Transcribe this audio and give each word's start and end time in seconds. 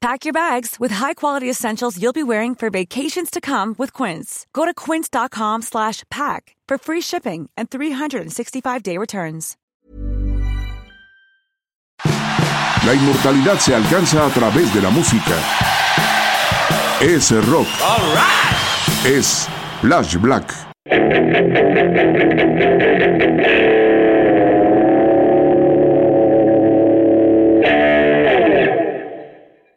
Pack 0.00 0.24
your 0.24 0.32
bags 0.32 0.80
with 0.80 0.90
high-quality 0.92 1.50
essentials 1.50 2.00
you'll 2.00 2.14
be 2.14 2.22
wearing 2.22 2.54
for 2.54 2.70
vacations 2.70 3.30
to 3.30 3.38
come 3.38 3.74
with 3.76 3.92
Quince. 3.92 4.46
Go 4.54 4.64
to 4.64 4.72
quince.com 4.72 5.60
slash 5.60 6.04
pack 6.10 6.56
for 6.66 6.78
free 6.78 7.02
shipping 7.02 7.50
and 7.54 7.68
365-day 7.68 8.96
returns. 8.96 9.58
La 12.86 12.94
inmortalidad 12.94 13.58
se 13.58 13.74
alcanza 13.74 14.24
a 14.24 14.30
través 14.30 14.72
de 14.72 14.80
la 14.80 14.88
música. 14.88 15.36
Es 17.02 17.30
rock. 17.50 17.68
Es 19.04 19.46
Flash 19.82 20.16
Black. 20.16 20.70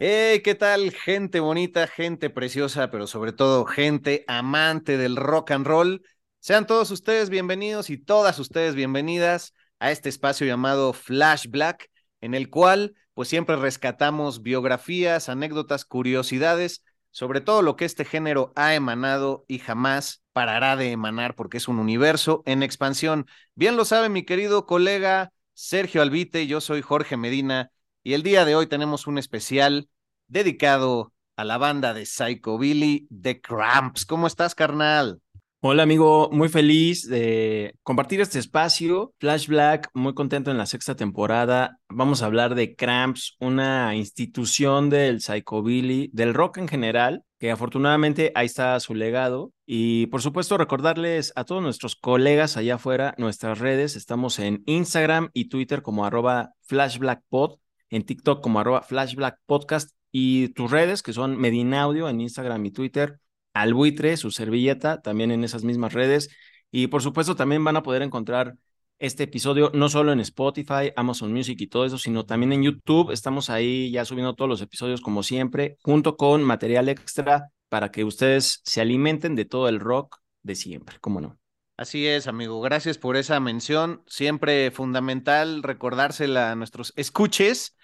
Hey, 0.06 0.42
¿qué 0.44 0.54
tal? 0.54 0.92
Gente 0.92 1.40
bonita, 1.40 1.88
gente 1.88 2.30
preciosa, 2.30 2.92
pero 2.92 3.08
sobre 3.08 3.32
todo 3.32 3.64
gente 3.64 4.26
amante 4.28 4.98
del 4.98 5.16
rock 5.16 5.52
and 5.52 5.66
roll. 5.66 6.02
Sean 6.40 6.68
todos 6.68 6.92
ustedes 6.92 7.30
bienvenidos 7.30 7.90
y 7.90 7.98
todas 7.98 8.38
ustedes 8.38 8.76
bienvenidas 8.76 9.54
a 9.80 9.92
este 9.92 10.09
espacio 10.09 10.46
llamado 10.46 10.92
Flash 10.92 11.48
Black, 11.48 11.90
en 12.20 12.34
el 12.34 12.50
cual 12.50 12.96
pues 13.14 13.30
siempre 13.30 13.56
rescatamos 13.56 14.42
biografías, 14.42 15.30
anécdotas, 15.30 15.86
curiosidades 15.86 16.84
sobre 17.12 17.40
todo 17.40 17.62
lo 17.62 17.78
que 17.78 17.86
este 17.86 18.04
género 18.04 18.52
ha 18.58 18.76
emanado 18.76 19.46
y 19.48 19.59
jamás 19.59 20.22
parará 20.34 20.76
de 20.76 20.92
emanar 20.92 21.34
porque 21.34 21.56
es 21.56 21.70
un 21.70 21.80
universo 21.80 22.44
en 22.46 22.62
expansión. 22.62 23.26
Bien 23.56 23.78
lo 23.78 23.86
sabe 23.86 24.09
mi 24.09 24.26
querido 24.26 24.66
colega 24.66 25.31
Sergio 25.54 26.02
Albite, 26.02 26.46
yo 26.46 26.59
soy 26.59 26.81
Jorge 26.81 27.16
Medina 27.16 27.72
y 28.04 28.14
el 28.14 28.23
día 28.23 28.46
de 28.46 28.56
hoy 28.56 28.68
tenemos 28.68 29.08
un 29.08 29.18
especial 29.18 29.88
dedicado 30.28 31.14
a 31.38 31.46
la 31.46 31.58
banda 31.58 31.94
de 31.94 32.06
Psycho 32.06 32.58
Billy 32.58 33.08
The 33.09 33.40
Cramps. 33.42 34.06
¿Cómo 34.06 34.28
estás, 34.28 34.56
carnal? 34.56 35.22
Hola 35.62 35.84
amigo, 35.84 36.30
muy 36.30 36.50
feliz 36.50 37.08
de 37.08 37.74
compartir 37.84 38.20
este 38.20 38.38
espacio. 38.38 39.14
Flash 39.20 39.48
Black, 39.48 39.90
muy 39.94 40.14
contento 40.14 40.52
en 40.52 40.58
la 40.58 40.66
sexta 40.66 40.96
temporada. 40.96 41.80
Vamos 41.88 42.22
a 42.22 42.26
hablar 42.26 42.54
de 42.54 42.76
Cramps, 42.76 43.38
una 43.40 43.96
institución 43.96 44.90
del 44.90 45.22
psychobilly, 45.22 46.09
del 46.12 46.34
rock 46.34 46.58
en 46.58 46.68
general, 46.68 47.24
que 47.40 47.50
afortunadamente 47.50 48.34
ahí 48.35 48.47
está 48.47 48.78
su 48.81 48.94
legado. 48.94 49.53
Y 49.66 50.08
por 50.08 50.22
supuesto 50.22 50.58
recordarles 50.58 51.31
a 51.38 51.46
todos 51.46 51.64
nuestros 51.64 51.96
colegas 51.96 52.58
allá 52.58 52.75
afuera 52.75 53.16
nuestras 53.18 53.59
redes. 53.59 53.96
Estamos 53.96 54.40
en 54.40 54.64
Instagram 54.66 55.30
y 55.31 55.47
Twitter 55.47 55.81
como 55.81 56.06
arroba 56.06 56.52
flashblackpod, 56.64 57.59
en 57.96 58.04
TikTok 58.04 58.42
como 58.42 58.59
arroba 58.59 58.81
flashblackpodcast 58.81 59.92
y 60.12 60.50
tus 60.50 60.72
redes 60.72 61.04
que 61.04 61.14
son 61.14 61.38
Medinaudio 61.38 62.09
en 62.09 62.22
Instagram 62.22 62.66
y 62.66 62.72
Twitter 62.72 63.20
al 63.54 63.74
buitre, 63.74 64.18
su 64.18 64.31
servilleta, 64.31 65.02
también 65.02 65.31
en 65.31 65.44
esas 65.44 65.64
mismas 65.64 65.94
redes. 65.94 66.30
Y 66.72 66.88
por 66.88 67.03
supuesto 67.03 67.36
también 67.36 67.64
van 67.64 67.78
a 67.78 67.84
poder 67.84 68.02
encontrar 68.02 68.56
este 69.00 69.24
episodio 69.24 69.70
no 69.74 69.90
solo 69.90 70.12
en 70.12 70.20
Spotify, 70.22 70.92
Amazon 70.96 71.32
Music 71.34 71.59
y 71.62 71.68
todo 71.68 71.86
eso, 71.86 71.98
sino 71.98 72.26
también 72.26 72.53
en 72.53 72.64
YouTube. 72.64 73.12
Estamos 73.12 73.50
ahí 73.50 73.92
ya 73.92 74.06
subiendo 74.06 74.34
todos 74.34 74.50
los 74.50 74.62
episodios 74.62 75.02
como 75.02 75.24
siempre, 75.24 75.78
junto 75.84 76.18
con 76.18 76.42
material 76.44 76.90
extra 76.90 77.50
para 77.70 77.92
que 77.92 78.03
ustedes 78.03 78.62
se 78.64 78.82
alimenten 78.82 79.36
de 79.36 79.46
todo 79.46 79.68
el 79.68 79.80
rock 79.80 80.18
de 80.42 80.56
siempre, 80.56 80.98
¿cómo 81.00 81.22
no? 81.22 81.38
Así 81.76 82.08
es, 82.08 82.28
amigo. 82.28 82.62
Gracias 82.62 82.98
por 82.98 83.18
esa 83.18 83.40
mención. 83.40 84.03
Siempre 84.06 84.70
fundamental 84.72 85.64
recordársela 85.64 86.52
a 86.52 86.56
nuestros 86.56 86.94
escuches. 86.96 87.76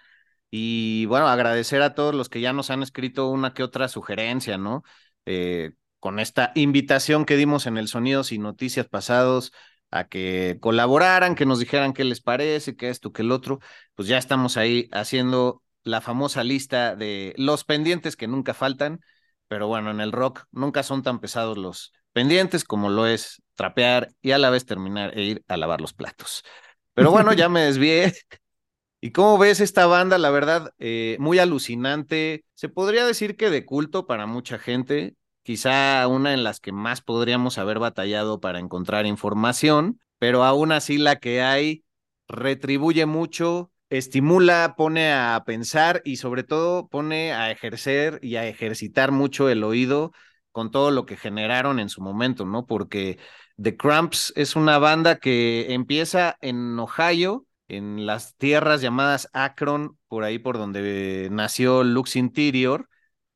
Y 0.51 1.05
bueno, 1.05 1.27
agradecer 1.27 1.81
a 1.81 1.93
todos 1.93 2.15
los 2.15 2.29
que 2.29 2.41
ya 2.41 2.53
nos 2.53 2.69
han 2.69 2.83
escrito 2.83 3.29
una 3.29 3.53
que 3.53 3.63
otra 3.63 3.87
sugerencia, 3.87 4.57
¿no? 4.57 4.83
Eh, 5.25 5.73
con 5.99 6.19
esta 6.19 6.51
invitación 6.55 7.25
que 7.25 7.37
dimos 7.37 7.67
en 7.67 7.77
el 7.77 7.87
Sonidos 7.87 8.31
y 8.31 8.39
Noticias 8.39 8.87
pasados 8.87 9.51
a 9.91 10.07
que 10.07 10.57
colaboraran, 10.61 11.35
que 11.35 11.45
nos 11.45 11.59
dijeran 11.59 11.93
qué 11.93 12.03
les 12.03 12.21
parece, 12.21 12.75
qué 12.75 12.89
esto, 12.89 13.11
qué 13.11 13.21
el 13.21 13.31
otro, 13.31 13.59
pues 13.95 14.07
ya 14.07 14.17
estamos 14.17 14.57
ahí 14.57 14.87
haciendo 14.91 15.63
la 15.83 16.01
famosa 16.01 16.43
lista 16.43 16.95
de 16.95 17.33
los 17.37 17.63
pendientes 17.63 18.15
que 18.15 18.27
nunca 18.27 18.53
faltan, 18.53 19.01
pero 19.47 19.67
bueno, 19.67 19.91
en 19.91 19.99
el 19.99 20.11
rock 20.11 20.45
nunca 20.51 20.83
son 20.83 21.03
tan 21.03 21.19
pesados 21.19 21.57
los 21.57 21.91
pendientes 22.13 22.63
como 22.63 22.89
lo 22.89 23.07
es 23.07 23.41
trapear 23.55 24.09
y 24.21 24.31
a 24.31 24.37
la 24.37 24.49
vez 24.49 24.65
terminar 24.65 25.17
e 25.17 25.23
ir 25.23 25.43
a 25.47 25.57
lavar 25.57 25.81
los 25.81 25.93
platos. 25.93 26.43
Pero 26.93 27.11
bueno, 27.11 27.33
ya 27.33 27.49
me 27.49 27.61
desvié. 27.61 28.13
¿Y 29.01 29.11
cómo 29.11 29.37
ves 29.37 29.61
esta 29.61 29.85
banda? 29.85 30.17
La 30.17 30.29
verdad, 30.29 30.73
eh, 30.79 31.15
muy 31.19 31.39
alucinante. 31.39 32.43
Se 32.53 32.67
podría 32.69 33.05
decir 33.05 33.37
que 33.37 33.49
de 33.49 33.65
culto 33.65 34.05
para 34.07 34.25
mucha 34.25 34.59
gente 34.59 35.15
quizá 35.43 36.05
una 36.07 36.33
en 36.33 36.43
las 36.43 36.59
que 36.59 36.71
más 36.73 37.01
podríamos 37.01 37.57
haber 37.57 37.79
batallado 37.79 38.39
para 38.41 38.59
encontrar 38.59 39.05
información, 39.05 39.99
pero 40.19 40.43
aún 40.43 40.71
así 40.73 40.97
la 40.97 41.15
que 41.17 41.41
hay 41.41 41.85
retribuye 42.27 43.05
mucho, 43.05 43.71
estimula, 43.89 44.75
pone 44.77 45.13
a 45.13 45.41
pensar 45.45 46.01
y 46.05 46.17
sobre 46.17 46.43
todo 46.43 46.87
pone 46.89 47.33
a 47.33 47.51
ejercer 47.51 48.19
y 48.21 48.35
a 48.35 48.47
ejercitar 48.47 49.11
mucho 49.11 49.49
el 49.49 49.63
oído 49.63 50.11
con 50.51 50.71
todo 50.71 50.91
lo 50.91 51.05
que 51.05 51.15
generaron 51.17 51.79
en 51.79 51.89
su 51.89 52.01
momento, 52.01 52.45
¿no? 52.45 52.65
Porque 52.65 53.17
The 53.61 53.77
Cramps 53.77 54.33
es 54.35 54.55
una 54.55 54.77
banda 54.77 55.19
que 55.19 55.73
empieza 55.73 56.37
en 56.41 56.77
Ohio, 56.79 57.45
en 57.69 58.05
las 58.05 58.35
tierras 58.35 58.81
llamadas 58.81 59.29
Akron, 59.33 59.97
por 60.07 60.23
ahí 60.23 60.39
por 60.39 60.57
donde 60.57 61.29
nació 61.31 61.83
Lux 61.83 62.15
Interior, 62.15 62.89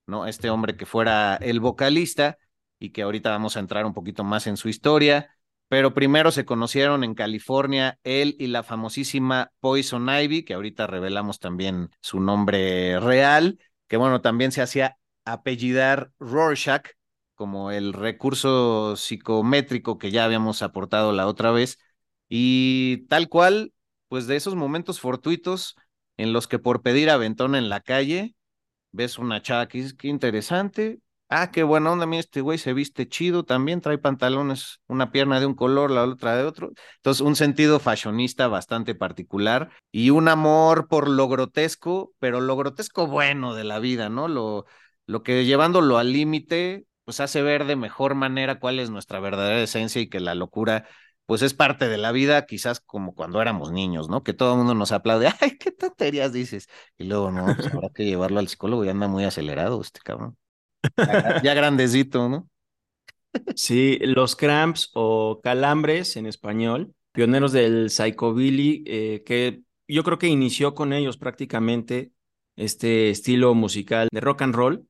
¿no? 0.07 0.27
Este 0.27 0.49
hombre 0.49 0.75
que 0.75 0.85
fuera 0.85 1.35
el 1.37 1.59
vocalista 1.59 2.37
y 2.79 2.89
que 2.91 3.03
ahorita 3.03 3.29
vamos 3.29 3.55
a 3.55 3.61
entrar 3.61 3.85
un 3.85 3.93
poquito 3.93 4.23
más 4.23 4.47
en 4.47 4.57
su 4.57 4.67
historia, 4.69 5.37
pero 5.69 5.93
primero 5.93 6.31
se 6.31 6.45
conocieron 6.45 7.03
en 7.03 7.15
California 7.15 7.99
él 8.03 8.35
y 8.39 8.47
la 8.47 8.63
famosísima 8.63 9.51
Poison 9.59 10.09
Ivy, 10.09 10.43
que 10.43 10.55
ahorita 10.55 10.87
revelamos 10.87 11.39
también 11.39 11.89
su 12.01 12.19
nombre 12.19 12.99
real, 12.99 13.59
que 13.87 13.97
bueno, 13.97 14.21
también 14.21 14.51
se 14.51 14.61
hacía 14.61 14.97
apellidar 15.25 16.11
Rorschach 16.19 16.87
como 17.35 17.71
el 17.71 17.93
recurso 17.93 18.95
psicométrico 18.95 19.97
que 19.97 20.11
ya 20.11 20.25
habíamos 20.25 20.61
aportado 20.61 21.11
la 21.13 21.27
otra 21.27 21.51
vez 21.51 21.79
y 22.29 23.05
tal 23.07 23.29
cual, 23.29 23.72
pues 24.13 24.27
de 24.27 24.35
esos 24.35 24.53
momentos 24.53 24.99
fortuitos 24.99 25.75
en 26.17 26.33
los 26.33 26.47
que 26.47 26.59
por 26.59 26.83
pedir 26.83 27.09
aventón 27.09 27.55
en 27.55 27.67
la 27.67 27.81
calle 27.81 28.35
ves 28.91 29.17
una 29.17 29.41
chava 29.41 29.67
que 29.67 29.79
dices, 29.79 29.95
qué 29.95 30.07
interesante. 30.07 30.99
Ah, 31.29 31.49
qué 31.49 31.63
buena 31.63 31.91
onda, 31.91 32.05
mira, 32.05 32.19
este 32.19 32.41
güey 32.41 32.59
se 32.59 32.73
viste 32.73 33.07
chido 33.09 33.43
también, 33.43 33.81
trae 33.81 33.97
pantalones, 33.97 34.81
una 34.85 35.11
pierna 35.11 35.39
de 35.39 35.47
un 35.47 35.55
color, 35.55 35.89
la 35.89 36.03
otra 36.03 36.37
de 36.37 36.43
otro. 36.43 36.73
Entonces, 36.97 37.21
un 37.21 37.35
sentido 37.35 37.79
fashionista 37.79 38.47
bastante 38.47 38.93
particular 38.93 39.71
y 39.91 40.11
un 40.11 40.27
amor 40.27 40.87
por 40.87 41.09
lo 41.09 41.27
grotesco, 41.27 42.13
pero 42.19 42.39
lo 42.39 42.55
grotesco 42.55 43.07
bueno 43.07 43.55
de 43.55 43.63
la 43.63 43.79
vida, 43.79 44.09
¿no? 44.09 44.27
Lo, 44.27 44.67
lo 45.07 45.23
que 45.23 45.43
llevándolo 45.43 45.97
al 45.97 46.13
límite, 46.13 46.85
pues 47.03 47.19
hace 47.19 47.41
ver 47.41 47.65
de 47.65 47.77
mejor 47.77 48.13
manera 48.13 48.59
cuál 48.59 48.79
es 48.79 48.91
nuestra 48.91 49.19
verdadera 49.19 49.63
esencia 49.63 50.03
y 50.03 50.07
que 50.07 50.19
la 50.19 50.35
locura 50.35 50.87
pues 51.25 51.41
es 51.41 51.53
parte 51.53 51.87
de 51.87 51.97
la 51.97 52.11
vida, 52.11 52.45
quizás 52.45 52.79
como 52.79 53.15
cuando 53.15 53.41
éramos 53.41 53.71
niños, 53.71 54.09
¿no? 54.09 54.23
Que 54.23 54.33
todo 54.33 54.53
el 54.53 54.57
mundo 54.59 54.75
nos 54.75 54.91
aplaude, 54.91 55.31
ay, 55.41 55.57
qué 55.57 55.71
tonterías 55.71 56.33
dices. 56.33 56.67
Y 56.97 57.05
luego, 57.05 57.31
no, 57.31 57.45
pues 57.55 57.73
habrá 57.73 57.89
que 57.89 58.05
llevarlo 58.05 58.39
al 58.39 58.47
psicólogo 58.47 58.85
y 58.85 58.89
anda 58.89 59.07
muy 59.07 59.23
acelerado 59.23 59.81
este 59.81 59.99
cabrón. 60.03 60.37
Ya, 61.43 61.53
grandecito, 61.53 62.27
¿no? 62.29 62.49
Sí, 63.55 63.97
los 64.01 64.35
cramps 64.35 64.91
o 64.93 65.39
calambres 65.41 66.17
en 66.17 66.25
español 66.25 66.93
pioneros 67.13 67.51
del 67.51 67.89
psychobilly, 67.89 68.83
eh, 68.85 69.23
que 69.25 69.61
yo 69.87 70.03
creo 70.03 70.17
que 70.17 70.27
inició 70.27 70.73
con 70.73 70.91
ellos 70.93 71.17
prácticamente 71.17 72.11
este 72.55 73.09
estilo 73.09 73.53
musical 73.53 74.09
de 74.11 74.19
rock 74.19 74.41
and 74.41 74.55
roll, 74.55 74.87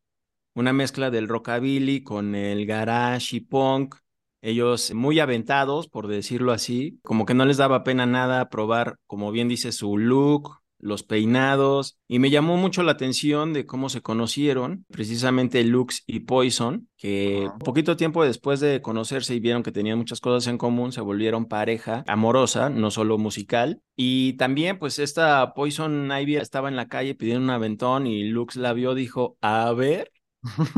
una 0.56 0.74
mezcla 0.74 1.12
del 1.12 1.28
rockabilly 1.28 2.04
con 2.04 2.34
el 2.36 2.66
garage 2.66 3.36
y 3.38 3.40
punk. 3.42 3.96
Ellos 4.44 4.94
muy 4.94 5.22
aventados, 5.22 5.88
por 5.88 6.08
decirlo 6.08 6.52
así, 6.52 7.00
como 7.02 7.26
que 7.26 7.34
no 7.34 7.46
les 7.46 7.56
daba 7.56 7.86
pena 7.86 8.06
nada 8.06 8.50
probar, 8.50 8.98
como 9.08 9.32
bien 9.32 9.48
dice, 9.48 9.72
su 9.72 9.98
look, 9.98 10.60
los 10.84 11.04
peinados, 11.04 11.98
y 12.10 12.20
me 12.20 12.30
llamó 12.30 12.58
mucho 12.58 12.84
la 12.84 12.92
atención 12.92 13.54
de 13.54 13.66
cómo 13.66 13.88
se 13.88 14.02
conocieron, 14.02 14.86
precisamente 14.92 15.64
Lux 15.64 16.04
y 16.06 16.22
Poison, 16.22 16.90
que 16.98 17.50
poquito 17.64 17.96
tiempo 17.96 18.26
después 18.26 18.60
de 18.60 18.82
conocerse 18.82 19.34
y 19.34 19.40
vieron 19.40 19.64
que 19.64 19.72
tenían 19.72 19.98
muchas 19.98 20.20
cosas 20.20 20.48
en 20.50 20.58
común, 20.58 20.92
se 20.92 21.00
volvieron 21.00 21.46
pareja 21.46 22.04
amorosa, 22.06 22.70
no 22.70 22.92
solo 22.92 23.18
musical, 23.18 23.82
y 23.96 24.34
también 24.34 24.78
pues 24.78 25.00
esta 25.00 25.54
Poison 25.54 26.12
Ivy 26.12 26.36
estaba 26.36 26.68
en 26.68 26.76
la 26.76 26.90
calle 26.90 27.16
pidiendo 27.16 27.46
un 27.46 27.50
aventón 27.52 28.06
y 28.06 28.26
Lux 28.26 28.58
la 28.58 28.74
vio, 28.74 28.94
dijo, 28.94 29.38
a 29.40 29.72
ver, 29.72 30.12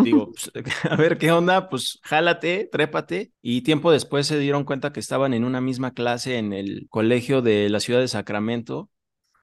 Digo, 0.01 0.31
pues, 0.31 0.51
a 0.91 0.95
ver 0.95 1.17
qué 1.17 1.31
onda, 1.31 1.69
pues 1.69 1.99
jálate, 2.03 2.69
trépate. 2.71 3.31
Y 3.41 3.61
tiempo 3.61 3.91
después 3.91 4.27
se 4.27 4.39
dieron 4.39 4.63
cuenta 4.63 4.93
que 4.93 4.99
estaban 4.99 5.33
en 5.33 5.43
una 5.43 5.61
misma 5.61 5.93
clase 5.93 6.37
en 6.37 6.53
el 6.53 6.87
colegio 6.89 7.41
de 7.41 7.69
la 7.69 7.79
ciudad 7.79 7.99
de 7.99 8.07
Sacramento 8.07 8.89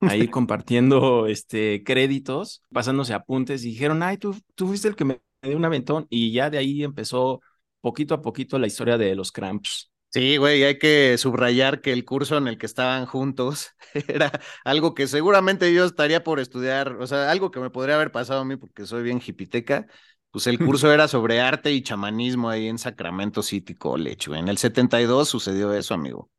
ahí 0.05 0.29
compartiendo 0.31 1.27
este, 1.27 1.83
créditos, 1.85 2.63
pasándose 2.73 3.15
apuntes, 3.15 3.65
y 3.65 3.71
dijeron, 3.71 4.03
ay, 4.03 4.19
tú, 4.19 4.37
tú 4.55 4.67
fuiste 4.67 4.89
el 4.89 4.97
que 4.97 5.05
me 5.05 5.23
dio 5.43 5.57
un 5.57 5.65
aventón, 5.65 6.07
y 6.11 6.33
ya 6.33 6.51
de 6.51 6.59
ahí 6.59 6.85
empezó 6.85 7.41
poquito 7.81 8.15
a 8.15 8.23
poquito 8.23 8.59
la 8.59 8.67
historia 8.67 8.99
de 8.99 9.15
los 9.15 9.33
Cramps. 9.33 9.91
Sí, 10.11 10.37
güey, 10.37 10.63
hay 10.63 10.79
que 10.79 11.17
subrayar 11.17 11.81
que 11.81 11.91
el 11.91 12.05
curso 12.05 12.37
en 12.37 12.47
el 12.47 12.59
que 12.59 12.67
estaban 12.67 13.07
juntos 13.07 13.71
era 14.09 14.31
algo 14.63 14.95
que 14.95 15.07
seguramente 15.07 15.73
yo 15.73 15.87
estaría 15.87 16.23
por 16.23 16.39
estudiar, 16.39 16.97
o 17.01 17.07
sea, 17.07 17.31
algo 17.31 17.51
que 17.51 17.61
me 17.61 17.71
podría 17.71 17.95
haber 17.95 18.13
pasado 18.13 18.41
a 18.41 18.45
mí 18.45 18.57
porque 18.57 18.85
soy 18.85 19.03
bien 19.03 19.23
hipiteca. 19.27 19.87
Pues 20.33 20.47
el 20.47 20.59
curso 20.59 20.91
era 20.91 21.09
sobre 21.09 21.41
arte 21.41 21.73
y 21.73 21.83
chamanismo 21.83 22.49
ahí 22.49 22.67
en 22.67 22.79
Sacramento 22.79 23.43
City 23.43 23.75
College, 23.75 24.29
güey. 24.29 24.41
En 24.41 24.49
el 24.49 24.59
72 24.59 25.29
sucedió 25.29 25.73
eso, 25.75 25.93
amigo. 25.93 26.31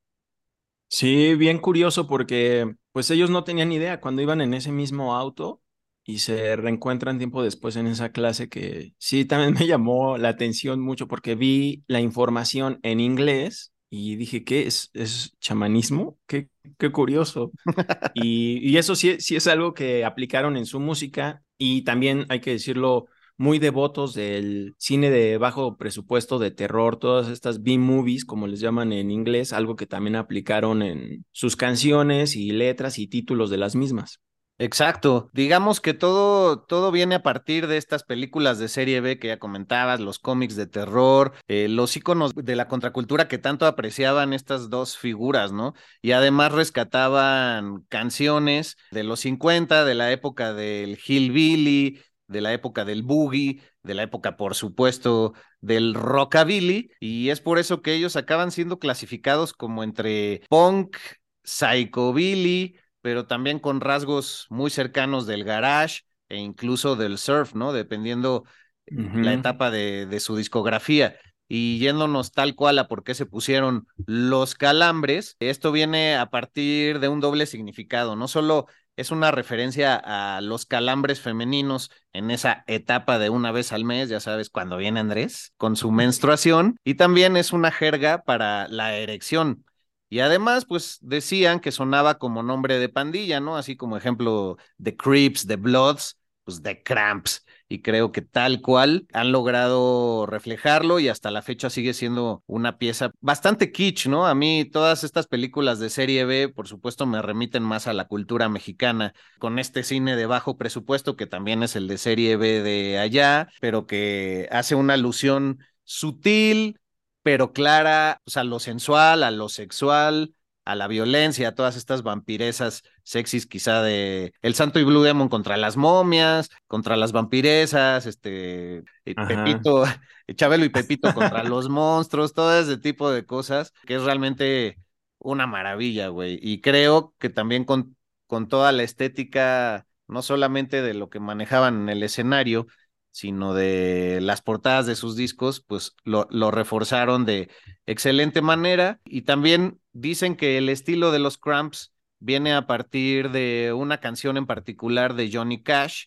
Sí, 0.90 1.36
bien 1.36 1.60
curioso 1.60 2.08
porque 2.08 2.76
pues 2.92 3.10
ellos 3.12 3.30
no 3.30 3.44
tenían 3.44 3.72
idea 3.72 4.00
cuando 4.02 4.22
iban 4.22 4.42
en 4.42 4.54
ese 4.54 4.72
mismo 4.72 5.16
auto 5.16 5.62
y 6.06 6.20
se 6.20 6.56
reencuentran 6.56 7.18
tiempo 7.18 7.44
después 7.44 7.76
en 7.76 7.88
esa 7.88 8.12
clase 8.12 8.50
que 8.50 8.94
sí, 8.98 9.26
también 9.26 9.54
me 9.54 9.66
llamó 9.68 10.18
la 10.18 10.30
atención 10.30 10.80
mucho 10.82 11.08
porque 11.08 11.36
vi 11.36 11.84
la 11.88 12.00
información 12.00 12.80
en 12.84 13.00
inglés 13.00 13.74
y 13.90 14.16
dije, 14.16 14.44
¿qué 14.44 14.66
es? 14.68 14.90
¿Es 14.94 15.36
chamanismo? 15.40 16.18
Qué, 16.28 16.50
qué 16.80 16.92
curioso. 16.92 17.52
y, 18.16 18.58
y, 18.68 18.78
eso 18.78 18.96
sí, 18.96 19.20
sí 19.20 19.36
es 19.36 19.48
algo 19.48 19.74
que 19.76 20.04
aplicaron 20.04 20.58
en 20.58 20.66
su 20.66 20.80
música 20.80 21.44
y 21.60 21.84
también 21.84 22.26
hay 22.30 22.40
que 22.42 22.52
decirlo, 22.52 23.08
muy 23.38 23.60
devotos 23.60 24.14
del 24.14 24.76
cine 24.78 25.10
de 25.10 25.38
bajo 25.38 25.78
presupuesto 25.78 26.40
de 26.40 26.52
terror, 26.52 26.98
todas 26.98 27.30
estas 27.30 27.64
B-movies, 27.64 28.26
como 28.26 28.48
les 28.48 28.60
llaman 28.60 28.94
en 28.94 29.12
inglés, 29.12 29.54
algo 29.54 29.76
que 29.76 29.88
también 29.88 30.16
aplicaron 30.16 30.82
en 30.82 31.26
sus 31.32 31.56
canciones 31.56 32.36
y 32.36 32.52
letras 32.52 33.00
y 33.00 33.08
títulos 33.08 33.50
de 33.50 33.58
las 33.58 33.76
mismas. 33.76 34.20
Exacto. 34.60 35.30
Digamos 35.34 35.82
que 35.82 35.96
todo, 35.96 36.62
todo 36.62 36.92
viene 36.92 37.16
a 37.16 37.24
partir 37.24 37.68
de 37.68 37.78
estas 37.78 38.04
películas 38.04 38.60
de 38.60 38.68
serie 38.68 39.02
B 39.02 39.18
que 39.18 39.30
ya 39.30 39.40
comentabas, 39.40 40.00
los 40.00 40.20
cómics 40.20 40.56
de 40.56 40.68
terror, 40.68 41.34
eh, 41.48 41.68
los 41.68 41.98
iconos 41.98 42.34
de 42.36 42.56
la 42.56 42.68
contracultura 42.68 43.28
que 43.28 43.40
tanto 43.40 43.66
apreciaban 43.66 44.32
estas 44.32 44.70
dos 44.70 44.96
figuras, 44.98 45.52
¿no? 45.52 45.74
Y 46.02 46.12
además 46.12 46.52
rescataban 46.52 47.84
canciones 47.90 48.78
de 48.92 49.04
los 49.04 49.22
50, 49.22 49.86
de 49.86 49.96
la 49.96 50.12
época 50.12 50.54
del 50.54 51.00
Hillbilly, 51.04 52.00
de 52.28 52.42
la 52.42 52.54
época 52.54 52.86
del 52.86 53.04
boogie, 53.04 53.62
de 53.84 53.94
la 53.94 54.04
época, 54.04 54.38
por 54.38 54.56
supuesto, 54.56 55.34
del 55.62 55.94
rockabilly, 55.94 56.92
y 57.00 57.30
es 57.30 57.42
por 57.42 57.60
eso 57.60 57.82
que 57.82 57.94
ellos 57.94 58.16
acaban 58.16 58.52
siendo 58.52 58.80
clasificados 58.80 59.54
como 59.54 59.84
entre 59.84 60.42
punk, 60.50 60.98
psychobilly, 61.44 62.78
pero 63.02 63.28
también 63.28 63.60
con 63.60 63.82
rasgos 63.82 64.48
muy 64.50 64.70
cercanos 64.70 65.28
del 65.28 65.44
garage 65.44 66.02
e 66.30 66.38
incluso 66.38 66.96
del 66.96 67.18
surf, 67.18 67.54
¿no? 67.54 67.74
Dependiendo 67.74 68.46
la 68.86 69.34
etapa 69.34 69.72
de, 69.72 70.06
de 70.06 70.20
su 70.20 70.36
discografía 70.36 71.16
y 71.48 71.78
yéndonos 71.80 72.32
tal 72.32 72.56
cual 72.56 72.80
a 72.80 72.88
por 72.88 73.04
qué 73.04 73.14
se 73.14 73.26
pusieron 73.26 73.88
los 74.06 74.56
calambres, 74.56 75.36
esto 75.40 75.72
viene 75.72 76.16
a 76.16 76.30
partir 76.30 77.00
de 77.00 77.10
un 77.10 77.20
doble 77.20 77.46
significado, 77.46 78.16
no 78.16 78.28
solo 78.28 78.68
es 78.96 79.12
una 79.12 79.32
referencia 79.32 79.96
a 79.96 80.42
los 80.42 80.66
calambres 80.66 81.20
femeninos 81.22 81.92
en 82.14 82.32
esa 82.32 82.64
etapa 82.68 83.20
de 83.20 83.30
una 83.30 83.52
vez 83.52 83.74
al 83.74 83.86
mes, 83.86 84.10
ya 84.10 84.20
sabes, 84.20 84.50
cuando 84.50 84.78
viene 84.78 85.00
Andrés 85.00 85.54
con 85.58 85.76
su 85.76 85.92
menstruación, 85.92 86.78
y 86.84 86.96
también 86.96 87.38
es 87.38 87.54
una 87.54 87.72
jerga 87.72 88.24
para 88.24 88.68
la 88.68 88.96
erección. 88.96 89.66
Y 90.10 90.20
además, 90.20 90.66
pues 90.66 91.00
decían 91.02 91.60
que 91.60 91.72
sonaba 91.72 92.20
como 92.20 92.44
nombre 92.44 92.78
de 92.78 92.90
pandilla, 92.90 93.40
¿no? 93.40 93.58
Así 93.58 93.76
como 93.76 93.98
ejemplo 93.98 94.58
de 94.78 94.96
Creeps, 94.96 95.48
de 95.48 95.56
Bloods, 95.56 96.20
pues 96.44 96.62
de 96.62 96.84
Cramps 96.84 97.43
y 97.74 97.82
creo 97.82 98.12
que 98.12 98.22
tal 98.22 98.62
cual 98.62 99.08
han 99.14 99.32
logrado 99.32 100.28
reflejarlo 100.28 101.00
y 101.00 101.08
hasta 101.08 101.32
la 101.32 101.42
fecha 101.42 101.72
sigue 101.72 101.96
siendo 101.96 102.44
una 102.46 102.78
pieza 102.78 103.10
bastante 103.20 103.72
kitsch, 103.72 104.06
¿no? 104.06 104.28
A 104.28 104.36
mí 104.36 104.64
todas 104.66 105.04
estas 105.04 105.26
películas 105.26 105.80
de 105.80 105.90
serie 105.90 106.24
B, 106.26 106.50
por 106.50 106.68
supuesto, 106.68 107.08
me 107.08 107.20
remiten 107.24 107.64
más 107.64 107.88
a 107.88 107.94
la 107.94 108.06
cultura 108.06 108.48
mexicana, 108.48 109.16
con 109.40 109.58
este 109.58 109.82
cine 109.82 110.16
de 110.16 110.28
bajo 110.28 110.56
presupuesto 110.56 111.16
que 111.16 111.26
también 111.26 111.64
es 111.64 111.76
el 111.76 111.88
de 111.88 111.98
serie 111.98 112.38
B 112.38 112.62
de 112.62 113.00
allá, 113.00 113.50
pero 113.60 113.88
que 113.88 114.48
hace 114.52 114.76
una 114.76 114.94
alusión 114.94 115.58
sutil, 115.84 116.80
pero 117.24 117.54
clara, 117.54 118.22
o 118.24 118.30
sea, 118.30 118.44
a 118.44 118.46
lo 118.46 118.60
sensual, 118.60 119.24
a 119.24 119.32
lo 119.32 119.50
sexual, 119.50 120.36
a 120.66 120.76
la 120.76 120.88
violencia, 120.88 121.50
a 121.50 121.56
todas 121.56 121.76
estas 121.76 122.04
vampiresas 122.04 122.84
sexys 123.04 123.46
quizá 123.46 123.82
de 123.82 124.34
El 124.42 124.56
Santo 124.56 124.80
y 124.80 124.84
Blue 124.84 125.04
Demon 125.04 125.30
contra 125.30 125.58
las 125.58 125.78
momias, 125.78 126.50
contra 126.68 126.96
las 126.96 127.12
vampiresas, 127.12 128.06
este, 128.06 128.84
Pepito, 129.04 129.84
Chabelo 130.36 130.66
y 130.66 130.70
Pepito 130.70 131.14
contra 131.14 131.44
los 131.44 131.70
monstruos, 131.70 132.34
todo 132.34 132.58
ese 132.58 132.78
tipo 132.78 133.12
de 133.12 133.26
cosas, 133.26 133.74
que 133.86 133.96
es 133.96 134.04
realmente 134.04 134.78
una 135.20 135.48
maravilla, 135.48 136.08
güey. 136.10 136.40
Y 136.42 136.62
creo 136.62 137.14
que 137.20 137.30
también 137.30 137.66
con, 137.66 137.96
con 138.28 138.48
toda 138.48 138.72
la 138.72 138.84
estética, 138.84 139.86
no 140.08 140.22
solamente 140.22 140.82
de 140.82 140.94
lo 140.94 141.10
que 141.10 141.20
manejaban 141.20 141.84
en 141.84 141.90
el 141.90 142.04
escenario, 142.04 142.68
sino 143.14 143.54
de 143.54 144.20
las 144.22 144.42
portadas 144.42 144.88
de 144.88 144.96
sus 144.96 145.16
discos, 145.16 145.62
pues 145.62 145.96
lo, 146.04 146.26
reforzaron 146.50 147.26
de 147.26 147.50
excelente 147.86 148.42
manera. 148.42 149.00
Y 149.06 149.22
también 149.22 149.80
dicen 149.94 150.36
que 150.36 150.58
el 150.58 150.68
estilo 150.68 151.12
de 151.12 151.20
los 151.20 151.38
Cramps 151.38 151.94
viene 152.18 152.56
a 152.56 152.66
partir 152.66 153.30
de 153.30 153.72
una 153.72 154.00
canción 154.00 154.36
en 154.36 154.48
particular 154.48 155.14
de 155.14 155.30
Johnny 155.32 155.62
Cash, 155.62 156.06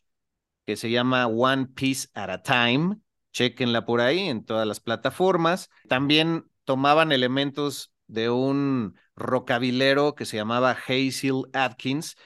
que 0.66 0.76
se 0.76 0.90
llama 0.90 1.28
One 1.28 1.68
Piece 1.68 2.08
at 2.12 2.28
a 2.28 2.42
Time. 2.42 2.98
Chequenla 3.32 3.86
por 3.86 4.00
ahí 4.00 4.28
en 4.28 4.44
todas 4.44 4.66
las 4.66 4.80
plataformas. 4.80 5.70
También 5.88 6.50
tomaban 6.64 7.12
elementos 7.12 7.92
de 8.08 8.30
un 8.30 8.96
rockabilero 9.14 10.16
que 10.16 10.24
se 10.24 10.38
llamaba 10.38 10.72
Hazel 10.72 11.44
Atkins, 11.52 12.16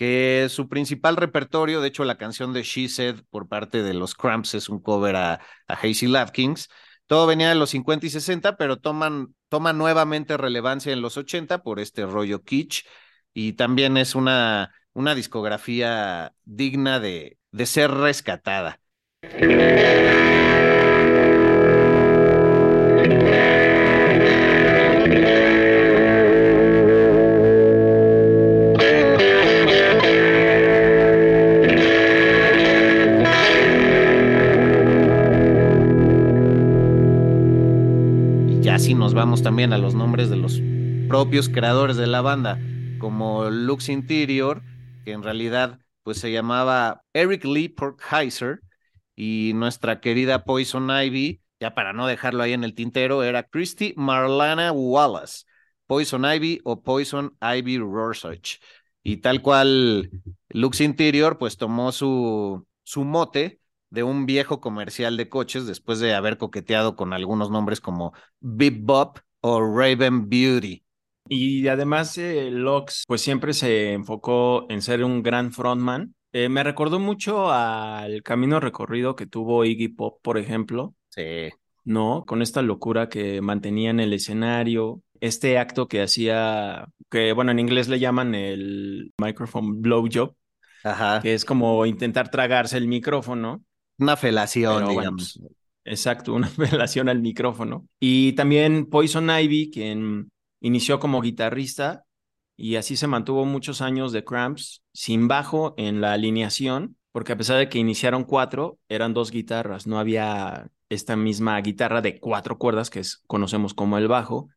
que 0.00 0.46
su 0.48 0.66
principal 0.66 1.16
repertorio, 1.16 1.82
de 1.82 1.88
hecho 1.88 2.04
la 2.06 2.16
canción 2.16 2.54
de 2.54 2.62
She 2.62 2.88
Said 2.88 3.16
por 3.28 3.48
parte 3.48 3.82
de 3.82 3.92
los 3.92 4.14
Cramps 4.14 4.54
es 4.54 4.70
un 4.70 4.80
cover 4.80 5.14
a, 5.14 5.34
a 5.68 5.74
Hazy 5.74 6.10
Kings. 6.32 6.70
Todo 7.06 7.26
venía 7.26 7.50
de 7.50 7.54
los 7.54 7.68
50 7.68 8.06
y 8.06 8.08
60, 8.08 8.56
pero 8.56 8.78
toman, 8.78 9.34
toma 9.50 9.74
nuevamente 9.74 10.38
relevancia 10.38 10.94
en 10.94 11.02
los 11.02 11.18
80 11.18 11.62
por 11.62 11.80
este 11.80 12.06
rollo 12.06 12.42
kitsch 12.42 12.86
y 13.34 13.52
también 13.52 13.98
es 13.98 14.14
una, 14.14 14.74
una 14.94 15.14
discografía 15.14 16.32
digna 16.44 16.98
de, 16.98 17.36
de 17.52 17.66
ser 17.66 17.90
rescatada. 17.90 18.80
También 39.42 39.72
a 39.72 39.78
los 39.78 39.94
nombres 39.94 40.30
de 40.30 40.36
los 40.36 40.60
propios 41.08 41.48
creadores 41.48 41.96
de 41.96 42.06
la 42.06 42.20
banda, 42.20 42.58
como 42.98 43.50
Lux 43.50 43.88
Interior, 43.88 44.62
que 45.04 45.12
en 45.12 45.22
realidad 45.22 45.78
pues 46.02 46.18
se 46.18 46.32
llamaba 46.32 47.02
Eric 47.12 47.44
Lee 47.44 47.68
Porkheiser, 47.68 48.60
y 49.20 49.52
nuestra 49.54 50.00
querida 50.00 50.44
Poison 50.44 50.88
Ivy, 50.90 51.42
ya 51.60 51.74
para 51.74 51.92
no 51.92 52.06
dejarlo 52.06 52.42
ahí 52.42 52.54
en 52.54 52.64
el 52.64 52.74
tintero, 52.74 53.22
era 53.22 53.42
Christy 53.42 53.92
Marlana 53.94 54.72
Wallace. 54.72 55.44
Poison 55.86 56.24
Ivy 56.24 56.60
o 56.64 56.82
Poison 56.82 57.36
Ivy 57.42 57.76
Rorschach. 57.78 58.56
Y 59.02 59.18
tal 59.18 59.42
cual 59.42 60.10
Lux 60.48 60.80
Interior, 60.80 61.36
pues 61.36 61.58
tomó 61.58 61.92
su, 61.92 62.66
su 62.82 63.04
mote 63.04 63.60
de 63.90 64.04
un 64.04 64.24
viejo 64.24 64.62
comercial 64.62 65.18
de 65.18 65.28
coches 65.28 65.66
después 65.66 66.00
de 66.00 66.14
haber 66.14 66.38
coqueteado 66.38 66.96
con 66.96 67.12
algunos 67.12 67.50
nombres 67.50 67.82
como 67.82 68.14
Bip 68.40 68.86
Bop 68.86 69.18
o 69.40 69.60
Raven 69.60 70.28
Beauty. 70.28 70.82
Y 71.28 71.68
además, 71.68 72.18
eh, 72.18 72.50
Lux, 72.50 73.04
pues 73.06 73.20
siempre 73.20 73.52
se 73.52 73.92
enfocó 73.92 74.66
en 74.68 74.82
ser 74.82 75.04
un 75.04 75.22
gran 75.22 75.52
frontman. 75.52 76.14
Eh, 76.32 76.48
me 76.48 76.62
recordó 76.62 76.98
mucho 76.98 77.50
al 77.50 78.22
camino 78.22 78.60
recorrido 78.60 79.16
que 79.16 79.26
tuvo 79.26 79.64
Iggy 79.64 79.88
Pop, 79.88 80.20
por 80.22 80.38
ejemplo. 80.38 80.94
Sí. 81.08 81.50
¿No? 81.84 82.24
Con 82.26 82.42
esta 82.42 82.62
locura 82.62 83.08
que 83.08 83.40
mantenía 83.40 83.90
en 83.90 84.00
el 84.00 84.12
escenario, 84.12 85.02
este 85.20 85.58
acto 85.58 85.88
que 85.88 86.02
hacía, 86.02 86.88
que 87.10 87.32
bueno, 87.32 87.50
en 87.52 87.58
inglés 87.58 87.88
le 87.88 87.98
llaman 87.98 88.34
el 88.34 89.12
microphone 89.18 89.80
blowjob, 89.80 90.34
Ajá. 90.84 91.20
que 91.20 91.34
es 91.34 91.44
como 91.44 91.84
intentar 91.86 92.30
tragarse 92.30 92.76
el 92.76 92.88
micrófono. 92.88 93.64
Una 93.98 94.16
felación, 94.16 94.78
Pero 94.78 94.88
digamos. 94.90 95.40
Exacto, 95.90 96.34
una 96.34 96.48
relación 96.56 97.08
al 97.08 97.20
micrófono. 97.20 97.86
Y 97.98 98.32
también 98.32 98.86
Poison 98.86 99.28
Ivy, 99.30 99.70
quien 99.70 100.30
inició 100.60 101.00
como 101.00 101.20
guitarrista 101.20 102.04
y 102.56 102.76
así 102.76 102.94
se 102.96 103.06
mantuvo 103.06 103.46
muchos 103.46 103.80
años 103.80 104.12
de 104.12 104.22
Cramps 104.22 104.82
sin 104.92 105.28
bajo 105.28 105.72
en 105.78 106.02
la 106.02 106.12
alineación, 106.12 106.98
porque 107.10 107.32
a 107.32 107.36
pesar 107.38 107.56
de 107.56 107.70
que 107.70 107.78
iniciaron 107.78 108.24
cuatro, 108.24 108.78
eran 108.90 109.14
dos 109.14 109.30
guitarras, 109.30 109.86
no 109.86 109.98
había 109.98 110.70
esta 110.90 111.16
misma 111.16 111.58
guitarra 111.62 112.02
de 112.02 112.20
cuatro 112.20 112.58
cuerdas 112.58 112.90
que 112.90 113.00
es, 113.00 113.22
conocemos 113.26 113.72
como 113.72 113.96
el 113.96 114.08
bajo. 114.08 114.50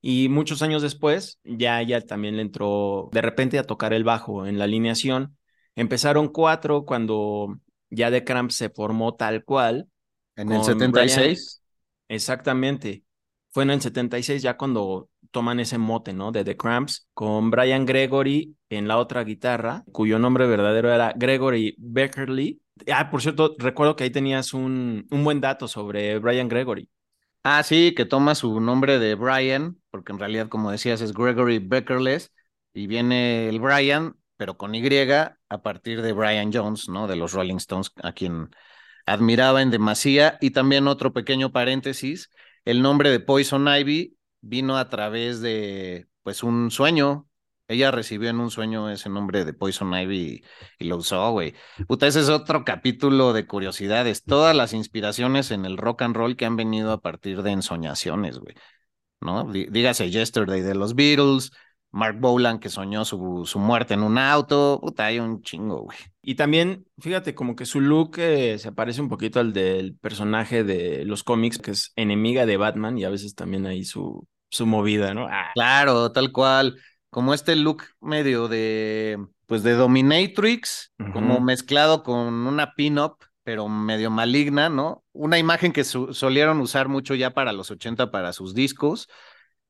Y 0.00 0.30
muchos 0.30 0.62
años 0.62 0.80
después, 0.80 1.38
ya 1.44 1.82
ella 1.82 2.00
también 2.00 2.36
le 2.36 2.42
entró 2.42 3.10
de 3.12 3.20
repente 3.20 3.58
a 3.58 3.64
tocar 3.64 3.92
el 3.92 4.04
bajo 4.04 4.46
en 4.46 4.58
la 4.58 4.64
alineación. 4.64 5.36
Empezaron 5.76 6.28
cuatro 6.28 6.86
cuando 6.86 7.60
ya 7.90 8.10
The 8.10 8.24
Cramps 8.24 8.54
se 8.54 8.70
formó 8.70 9.16
tal 9.16 9.44
cual. 9.44 9.89
En 10.40 10.50
el 10.50 10.58
con 10.58 10.64
76. 10.64 11.62
Exactamente. 12.08 13.04
Fue 13.50 13.64
en 13.64 13.70
el 13.70 13.80
76 13.80 14.42
ya 14.42 14.56
cuando 14.56 15.08
toman 15.30 15.60
ese 15.60 15.78
mote, 15.78 16.12
¿no? 16.12 16.32
De 16.32 16.44
The 16.44 16.56
Cramps, 16.56 17.08
con 17.14 17.50
Brian 17.50 17.84
Gregory 17.84 18.56
en 18.68 18.88
la 18.88 18.98
otra 18.98 19.24
guitarra, 19.24 19.84
cuyo 19.92 20.18
nombre 20.18 20.46
verdadero 20.46 20.92
era 20.92 21.12
Gregory 21.16 21.74
Beckerly. 21.78 22.60
Ah, 22.92 23.10
por 23.10 23.22
cierto, 23.22 23.54
recuerdo 23.58 23.96
que 23.96 24.04
ahí 24.04 24.10
tenías 24.10 24.54
un, 24.54 25.06
un 25.10 25.24
buen 25.24 25.40
dato 25.40 25.68
sobre 25.68 26.18
Brian 26.18 26.48
Gregory. 26.48 26.88
Ah, 27.42 27.62
sí, 27.62 27.94
que 27.94 28.04
toma 28.04 28.34
su 28.34 28.60
nombre 28.60 28.98
de 28.98 29.14
Brian, 29.14 29.80
porque 29.90 30.12
en 30.12 30.18
realidad, 30.18 30.48
como 30.48 30.70
decías, 30.70 31.00
es 31.00 31.12
Gregory 31.12 31.58
Beckerless, 31.58 32.32
y 32.72 32.86
viene 32.86 33.48
el 33.48 33.60
Brian, 33.60 34.16
pero 34.36 34.56
con 34.56 34.74
Y, 34.74 34.82
a 35.10 35.62
partir 35.62 36.02
de 36.02 36.12
Brian 36.12 36.52
Jones, 36.52 36.88
¿no? 36.88 37.06
De 37.06 37.16
los 37.16 37.32
Rolling 37.32 37.56
Stones, 37.56 37.92
a 38.02 38.12
quien 38.12 38.50
admiraba 39.10 39.62
en 39.62 39.70
demasía. 39.70 40.38
Y 40.40 40.50
también 40.50 40.86
otro 40.88 41.12
pequeño 41.12 41.52
paréntesis, 41.52 42.30
el 42.64 42.82
nombre 42.82 43.10
de 43.10 43.20
Poison 43.20 43.66
Ivy 43.68 44.16
vino 44.40 44.78
a 44.78 44.88
través 44.88 45.40
de, 45.40 46.08
pues, 46.22 46.42
un 46.42 46.70
sueño. 46.70 47.26
Ella 47.68 47.92
recibió 47.92 48.30
en 48.30 48.40
un 48.40 48.50
sueño 48.50 48.90
ese 48.90 49.08
nombre 49.08 49.44
de 49.44 49.52
Poison 49.52 49.94
Ivy 49.94 50.42
y, 50.80 50.84
lo 50.84 50.96
usó, 50.96 51.30
güey. 51.30 51.54
Puta, 51.86 52.08
ese 52.08 52.18
es 52.20 52.28
otro 52.28 52.64
capítulo 52.64 53.32
de 53.32 53.46
curiosidades. 53.46 54.24
Todas 54.24 54.56
las 54.56 54.72
inspiraciones 54.72 55.52
en 55.52 55.64
el 55.64 55.76
rock 55.76 56.02
and 56.02 56.16
roll 56.16 56.36
que 56.36 56.46
han 56.46 56.56
venido 56.56 56.90
a 56.90 57.00
partir 57.00 57.42
de 57.42 57.52
ensoñaciones, 57.52 58.38
güey. 58.38 58.56
¿No? 59.20 59.44
Dí- 59.44 59.68
Dígase 59.70 60.10
Yesterday 60.10 60.62
de 60.62 60.74
los 60.74 60.94
Beatles, 60.96 61.52
Mark 61.92 62.18
Bolan 62.20 62.58
que 62.60 62.68
soñó 62.68 63.04
su, 63.04 63.44
su 63.46 63.58
muerte 63.58 63.94
en 63.94 64.02
un 64.02 64.18
auto. 64.18 64.78
Puta, 64.80 65.06
hay 65.06 65.18
un 65.18 65.42
chingo, 65.42 65.82
güey. 65.82 65.98
Y 66.22 66.34
también, 66.36 66.86
fíjate, 66.98 67.34
como 67.34 67.56
que 67.56 67.66
su 67.66 67.80
look 67.80 68.18
eh, 68.18 68.58
se 68.58 68.72
parece 68.72 69.00
un 69.00 69.08
poquito 69.08 69.40
al 69.40 69.52
del 69.52 69.96
personaje 69.96 70.64
de 70.64 71.04
los 71.04 71.24
cómics, 71.24 71.58
que 71.58 71.72
es 71.72 71.92
enemiga 71.96 72.46
de 72.46 72.56
Batman, 72.56 72.98
y 72.98 73.04
a 73.04 73.10
veces 73.10 73.34
también 73.34 73.66
ahí 73.66 73.84
su, 73.84 74.26
su 74.50 74.66
movida, 74.66 75.14
¿no? 75.14 75.26
Ah, 75.28 75.50
Claro, 75.54 76.12
tal 76.12 76.32
cual. 76.32 76.78
Como 77.10 77.34
este 77.34 77.56
look 77.56 77.82
medio 78.00 78.46
de, 78.46 79.18
pues 79.46 79.62
de 79.64 79.72
Dominatrix, 79.72 80.92
como 81.12 81.40
mezclado 81.40 82.04
con 82.04 82.46
una 82.46 82.74
pin-up, 82.74 83.16
pero 83.42 83.68
medio 83.68 84.10
maligna, 84.10 84.68
¿no? 84.68 85.02
Una 85.12 85.38
imagen 85.38 85.72
que 85.72 85.82
solieron 85.82 86.60
usar 86.60 86.88
mucho 86.88 87.16
ya 87.16 87.30
para 87.34 87.52
los 87.52 87.70
80 87.72 88.12
para 88.12 88.32
sus 88.32 88.54
discos 88.54 89.08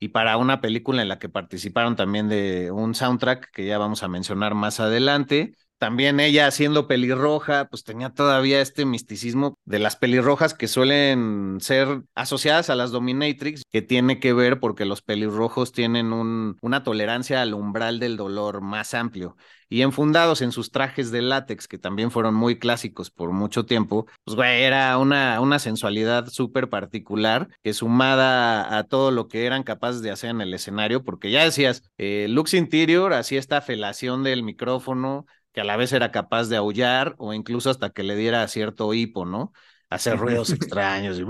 y 0.00 0.08
para 0.08 0.36
una 0.38 0.60
película 0.62 1.02
en 1.02 1.08
la 1.08 1.18
que 1.20 1.28
participaron 1.28 1.96
también 1.96 2.28
de 2.28 2.70
un 2.72 2.94
soundtrack 2.94 3.50
que 3.52 3.66
ya 3.66 3.78
vamos 3.78 4.02
a 4.02 4.08
mencionar 4.08 4.54
más 4.54 4.80
adelante. 4.80 5.54
También 5.80 6.20
ella 6.20 6.50
siendo 6.50 6.86
pelirroja, 6.86 7.70
pues 7.70 7.84
tenía 7.84 8.10
todavía 8.10 8.60
este 8.60 8.84
misticismo 8.84 9.56
de 9.64 9.78
las 9.78 9.96
pelirrojas 9.96 10.52
que 10.52 10.68
suelen 10.68 11.56
ser 11.62 12.02
asociadas 12.14 12.68
a 12.68 12.74
las 12.74 12.90
dominatrix, 12.90 13.62
que 13.72 13.80
tiene 13.80 14.20
que 14.20 14.34
ver 14.34 14.60
porque 14.60 14.84
los 14.84 15.00
pelirrojos 15.00 15.72
tienen 15.72 16.12
un, 16.12 16.58
una 16.60 16.84
tolerancia 16.84 17.40
al 17.40 17.54
umbral 17.54 17.98
del 17.98 18.18
dolor 18.18 18.60
más 18.60 18.92
amplio. 18.92 19.38
Y 19.70 19.80
enfundados 19.80 20.42
en 20.42 20.52
sus 20.52 20.70
trajes 20.70 21.12
de 21.12 21.22
látex, 21.22 21.66
que 21.66 21.78
también 21.78 22.10
fueron 22.10 22.34
muy 22.34 22.58
clásicos 22.58 23.10
por 23.10 23.30
mucho 23.32 23.64
tiempo, 23.64 24.06
pues 24.24 24.34
güey, 24.34 24.62
era 24.64 24.98
una, 24.98 25.40
una 25.40 25.60
sensualidad 25.60 26.26
súper 26.26 26.68
particular 26.68 27.48
que 27.62 27.72
sumada 27.72 28.76
a 28.76 28.84
todo 28.84 29.12
lo 29.12 29.28
que 29.28 29.46
eran 29.46 29.62
capaces 29.62 30.02
de 30.02 30.10
hacer 30.10 30.30
en 30.30 30.40
el 30.42 30.52
escenario, 30.52 31.04
porque 31.04 31.30
ya 31.30 31.44
decías, 31.44 31.84
eh, 31.98 32.26
Lux 32.28 32.52
Interior 32.52 33.14
hacía 33.14 33.38
esta 33.38 33.60
felación 33.62 34.24
del 34.24 34.42
micrófono, 34.42 35.24
que 35.52 35.60
a 35.60 35.64
la 35.64 35.76
vez 35.76 35.92
era 35.92 36.10
capaz 36.12 36.48
de 36.48 36.56
aullar 36.56 37.14
o 37.18 37.34
incluso 37.34 37.70
hasta 37.70 37.90
que 37.90 38.02
le 38.02 38.16
diera 38.16 38.46
cierto 38.48 38.94
hipo, 38.94 39.24
¿no? 39.24 39.52
Hacer 39.88 40.18
ruidos 40.18 40.50
extraños 40.52 41.18
y... 41.18 41.24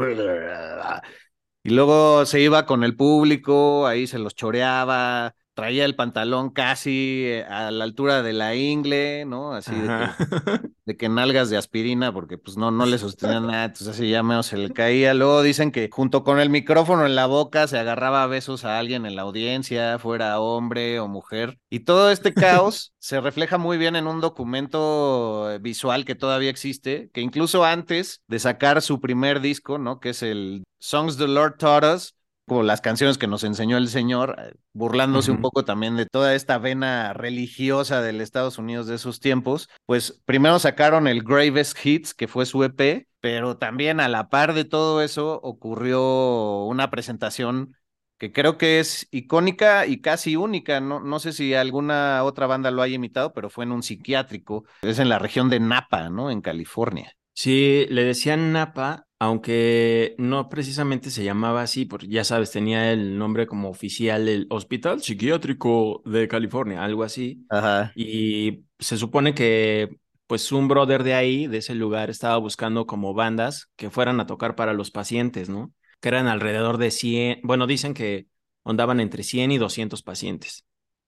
Y 1.62 1.70
luego 1.70 2.24
se 2.24 2.40
iba 2.40 2.64
con 2.64 2.84
el 2.84 2.96
público, 2.96 3.86
ahí 3.86 4.06
se 4.06 4.18
los 4.18 4.34
choreaba, 4.34 5.34
traía 5.60 5.84
el 5.84 5.94
pantalón 5.94 6.48
casi 6.48 7.24
eh, 7.26 7.44
a 7.44 7.70
la 7.70 7.84
altura 7.84 8.22
de 8.22 8.32
la 8.32 8.54
ingle, 8.54 9.26
¿no? 9.26 9.52
Así 9.52 9.74
de 9.74 9.82
que, 9.82 9.92
Ajá. 9.92 10.16
de 10.86 10.96
que 10.96 11.10
nalgas 11.10 11.50
de 11.50 11.58
aspirina, 11.58 12.14
porque 12.14 12.38
pues 12.38 12.56
no, 12.56 12.70
no 12.70 12.86
le 12.86 12.96
sostenía 12.96 13.40
nada, 13.40 13.64
entonces 13.66 13.88
así 13.88 14.08
ya 14.08 14.22
menos 14.22 14.46
se 14.46 14.56
le 14.56 14.70
caía. 14.70 15.12
Luego 15.12 15.42
dicen 15.42 15.70
que 15.70 15.90
junto 15.92 16.24
con 16.24 16.40
el 16.40 16.48
micrófono 16.48 17.04
en 17.04 17.14
la 17.14 17.26
boca 17.26 17.68
se 17.68 17.78
agarraba 17.78 18.22
a 18.22 18.26
besos 18.26 18.64
a 18.64 18.78
alguien 18.78 19.04
en 19.04 19.16
la 19.16 19.22
audiencia, 19.22 19.98
fuera 19.98 20.40
hombre 20.40 20.98
o 20.98 21.08
mujer. 21.08 21.58
Y 21.68 21.80
todo 21.80 22.10
este 22.10 22.32
caos 22.32 22.94
se 22.98 23.20
refleja 23.20 23.58
muy 23.58 23.76
bien 23.76 23.96
en 23.96 24.06
un 24.06 24.22
documento 24.22 25.46
visual 25.60 26.06
que 26.06 26.14
todavía 26.14 26.48
existe, 26.48 27.10
que 27.12 27.20
incluso 27.20 27.66
antes 27.66 28.22
de 28.28 28.38
sacar 28.38 28.80
su 28.80 28.98
primer 28.98 29.42
disco, 29.42 29.76
¿no? 29.76 30.00
Que 30.00 30.10
es 30.10 30.22
el 30.22 30.64
Songs 30.78 31.18
the 31.18 31.28
Lord 31.28 31.58
Taught 31.58 31.84
Us, 31.84 32.14
como 32.50 32.64
las 32.64 32.80
canciones 32.80 33.16
que 33.16 33.28
nos 33.28 33.44
enseñó 33.44 33.76
el 33.76 33.86
Señor, 33.86 34.34
eh, 34.36 34.54
burlándose 34.72 35.30
un 35.30 35.40
poco 35.40 35.64
también 35.64 35.94
de 35.94 36.04
toda 36.04 36.34
esta 36.34 36.58
vena 36.58 37.12
religiosa 37.12 38.02
del 38.02 38.20
Estados 38.20 38.58
Unidos 38.58 38.88
de 38.88 38.96
esos 38.96 39.20
tiempos, 39.20 39.68
pues 39.86 40.20
primero 40.24 40.58
sacaron 40.58 41.06
el 41.06 41.22
Gravest 41.22 41.78
Hits, 41.86 42.12
que 42.12 42.26
fue 42.26 42.46
su 42.46 42.64
EP, 42.64 43.06
pero 43.20 43.56
también 43.56 44.00
a 44.00 44.08
la 44.08 44.30
par 44.30 44.52
de 44.54 44.64
todo 44.64 45.00
eso 45.00 45.38
ocurrió 45.44 46.64
una 46.64 46.90
presentación 46.90 47.76
que 48.18 48.32
creo 48.32 48.58
que 48.58 48.80
es 48.80 49.06
icónica 49.12 49.86
y 49.86 50.00
casi 50.00 50.34
única, 50.34 50.80
no, 50.80 50.98
no 50.98 51.20
sé 51.20 51.32
si 51.32 51.54
alguna 51.54 52.24
otra 52.24 52.48
banda 52.48 52.72
lo 52.72 52.82
haya 52.82 52.96
imitado, 52.96 53.32
pero 53.32 53.48
fue 53.48 53.64
en 53.64 53.70
un 53.70 53.84
psiquiátrico, 53.84 54.64
es 54.82 54.98
en 54.98 55.08
la 55.08 55.20
región 55.20 55.50
de 55.50 55.60
Napa, 55.60 56.10
¿no? 56.10 56.32
En 56.32 56.40
California. 56.40 57.12
Sí, 57.32 57.86
le 57.90 58.02
decían 58.02 58.52
Napa, 58.52 59.06
aunque 59.20 60.14
no 60.18 60.48
precisamente 60.48 61.10
se 61.10 61.22
llamaba 61.22 61.62
así, 61.62 61.84
porque 61.84 62.08
ya 62.08 62.24
sabes, 62.24 62.50
tenía 62.50 62.90
el 62.90 63.18
nombre 63.18 63.46
como 63.46 63.68
oficial, 63.68 64.28
el 64.28 64.46
Hospital 64.48 65.02
Psiquiátrico 65.02 66.02
de 66.06 66.26
California, 66.26 66.82
algo 66.82 67.04
así. 67.04 67.44
Ajá. 67.50 67.92
Y 67.94 68.64
se 68.78 68.96
supone 68.96 69.34
que, 69.34 69.98
pues, 70.26 70.50
un 70.52 70.68
brother 70.68 71.04
de 71.04 71.12
ahí, 71.12 71.46
de 71.46 71.58
ese 71.58 71.74
lugar, 71.74 72.08
estaba 72.08 72.38
buscando 72.38 72.86
como 72.86 73.12
bandas 73.12 73.68
que 73.76 73.90
fueran 73.90 74.20
a 74.20 74.26
tocar 74.26 74.56
para 74.56 74.72
los 74.72 74.90
pacientes, 74.90 75.50
¿no? 75.50 75.74
Que 76.00 76.08
eran 76.08 76.26
alrededor 76.26 76.78
de 76.78 76.90
100, 76.90 77.40
bueno, 77.42 77.66
dicen 77.66 77.92
que 77.92 78.26
andaban 78.64 79.00
entre 79.00 79.22
100 79.22 79.52
y 79.52 79.58
200 79.58 80.02
pacientes. 80.02 80.64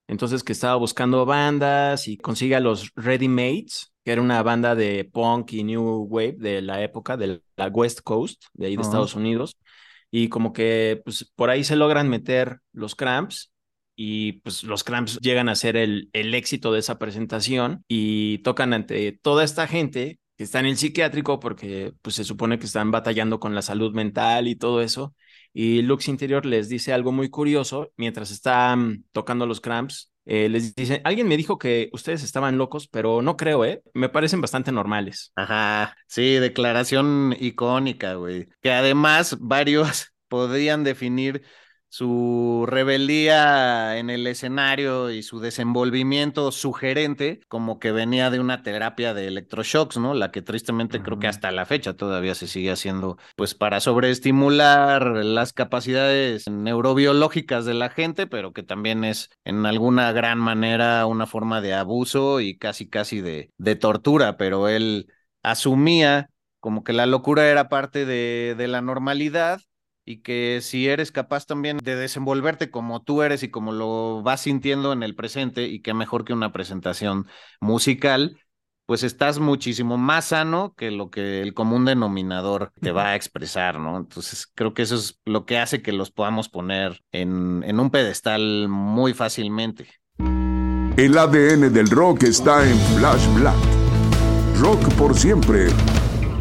Entonces, 0.07 0.45
que 0.45 0.53
estaba 0.53 0.77
buscando 0.77 1.25
bandas 1.25 2.09
y 2.09 2.19
consigue 2.19 2.57
a 2.57 2.61
los 2.61 2.93
Ready 2.95 3.29
Mates, 3.29 3.92
que 4.05 4.13
era 4.13 4.23
una 4.23 4.43
banda 4.43 4.75
de 4.75 5.05
punk 5.05 5.53
y 5.53 5.65
new 5.65 6.07
wave 6.09 6.37
de 6.39 6.63
la 6.63 6.83
época 6.83 7.17
de 7.17 7.43
la 7.57 7.69
West 7.69 8.01
Coast, 8.03 8.45
de 8.55 8.67
ahí 8.67 8.77
de. 8.77 8.83
Estados 8.83 9.15
Unidos. 9.15 9.57
Y 10.11 10.29
como 10.29 10.53
que, 10.53 11.01
pues, 11.05 11.31
por 11.35 11.51
ahí 11.51 11.65
se 11.65 11.77
logran 11.77 12.09
meter 12.09 12.59
los 12.73 12.95
Cramps 12.95 13.53
y 13.97 14.33
pues 14.41 14.63
los 14.65 14.85
Cramps 14.85 15.19
llegan 15.21 15.49
a 15.49 15.55
ser 15.55 15.77
el, 15.77 16.09
el 16.13 16.35
éxito 16.35 16.73
de 16.73 16.81
esa 16.81 16.99
presentación 16.99 17.85
y 17.89 18.39
tocan 18.39 18.73
ante 18.73 19.13
toda 19.13 19.45
esta 19.45 19.67
gente 19.67 20.19
que 20.37 20.45
está 20.45 20.61
en 20.61 20.67
el 20.67 20.77
psiquiátrico 20.77 21.39
porque 21.41 21.93
pues 22.03 22.17
se 22.17 22.25
supone 22.25 22.59
que 22.59 22.67
están 22.67 22.91
batallando 22.91 23.39
con 23.39 23.55
la 23.55 23.63
salud 23.63 23.95
mental 23.95 24.49
y 24.49 24.57
todo 24.57 24.81
eso 24.83 25.15
y 25.53 25.83
Lux 25.83 26.09
Interior 26.09 26.47
les 26.47 26.69
dice 26.69 26.93
algo 26.93 27.13
muy 27.13 27.29
curioso 27.29 27.93
mientras 27.97 28.31
están 28.31 29.05
tocando 29.13 29.47
los 29.47 29.61
cramps. 29.61 30.12
Eh, 30.25 30.49
les 30.49 30.75
dice, 30.75 31.01
alguien 31.05 31.27
me 31.29 31.37
dijo 31.37 31.59
que 31.59 31.91
ustedes 31.93 32.23
estaban 32.23 32.57
locos, 32.57 32.87
pero 32.89 33.23
no 33.23 33.37
creo, 33.37 33.65
¿eh? 33.65 33.83
Me 33.95 34.09
parecen 34.09 34.41
bastante 34.41 34.71
normales. 34.71 35.33
Ajá, 35.35 35.97
sí, 36.07 36.35
declaración 36.35 37.35
icónica, 37.39 38.15
güey. 38.15 38.49
Que 38.61 38.73
además 38.73 39.37
varios 39.41 40.13
podrían 40.29 40.85
definir 40.85 41.43
su 41.95 42.65
rebeldía 42.67 43.99
en 43.99 44.09
el 44.09 44.27
escenario 44.27 45.11
y 45.11 45.23
su 45.23 45.41
desenvolvimiento 45.41 46.51
sugerente, 46.51 47.41
como 47.49 47.79
que 47.79 47.93
venía 47.93 48.31
de 48.31 48.41
una 48.41 48.63
terapia 48.63 49.13
de 49.13 49.27
electroshocks, 49.29 49.99
¿no? 49.99 50.15
La 50.15 50.31
que 50.31 50.41
tristemente 50.41 51.03
creo 51.03 51.19
que 51.19 51.27
hasta 51.29 51.51
la 51.51 51.67
fecha 51.67 51.93
todavía 51.95 52.35
se 52.35 52.47
sigue 52.49 52.71
haciendo, 52.73 53.19
pues 53.37 53.55
para 53.55 53.79
sobreestimular 53.81 55.07
las 55.23 55.53
capacidades 55.53 56.49
neurobiológicas 56.49 57.67
de 57.67 57.75
la 57.75 57.91
gente, 57.91 58.27
pero 58.27 58.55
que 58.55 58.63
también 58.63 59.05
es 59.05 59.29
en 59.45 59.67
alguna 59.67 60.13
gran 60.13 60.39
manera 60.39 61.05
una 61.05 61.27
forma 61.27 61.61
de 61.61 61.75
abuso 61.75 62.41
y 62.41 62.57
casi 62.57 62.89
casi 62.89 63.21
de, 63.21 63.51
de 63.59 63.77
tortura, 63.77 64.39
pero 64.39 64.69
él 64.69 65.13
asumía 65.43 66.31
como 66.61 66.85
que 66.85 66.93
la 66.95 67.05
locura 67.07 67.49
era 67.51 67.69
parte 67.69 68.07
de, 68.07 68.55
de 68.57 68.69
la 68.69 68.81
normalidad 68.81 69.61
y 70.05 70.23
que 70.23 70.61
si 70.63 70.89
eres 70.89 71.13
capaz 71.13 71.47
también 71.47 71.79
de 71.79 71.97
desenvolverte 71.97 72.71
como 72.71 73.03
tú 73.03 73.23
eres 73.23 73.43
y 73.43 73.51
como 73.51 73.73
lo 73.73 74.23
vas 74.23 74.43
sintiendo 74.43 74.93
en 74.93 75.03
el 75.03 75.15
presente 75.15 75.69
y 75.69 75.81
que 75.81 75.95
mejor 75.95 76.25
que 76.25 76.33
una 76.33 76.53
presentación 76.53 77.27
musical, 77.61 78.39
pues 78.87 79.05
estás 79.05 79.39
muchísimo 79.39 79.97
más 79.97 80.27
sano 80.27 80.75
que 80.77 80.91
lo 80.91 81.11
que 81.11 81.41
el 81.41 81.55
común 81.55 81.85
denominador 81.85 82.73
te 82.81 82.91
va 82.91 83.11
a 83.11 83.17
expresar, 83.17 83.79
¿no? 83.79 83.97
Entonces 83.97 84.47
creo 84.55 84.75
que 84.75 84.83
eso 84.83 84.97
es 84.97 85.21
lo 85.25 85.47
que 85.47 85.59
hace 85.59 85.83
que 85.83 85.93
los 85.93 86.11
podamos 86.11 86.49
poner 86.49 87.01
en, 87.13 87.63
en 87.65 87.79
un 87.79 87.91
pedestal 87.91 88.69
muy 88.69 89.15
fácilmente. 89.15 89.89
El 90.97 91.17
ADN 91.17 91.73
del 91.73 91.89
rock 91.89 92.25
está 92.25 92.69
en 92.69 92.77
Flash 92.99 93.27
Black. 93.35 93.57
Rock 94.59 94.93
por 94.95 95.17
siempre 95.17 95.69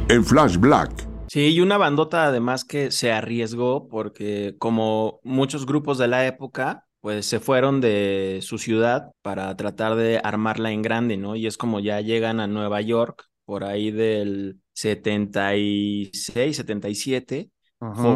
en 0.09 0.25
Flash 0.25 0.57
Black. 0.57 1.10
Sí, 1.31 1.47
y 1.53 1.61
una 1.61 1.77
bandota 1.77 2.25
además 2.25 2.65
que 2.65 2.91
se 2.91 3.13
arriesgó 3.13 3.87
porque 3.87 4.55
como 4.59 5.21
muchos 5.23 5.65
grupos 5.65 5.97
de 5.97 6.09
la 6.09 6.27
época, 6.27 6.87
pues 6.99 7.25
se 7.25 7.39
fueron 7.39 7.79
de 7.79 8.39
su 8.41 8.57
ciudad 8.57 9.13
para 9.21 9.55
tratar 9.55 9.95
de 9.95 10.19
armarla 10.21 10.73
en 10.73 10.81
grande, 10.81 11.15
¿no? 11.15 11.37
Y 11.37 11.47
es 11.47 11.55
como 11.55 11.79
ya 11.79 12.01
llegan 12.01 12.41
a 12.41 12.47
Nueva 12.47 12.81
York 12.81 13.29
por 13.45 13.63
ahí 13.63 13.91
del 13.91 14.59
76, 14.73 16.57
77, 16.57 17.49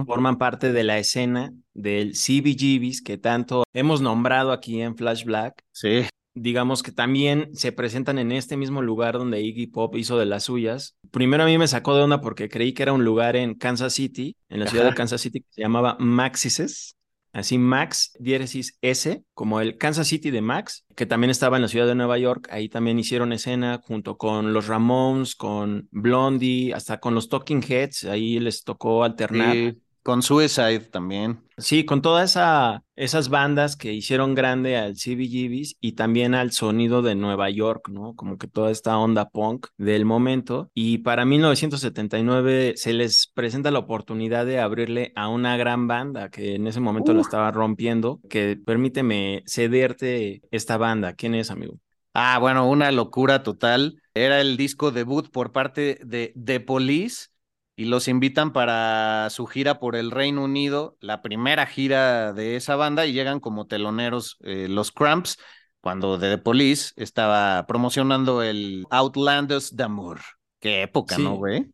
forman 0.06 0.38
parte 0.38 0.74
de 0.74 0.84
la 0.84 0.98
escena 0.98 1.54
del 1.74 2.16
CBGBs 2.16 3.02
que 3.02 3.18
tanto 3.18 3.64
hemos 3.72 4.02
nombrado 4.02 4.52
aquí 4.52 4.82
en 4.82 4.98
Flash 4.98 5.24
Black. 5.24 5.64
Sí 5.72 6.06
digamos 6.36 6.84
que 6.84 6.92
también 6.92 7.50
se 7.54 7.72
presentan 7.72 8.20
en 8.20 8.32
este 8.32 8.58
mismo 8.58 8.82
lugar 8.82 9.18
donde 9.18 9.42
Iggy 9.42 9.68
Pop 9.68 9.96
hizo 9.96 10.20
de 10.20 10.25
las 10.25 10.44
suyas. 10.44 10.98
Primero 11.10 11.44
a 11.44 11.46
mí 11.48 11.58
me 11.58 11.68
sacó 11.68 11.96
de 11.96 12.04
onda 12.04 12.22
porque 12.22 12.50
creí 12.50 12.74
que 12.74 12.84
era 12.84 12.94
un 12.94 13.06
lugar 13.06 13.36
en 13.36 13.56
Kansas 13.56 13.94
City, 13.94 14.36
en 14.50 14.60
la 14.60 14.68
ciudad 14.68 14.86
de 14.86 14.94
Kansas 14.94 15.22
City, 15.22 15.39
que 15.39 15.48
se 15.50 15.62
llamaba 15.62 15.96
Maxises. 16.00 16.98
Así 17.32 17.58
Max, 17.58 18.13
diéresis 18.18 18.77
S, 18.82 19.22
como 19.34 19.60
el 19.60 19.77
Kansas 19.77 20.08
City 20.08 20.32
de 20.32 20.39
Max, 20.39 20.86
que 20.96 21.06
también 21.06 21.32
estaba 21.32 21.58
en 21.58 21.63
la 21.63 21.68
ciudad 21.68 21.86
de 21.86 21.94
Nueva 21.94 22.18
York. 22.18 22.48
Ahí 22.50 22.70
también 22.70 22.98
hicieron 22.98 23.34
escena 23.34 23.82
junto 23.84 24.18
con 24.18 24.54
los 24.54 24.68
Ramones, 24.68 25.36
con 25.36 25.89
Blondie, 25.92 26.74
hasta 26.74 27.01
con 27.01 27.13
los 27.13 27.27
Talking 27.27 27.62
Heads. 27.62 28.06
Ahí 28.06 28.39
les 28.39 28.63
tocó 28.63 29.04
alternar. 29.04 29.75
Con 30.06 30.22
Suicide 30.22 30.82
también. 30.82 31.40
Sí, 31.58 31.84
con 31.84 32.04
todas 32.04 32.30
esa, 32.30 32.84
esas 32.96 33.30
bandas 33.30 33.76
que 33.76 33.92
hicieron 33.92 34.36
grande 34.36 34.78
al 34.78 34.94
CBGBs 34.94 35.78
y 35.82 35.94
también 35.94 36.36
al 36.36 36.52
sonido 36.52 37.02
de 37.02 37.16
Nueva 37.16 37.50
York, 37.50 37.90
¿no? 37.90 38.14
Como 38.14 38.38
que 38.38 38.48
toda 38.48 38.70
esta 38.70 39.00
onda 39.00 39.30
punk 39.30 39.66
del 39.79 40.06
momento. 40.06 40.70
Y 40.75 41.00
para 41.00 41.25
1979 41.25 42.74
se 42.75 42.94
les 42.94 43.32
presenta 43.34 43.72
la 43.72 43.79
oportunidad 43.79 44.46
de 44.46 44.60
abrirle 44.60 45.12
a 45.16 45.27
una 45.27 45.58
gran 45.58 45.88
banda 45.88 46.29
que 46.29 46.53
en 46.53 46.68
ese 46.68 46.82
momento 46.82 47.12
la 47.16 47.22
estaba 47.22 47.50
rompiendo, 47.50 48.22
que 48.29 48.60
permíteme 48.64 49.42
cederte 49.48 50.44
esta 50.51 50.77
banda. 50.77 51.14
¿Quién 51.14 51.34
es, 51.34 51.50
amigo? 51.50 51.79
Ah, 52.14 52.38
bueno, 52.38 52.70
una 52.70 52.92
locura 52.92 53.42
total. 53.42 54.00
Era 54.14 54.40
el 54.40 54.56
disco 54.56 54.92
debut 54.92 55.32
por 55.32 55.51
parte 55.51 56.00
de 56.06 56.32
The 56.38 56.60
Police 56.60 57.29
y 57.75 57.85
los 57.85 58.07
invitan 58.07 58.53
para 58.53 59.29
su 59.29 59.46
gira 59.46 59.79
por 59.79 59.96
el 59.96 60.11
Reino 60.11 60.44
Unido, 60.44 60.98
la 61.01 61.22
primera 61.22 61.66
gira 61.66 62.33
de 62.33 62.55
esa 62.55 62.75
banda, 62.75 63.05
y 63.05 63.14
llegan 63.14 63.40
como 63.40 63.68
teloneros 63.68 64.38
eh, 64.42 64.68
los 64.70 64.92
Cramps, 64.92 65.38
cuando 65.81 66.18
The 66.18 66.38
Police 66.40 66.94
estaba 66.96 67.66
promocionando 67.68 68.42
el 68.42 68.85
Outlanders 68.90 69.75
d'Amour. 69.75 70.20
Qué 70.59 70.81
época, 70.81 71.18
¿no, 71.18 71.35
güey? 71.35 71.72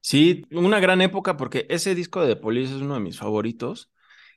Sí, 0.00 0.46
una 0.50 0.80
gran 0.80 1.02
época 1.02 1.36
porque 1.36 1.66
ese 1.68 1.94
disco 1.94 2.22
de 2.22 2.34
The 2.34 2.40
Police 2.40 2.74
es 2.74 2.80
uno 2.80 2.94
de 2.94 3.00
mis 3.00 3.18
favoritos. 3.18 3.90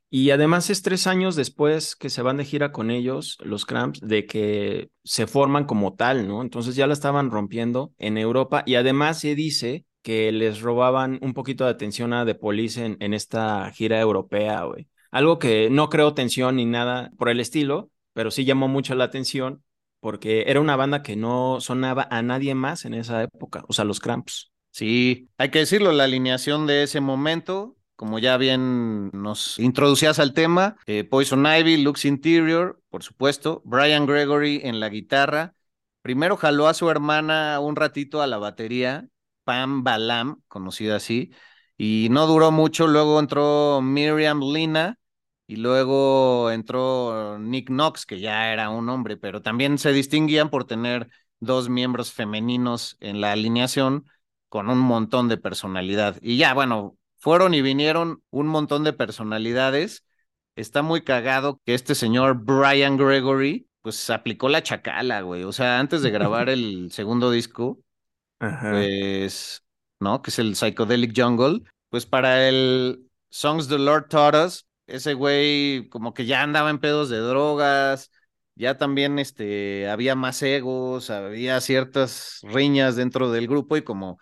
Y 0.09 0.29
además 0.29 0.69
es 0.69 0.81
tres 0.81 1.07
años 1.07 1.35
después 1.35 1.95
que 1.95 2.09
se 2.09 2.21
van 2.21 2.37
de 2.37 2.45
gira 2.45 2.71
con 2.71 2.91
ellos, 2.91 3.37
los 3.41 3.65
Cramps, 3.65 3.99
de 4.01 4.25
que 4.25 4.89
se 5.03 5.27
forman 5.27 5.65
como 5.65 5.95
tal, 5.95 6.27
¿no? 6.27 6.41
Entonces 6.41 6.75
ya 6.75 6.85
la 6.85 6.93
estaban 6.93 7.31
rompiendo 7.31 7.93
en 7.97 8.17
Europa 8.17 8.63
y 8.65 8.75
además 8.75 9.19
se 9.19 9.33
dice 9.33 9.85
que 10.05 10.31
les 10.31 10.61
robaban 10.61 11.17
un 11.23 11.33
poquito 11.33 11.63
de 11.63 11.71
atención 11.71 12.13
a 12.13 12.27
The 12.27 12.35
Police 12.35 12.85
en, 12.85 12.95
en 12.99 13.15
esta 13.15 13.71
gira 13.71 13.99
europea, 13.99 14.61
güey. 14.65 14.87
Algo 15.09 15.39
que 15.39 15.71
no 15.71 15.89
creó 15.89 16.13
tensión 16.13 16.57
ni 16.57 16.65
nada 16.65 17.09
por 17.17 17.27
el 17.27 17.39
estilo, 17.39 17.89
pero 18.13 18.29
sí 18.29 18.45
llamó 18.45 18.67
mucho 18.67 18.93
la 18.93 19.05
atención 19.05 19.63
porque 20.01 20.43
era 20.45 20.61
una 20.61 20.75
banda 20.75 21.01
que 21.01 21.15
no 21.15 21.59
sonaba 21.59 22.07
a 22.11 22.21
nadie 22.21 22.53
más 22.53 22.85
en 22.85 22.93
esa 22.93 23.23
época, 23.23 23.65
o 23.67 23.73
sea, 23.73 23.83
los 23.83 23.99
Cramps. 23.99 24.51
Sí, 24.69 25.31
hay 25.39 25.49
que 25.49 25.57
decirlo, 25.57 25.91
la 25.91 26.03
alineación 26.03 26.67
de 26.67 26.83
ese 26.83 27.01
momento, 27.01 27.75
como 27.95 28.19
ya 28.19 28.37
bien 28.37 29.09
nos 29.11 29.57
introducías 29.57 30.19
al 30.19 30.35
tema, 30.35 30.77
eh, 30.85 31.03
Poison 31.03 31.43
Ivy, 31.47 31.77
Lux 31.77 32.05
Interior, 32.05 32.79
por 32.91 33.01
supuesto, 33.01 33.63
Brian 33.65 34.05
Gregory 34.05 34.61
en 34.63 34.79
la 34.79 34.89
guitarra. 34.89 35.55
Primero 36.03 36.37
jaló 36.37 36.67
a 36.67 36.75
su 36.75 36.91
hermana 36.91 37.59
un 37.59 37.75
ratito 37.75 38.21
a 38.21 38.27
la 38.27 38.37
batería 38.37 39.09
Pam 39.45 39.84
Balam, 39.84 40.41
conocida 40.49 40.97
así, 40.97 41.31
y 41.77 42.10
no 42.12 42.27
duró 42.27 42.51
mucho, 42.51 42.88
luego 42.88 43.19
entró 43.19 43.81
Miriam 43.81 44.41
Lina 44.41 44.99
y 45.47 45.58
luego 45.58 46.51
entró 46.51 47.38
Nick 47.39 47.67
Knox, 47.67 48.05
que 48.05 48.19
ya 48.19 48.51
era 48.51 48.69
un 48.69 48.89
hombre, 48.89 49.17
pero 49.17 49.41
también 49.41 49.77
se 49.77 49.93
distinguían 49.93 50.49
por 50.49 50.65
tener 50.65 51.10
dos 51.39 51.69
miembros 51.69 52.12
femeninos 52.13 52.97
en 52.99 53.21
la 53.21 53.31
alineación 53.31 54.05
con 54.49 54.69
un 54.69 54.79
montón 54.79 55.27
de 55.27 55.38
personalidad. 55.38 56.17
Y 56.21 56.38
ya, 56.38 56.53
bueno, 56.53 56.97
fueron 57.17 57.53
y 57.53 57.62
vinieron 57.62 58.23
un 58.29 58.47
montón 58.47 58.84
de 58.84 58.93
personalidades. 58.93 60.03
Está 60.55 60.81
muy 60.81 61.03
cagado 61.03 61.62
que 61.65 61.73
este 61.73 61.95
señor 61.95 62.36
Brian 62.43 62.97
Gregory, 62.97 63.67
pues 63.81 64.10
aplicó 64.10 64.49
la 64.49 64.63
chacala, 64.63 65.21
güey. 65.21 65.43
O 65.43 65.51
sea, 65.51 65.79
antes 65.79 66.01
de 66.01 66.12
grabar 66.12 66.49
el 66.49 66.91
segundo 66.91 67.31
disco, 67.31 67.79
pues, 68.37 69.63
¿no? 69.99 70.21
Que 70.21 70.29
es 70.29 70.39
el 70.39 70.55
Psychedelic 70.55 71.13
Jungle. 71.15 71.61
Pues 71.89 72.05
para 72.05 72.47
el 72.47 73.09
Songs 73.29 73.67
the 73.67 73.77
Lord 73.77 74.07
Taught 74.09 74.35
Us, 74.35 74.67
ese 74.87 75.13
güey 75.13 75.87
como 75.89 76.13
que 76.13 76.25
ya 76.25 76.41
andaba 76.43 76.69
en 76.69 76.79
pedos 76.79 77.09
de 77.09 77.17
drogas, 77.17 78.11
ya 78.55 78.77
también 78.77 79.19
este, 79.19 79.89
había 79.89 80.15
más 80.15 80.41
egos, 80.41 81.09
había 81.09 81.59
ciertas 81.61 82.39
riñas 82.43 82.95
dentro 82.95 83.31
del 83.31 83.47
grupo 83.47 83.77
y 83.77 83.83
como 83.83 84.17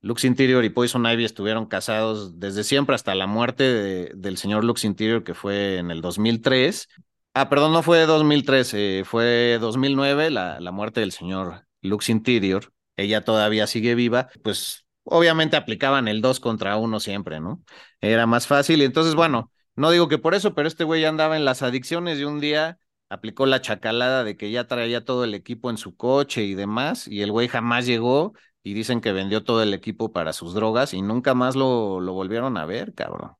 Lux 0.00 0.24
Interior 0.24 0.64
y 0.64 0.70
Poison 0.70 1.06
Ivy 1.06 1.24
estuvieron 1.24 1.66
casados 1.66 2.38
desde 2.38 2.64
siempre 2.64 2.94
hasta 2.94 3.14
la 3.14 3.26
muerte 3.26 4.12
del 4.14 4.36
señor 4.36 4.64
Lux 4.64 4.84
Interior 4.84 5.24
que 5.24 5.34
fue 5.34 5.78
en 5.78 5.90
el 5.90 6.00
2003. 6.00 6.88
Ah, 7.34 7.48
perdón, 7.48 7.72
no 7.72 7.82
fue 7.82 8.06
2013, 8.06 9.02
fue 9.04 9.58
2009 9.60 10.30
la, 10.30 10.60
la 10.60 10.72
muerte 10.72 11.00
del 11.00 11.12
señor 11.12 11.66
Lux 11.82 12.08
Interior 12.08 12.72
ella 12.98 13.24
todavía 13.24 13.66
sigue 13.66 13.94
viva, 13.94 14.28
pues 14.42 14.86
obviamente 15.04 15.56
aplicaban 15.56 16.08
el 16.08 16.20
dos 16.20 16.40
contra 16.40 16.76
uno 16.76 17.00
siempre, 17.00 17.40
¿no? 17.40 17.62
Era 18.00 18.26
más 18.26 18.46
fácil 18.46 18.82
y 18.82 18.84
entonces, 18.84 19.14
bueno, 19.14 19.52
no 19.76 19.90
digo 19.90 20.08
que 20.08 20.18
por 20.18 20.34
eso, 20.34 20.54
pero 20.54 20.68
este 20.68 20.84
güey 20.84 21.04
andaba 21.04 21.36
en 21.36 21.44
las 21.46 21.62
adicciones 21.62 22.18
y 22.18 22.24
un 22.24 22.40
día 22.40 22.78
aplicó 23.08 23.46
la 23.46 23.62
chacalada 23.62 24.24
de 24.24 24.36
que 24.36 24.50
ya 24.50 24.66
traía 24.66 25.04
todo 25.04 25.24
el 25.24 25.34
equipo 25.34 25.70
en 25.70 25.78
su 25.78 25.96
coche 25.96 26.44
y 26.44 26.54
demás, 26.54 27.08
y 27.08 27.22
el 27.22 27.32
güey 27.32 27.48
jamás 27.48 27.86
llegó 27.86 28.34
y 28.62 28.74
dicen 28.74 29.00
que 29.00 29.12
vendió 29.12 29.44
todo 29.44 29.62
el 29.62 29.72
equipo 29.74 30.12
para 30.12 30.32
sus 30.34 30.54
drogas 30.54 30.92
y 30.94 31.02
nunca 31.02 31.34
más 31.34 31.56
lo, 31.56 32.00
lo 32.00 32.12
volvieron 32.12 32.56
a 32.58 32.66
ver, 32.66 32.94
cabrón. 32.94 33.32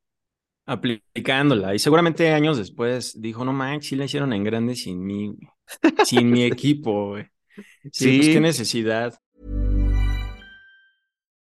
Aplicándola. 0.66 1.75
Y 1.75 1.79
seguramente 1.79 2.31
años 2.33 2.59
después 2.59 3.21
dijo, 3.21 3.44
no 3.44 3.53
manches, 3.55 3.88
sí 3.88 3.97
la 3.97 4.05
hicieron 4.05 4.33
en 4.35 4.44
grande 4.44 4.77
sin 4.77 5.05
mí, 5.05 5.35
sin 6.01 6.31
mi 6.31 6.44
equipo, 6.44 7.09
güey. 7.11 7.27
Sí, 7.92 8.12
pues 8.12 8.29
qué 8.29 8.40
necesidad. 8.40 9.18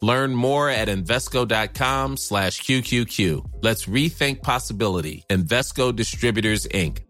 Learn 0.00 0.34
more 0.34 0.70
at 0.70 0.88
Invesco.com 0.88 2.16
slash 2.16 2.62
QQQ. 2.62 3.62
Let's 3.62 3.86
rethink 3.86 4.42
possibility. 4.42 5.24
Investco 5.28 5.94
Distributors, 5.94 6.66
Inc. 6.68 7.00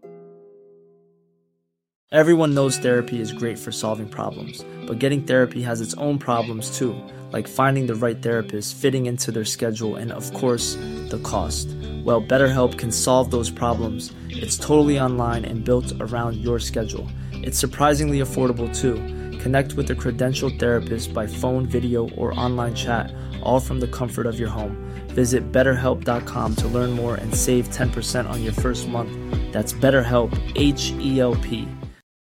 Everyone 2.11 2.55
knows 2.55 2.79
therapy 2.79 3.21
is 3.21 3.31
great 3.31 3.59
for 3.59 3.71
solving 3.71 4.09
problems, 4.09 4.65
but 4.87 4.97
getting 4.97 5.21
therapy 5.21 5.61
has 5.61 5.79
its 5.79 5.93
own 5.99 6.17
problems 6.17 6.75
too, 6.75 6.99
like 7.31 7.47
finding 7.47 7.85
the 7.85 7.93
right 7.93 8.19
therapist, 8.19 8.75
fitting 8.75 9.05
into 9.05 9.31
their 9.31 9.45
schedule, 9.45 9.95
and 9.95 10.11
of 10.11 10.33
course, 10.33 10.73
the 11.09 11.19
cost. 11.23 11.67
Well, 12.03 12.19
BetterHelp 12.19 12.79
can 12.79 12.91
solve 12.91 13.29
those 13.29 13.51
problems. 13.51 14.11
It's 14.29 14.57
totally 14.57 14.99
online 14.99 15.45
and 15.45 15.63
built 15.63 15.93
around 15.99 16.37
your 16.37 16.57
schedule. 16.57 17.07
It's 17.31 17.59
surprisingly 17.59 18.21
affordable 18.21 18.75
too. 18.75 18.95
Connect 19.39 19.73
with 19.73 19.89
a 19.89 19.95
credentialed 19.95 20.59
therapist 20.59 21.13
by 21.13 21.25
phone, 21.25 21.65
video, 21.65 22.09
or 22.11 22.37
online 22.39 22.75
chat, 22.75 23.13
all 23.41 23.59
from 23.59 23.79
the 23.79 23.87
comfort 23.87 24.25
of 24.25 24.39
your 24.39 24.49
home. 24.49 24.75
Visit 25.07 25.51
betterhelp.com 25.51 26.55
to 26.55 26.67
learn 26.67 26.91
more 26.91 27.15
and 27.15 27.33
save 27.33 27.69
10% 27.69 28.29
on 28.29 28.43
your 28.43 28.53
first 28.53 28.87
month. 28.87 29.11
That's 29.53 29.73
BetterHelp, 29.73 30.31
H 30.55 30.91
E 30.99 31.19
L 31.19 31.35
P. 31.35 31.67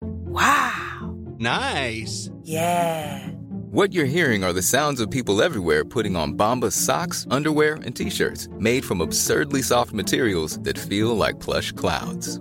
Wow! 0.03 1.17
Nice! 1.39 2.31
Yeah! 2.43 3.31
What 3.71 3.93
you're 3.93 4.07
hearing 4.07 4.45
are 4.45 4.53
the 4.53 4.63
sounds 4.63 5.01
of 5.01 5.11
people 5.11 5.43
everywhere 5.43 5.85
putting 5.85 6.17
on 6.17 6.35
Bombas 6.35 6.73
socks, 6.73 7.27
underwear, 7.31 7.75
and 7.75 7.95
t 7.95 8.09
shirts 8.11 8.49
made 8.59 8.85
from 8.85 9.01
absurdly 9.01 9.63
soft 9.63 9.93
materials 9.93 10.59
that 10.61 10.79
feel 10.79 11.15
like 11.17 11.41
plush 11.41 11.73
clouds. 11.73 12.41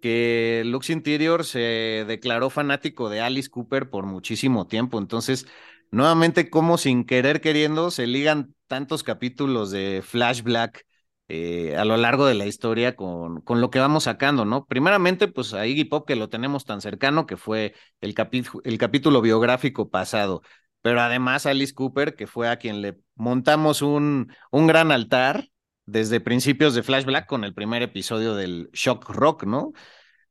que 0.00 0.62
Lux 0.66 0.90
Interior 0.90 1.44
se 1.44 2.04
declaró 2.06 2.50
fanático 2.50 3.08
de 3.08 3.20
Alice 3.20 3.50
Cooper 3.50 3.90
por 3.90 4.06
muchísimo 4.06 4.66
tiempo. 4.66 4.98
Entonces, 4.98 5.46
nuevamente, 5.90 6.50
como 6.50 6.78
sin 6.78 7.04
querer 7.04 7.40
queriendo, 7.40 7.90
se 7.90 8.06
ligan 8.06 8.54
tantos 8.66 9.02
capítulos 9.02 9.70
de 9.70 10.02
Flash 10.04 10.42
Black 10.42 10.86
eh, 11.28 11.76
a 11.76 11.84
lo 11.84 11.96
largo 11.96 12.26
de 12.26 12.34
la 12.34 12.46
historia 12.46 12.96
con, 12.96 13.40
con, 13.42 13.60
lo 13.60 13.70
que 13.70 13.78
vamos 13.78 14.04
sacando, 14.04 14.44
¿no? 14.44 14.66
Primeramente, 14.66 15.28
pues 15.28 15.54
a 15.54 15.66
Iggy 15.66 15.84
Pop, 15.84 16.06
que 16.06 16.16
lo 16.16 16.28
tenemos 16.28 16.64
tan 16.64 16.80
cercano, 16.80 17.26
que 17.26 17.36
fue 17.36 17.74
el, 18.00 18.14
el 18.64 18.78
capítulo 18.78 19.20
biográfico 19.20 19.90
pasado. 19.90 20.42
Pero 20.82 21.00
además 21.00 21.46
Alice 21.46 21.74
Cooper, 21.74 22.16
que 22.16 22.26
fue 22.26 22.48
a 22.48 22.56
quien 22.56 22.82
le 22.82 22.98
montamos 23.14 23.82
un, 23.82 24.32
un 24.50 24.66
gran 24.66 24.90
altar 24.92 25.50
desde 25.90 26.20
principios 26.20 26.74
de 26.74 26.82
Flash 26.82 27.04
Black 27.04 27.26
con 27.26 27.44
el 27.44 27.54
primer 27.54 27.82
episodio 27.82 28.34
del 28.34 28.70
Shock 28.72 29.10
Rock, 29.10 29.44
¿no? 29.44 29.72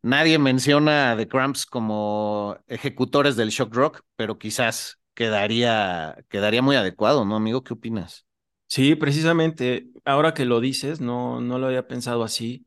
Nadie 0.02 0.40
menciona 0.40 1.12
a 1.12 1.18
The 1.18 1.28
Cramps 1.28 1.66
como 1.66 2.58
ejecutores 2.68 3.36
del 3.36 3.50
Shock 3.50 3.76
Rock, 3.76 4.02
pero 4.16 4.38
quizás 4.38 5.02
quedaría, 5.14 6.18
quedaría 6.30 6.62
muy 6.62 6.78
adecuado, 6.78 7.26
¿no, 7.26 7.36
amigo? 7.36 7.64
¿Qué 7.64 7.74
opinas? 7.74 8.26
Sí, 8.68 8.96
precisamente, 8.96 9.88
ahora 10.06 10.34
que 10.34 10.46
lo 10.46 10.62
dices, 10.62 11.02
no, 11.02 11.42
no 11.42 11.58
lo 11.58 11.68
había 11.68 11.88
pensado 11.88 12.24
así. 12.24 12.66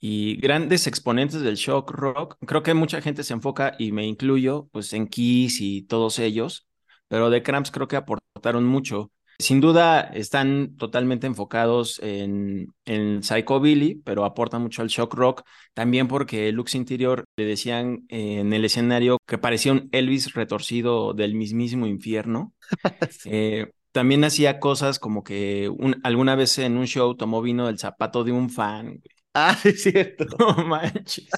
Y 0.00 0.36
grandes 0.36 0.88
exponentes 0.88 1.42
del 1.42 1.54
shock 1.54 1.90
rock, 1.92 2.36
creo 2.44 2.62
que 2.64 2.74
mucha 2.74 3.00
gente 3.00 3.22
se 3.22 3.34
enfoca, 3.34 3.76
y 3.78 3.92
me 3.92 4.04
incluyo, 4.06 4.68
pues 4.72 4.92
en 4.94 5.06
Kiss 5.06 5.60
y 5.60 5.82
todos 5.82 6.18
ellos, 6.18 6.66
pero 7.06 7.30
The 7.30 7.42
Cramps 7.42 7.70
creo 7.70 7.86
que 7.86 7.96
aportaron 7.96 8.64
mucho. 8.64 9.12
Sin 9.42 9.60
duda 9.60 10.00
están 10.00 10.76
totalmente 10.76 11.26
enfocados 11.26 11.98
en, 12.00 12.68
en 12.84 13.22
Psychobilly, 13.22 13.96
pero 14.04 14.24
aportan 14.24 14.62
mucho 14.62 14.82
al 14.82 14.88
shock 14.88 15.14
rock, 15.14 15.42
también 15.74 16.06
porque 16.06 16.52
Lux 16.52 16.76
Interior 16.76 17.24
le 17.36 17.44
decían 17.44 18.04
en 18.08 18.52
el 18.52 18.64
escenario 18.64 19.18
que 19.26 19.38
parecía 19.38 19.72
un 19.72 19.88
Elvis 19.90 20.34
retorcido 20.34 21.12
del 21.12 21.34
mismísimo 21.34 21.88
infierno. 21.88 22.54
eh, 23.24 23.72
también 23.90 24.22
hacía 24.22 24.60
cosas 24.60 25.00
como 25.00 25.24
que 25.24 25.68
un, 25.68 26.00
alguna 26.04 26.36
vez 26.36 26.58
en 26.58 26.76
un 26.76 26.86
show 26.86 27.16
tomó 27.16 27.42
vino 27.42 27.66
del 27.66 27.80
zapato 27.80 28.22
de 28.22 28.30
un 28.30 28.48
fan. 28.48 29.02
Ah, 29.34 29.58
es 29.64 29.82
cierto. 29.82 30.24
No 30.38 30.64
manches. 30.64 31.28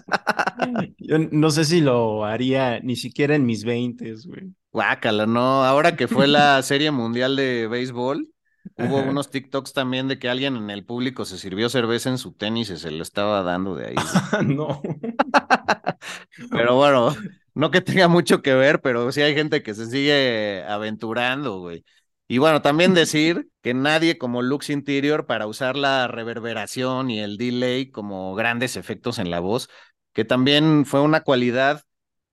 Yo 0.99 1.19
no 1.19 1.51
sé 1.51 1.65
si 1.65 1.81
lo 1.81 2.25
haría 2.25 2.81
ni 2.81 2.97
siquiera 2.97 3.35
en 3.35 3.47
mis 3.47 3.65
veintes, 3.65 4.27
güey. 4.27 4.53
Guácala, 4.75 5.25
no. 5.27 5.65
Ahora 5.65 5.95
que 5.95 6.09
fue 6.09 6.27
la 6.27 6.61
Serie 6.65 6.91
Mundial 6.91 7.37
de 7.37 7.69
Béisbol, 7.69 8.29
hubo 8.77 9.03
unos 9.03 9.31
TikToks 9.31 9.73
también 9.73 10.09
de 10.09 10.19
que 10.19 10.29
alguien 10.29 10.57
en 10.57 10.69
el 10.69 10.85
público 10.85 11.25
se 11.25 11.39
sirvió 11.39 11.69
cerveza 11.69 12.11
en 12.11 12.19
su 12.19 12.33
tenis 12.33 12.71
y 12.71 12.77
se 12.77 12.91
lo 12.91 13.05
estaba 13.05 13.45
dando 13.45 13.77
de 13.77 13.87
ahí. 13.87 13.95
no. 14.45 14.83
pero 16.51 16.75
bueno, 16.75 17.15
no 17.55 17.71
que 17.71 17.83
tenga 17.83 18.09
mucho 18.09 18.43
que 18.43 18.53
ver, 18.53 18.81
pero 18.81 19.13
sí 19.13 19.23
hay 19.23 19.37
gente 19.37 19.63
que 19.63 19.75
se 19.75 19.87
sigue 19.87 20.65
aventurando, 20.65 21.61
güey. 21.61 21.85
Y 22.27 22.39
bueno, 22.39 22.61
también 22.61 22.95
decir 22.95 23.47
que 23.63 23.75
nadie 23.75 24.19
como 24.19 24.43
Lux 24.43 24.71
Interior 24.71 25.25
para 25.27 25.47
usar 25.47 25.77
la 25.77 26.09
reverberación 26.09 27.11
y 27.11 27.21
el 27.21 27.37
delay 27.37 27.93
como 27.93 28.35
grandes 28.35 28.77
efectos 28.77 29.21
en 29.21 29.31
la 29.31 29.39
voz, 29.39 29.69
que 30.13 30.25
también 30.25 30.85
fue 30.85 31.01
una 31.01 31.21
cualidad 31.21 31.84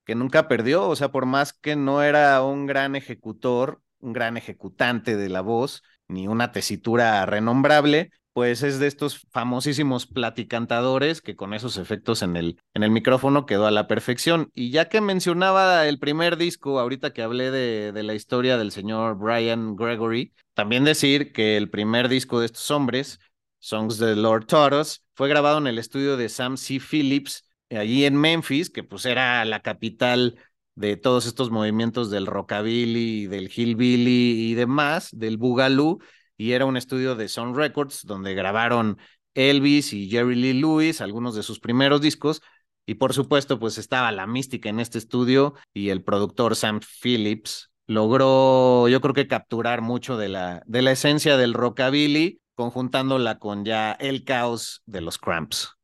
que 0.06 0.16
nunca 0.16 0.48
perdió, 0.48 0.88
o 0.88 0.96
sea, 0.96 1.12
por 1.12 1.26
más 1.26 1.54
que 1.54 1.76
no 1.76 2.04
era 2.04 2.44
un 2.44 2.66
gran 2.66 2.96
ejecutor, 2.96 3.82
un 4.00 4.14
gran 4.14 4.38
ejecutante 4.38 5.16
de 5.16 5.30
la 5.30 5.42
voz, 5.42 5.84
ni 6.08 6.28
una 6.28 6.52
tesitura 6.52 7.26
renombrable, 7.26 8.12
pues 8.34 8.64
es 8.64 8.80
de 8.80 8.88
estos 8.88 9.28
famosísimos 9.32 10.08
platicantadores 10.08 11.22
que 11.22 11.36
con 11.36 11.54
esos 11.54 11.78
efectos 11.78 12.22
en 12.22 12.38
el, 12.38 12.60
en 12.74 12.84
el 12.84 12.92
micrófono 12.92 13.46
quedó 13.46 13.66
a 13.68 13.72
la 13.72 13.88
perfección. 13.88 14.50
Y 14.54 14.72
ya 14.72 14.88
que 14.88 15.02
mencionaba 15.02 15.86
el 15.88 16.00
primer 16.00 16.38
disco, 16.38 16.80
ahorita 16.80 17.12
que 17.14 17.24
hablé 17.24 17.52
de, 17.52 17.92
de 17.92 18.04
la 18.04 18.14
historia 18.14 18.58
del 18.58 18.72
señor 18.72 19.18
Brian 19.18 19.76
Gregory, 19.76 20.34
también 20.54 20.86
decir 20.86 21.34
que 21.34 21.58
el 21.58 21.70
primer 21.70 22.08
disco 22.08 22.40
de 22.40 22.46
estos 22.46 22.72
hombres, 22.72 23.20
Songs 23.60 23.98
de 23.98 24.16
Lord 24.16 24.46
Toros, 24.46 25.04
fue 25.14 25.28
grabado 25.28 25.58
en 25.58 25.68
el 25.68 25.78
estudio 25.78 26.16
de 26.18 26.30
Sam 26.30 26.58
C. 26.58 26.80
Phillips, 26.80 27.44
allí 27.78 28.06
en 28.06 28.16
Memphis, 28.16 28.70
que 28.70 28.84
pues 28.84 29.06
era 29.06 29.44
la 29.46 29.62
capital 29.62 30.38
de 30.76 30.98
todos 30.98 31.26
estos 31.26 31.52
movimientos 31.52 32.10
del 32.10 32.26
rockabilly, 32.26 33.28
del 33.28 33.52
hillbilly 33.54 34.52
y 34.52 34.54
demás, 34.56 35.10
del 35.12 35.38
boogaloo, 35.38 36.00
y 36.38 36.54
era 36.54 36.66
un 36.66 36.78
estudio 36.78 37.16
de 37.16 37.28
Sound 37.28 37.56
Records 37.56 38.06
donde 38.06 38.34
grabaron 38.34 38.98
Elvis 39.34 39.94
y 39.94 40.10
Jerry 40.10 40.36
Lee 40.36 40.54
Lewis, 40.54 41.02
algunos 41.02 41.36
de 41.36 41.44
sus 41.44 41.60
primeros 41.60 42.02
discos, 42.02 42.42
y 42.86 42.96
por 42.96 43.14
supuesto 43.14 43.60
pues 43.60 43.78
estaba 43.78 44.12
la 44.12 44.28
mística 44.28 44.70
en 44.70 44.80
este 44.80 44.98
estudio 44.98 45.54
y 45.74 45.90
el 45.90 46.04
productor 46.04 46.56
Sam 46.56 46.80
Phillips 47.02 47.72
logró 47.88 48.88
yo 48.88 49.02
creo 49.02 49.14
que 49.14 49.28
capturar 49.28 49.82
mucho 49.82 50.18
de 50.18 50.30
la, 50.30 50.64
de 50.66 50.82
la 50.82 50.92
esencia 50.92 51.38
del 51.38 51.54
rockabilly 51.54 52.42
conjuntándola 52.56 53.40
con 53.40 53.66
ya 53.66 53.92
el 53.94 54.24
caos 54.24 54.82
de 54.86 55.02
los 55.02 55.18
Cramps. 55.18 55.81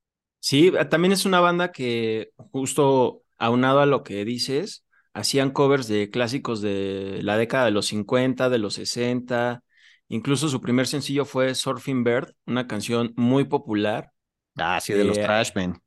Sí, 0.47 0.71
también 0.89 1.11
es 1.11 1.25
una 1.25 1.41
banda 1.41 1.73
que 1.73 2.29
justo 2.53 3.23
aunado 3.37 3.81
a 3.81 3.85
lo 3.85 4.03
que 4.03 4.23
dices, 4.23 4.85
hacían 5.11 5.51
covers 5.51 5.89
de 5.89 6.09
clásicos 6.09 6.61
de 6.61 7.19
la 7.21 7.35
década 7.35 7.65
de 7.65 7.71
los 7.71 7.87
50, 7.87 8.49
de 8.49 8.57
los 8.57 8.75
60. 8.75 9.61
Incluso 10.07 10.47
su 10.47 10.61
primer 10.61 10.87
sencillo 10.87 11.25
fue 11.25 11.53
Surfing 11.53 12.05
Bird, 12.05 12.33
una 12.45 12.65
canción 12.65 13.11
muy 13.17 13.43
popular. 13.43 14.13
Ah, 14.55 14.79
sí, 14.79 14.93
de 14.93 15.03
los 15.03 15.19
Trashmen. 15.19 15.81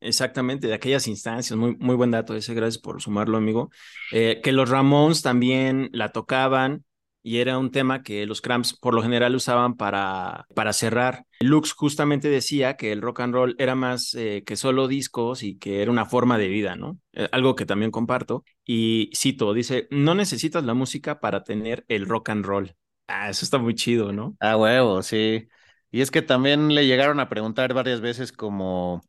Exactamente, 0.00 0.68
de 0.68 0.74
aquellas 0.74 1.06
instancias, 1.06 1.54
muy, 1.58 1.76
muy 1.76 1.94
buen 1.94 2.10
dato 2.10 2.34
ese, 2.34 2.54
gracias 2.54 2.80
por 2.80 3.02
sumarlo, 3.02 3.36
amigo. 3.36 3.68
Eh, 4.10 4.40
que 4.42 4.52
los 4.52 4.70
Ramones 4.70 5.20
también 5.20 5.90
la 5.92 6.12
tocaban 6.12 6.82
y 7.28 7.40
era 7.40 7.58
un 7.58 7.70
tema 7.70 8.02
que 8.02 8.24
los 8.24 8.40
Cramps 8.40 8.72
por 8.72 8.94
lo 8.94 9.02
general 9.02 9.34
usaban 9.34 9.76
para, 9.76 10.46
para 10.54 10.72
cerrar. 10.72 11.26
Lux 11.40 11.72
justamente 11.74 12.30
decía 12.30 12.78
que 12.78 12.90
el 12.90 13.02
rock 13.02 13.20
and 13.20 13.34
roll 13.34 13.54
era 13.58 13.74
más 13.74 14.14
eh, 14.14 14.44
que 14.46 14.56
solo 14.56 14.88
discos 14.88 15.42
y 15.42 15.58
que 15.58 15.82
era 15.82 15.90
una 15.90 16.06
forma 16.06 16.38
de 16.38 16.48
vida, 16.48 16.74
¿no? 16.74 16.98
Eh, 17.12 17.28
algo 17.30 17.54
que 17.54 17.66
también 17.66 17.90
comparto. 17.90 18.44
Y 18.64 19.10
cito, 19.14 19.52
dice, 19.52 19.88
no 19.90 20.14
necesitas 20.14 20.64
la 20.64 20.72
música 20.72 21.20
para 21.20 21.44
tener 21.44 21.84
el 21.88 22.06
rock 22.06 22.30
and 22.30 22.46
roll. 22.46 22.74
Ah, 23.08 23.28
eso 23.28 23.44
está 23.44 23.58
muy 23.58 23.74
chido, 23.74 24.10
¿no? 24.10 24.34
Ah, 24.40 24.56
huevo, 24.56 25.02
sí. 25.02 25.48
Y 25.90 26.00
es 26.00 26.10
que 26.10 26.22
también 26.22 26.74
le 26.74 26.86
llegaron 26.86 27.20
a 27.20 27.28
preguntar 27.28 27.74
varias 27.74 28.00
veces 28.00 28.32
como, 28.32 29.02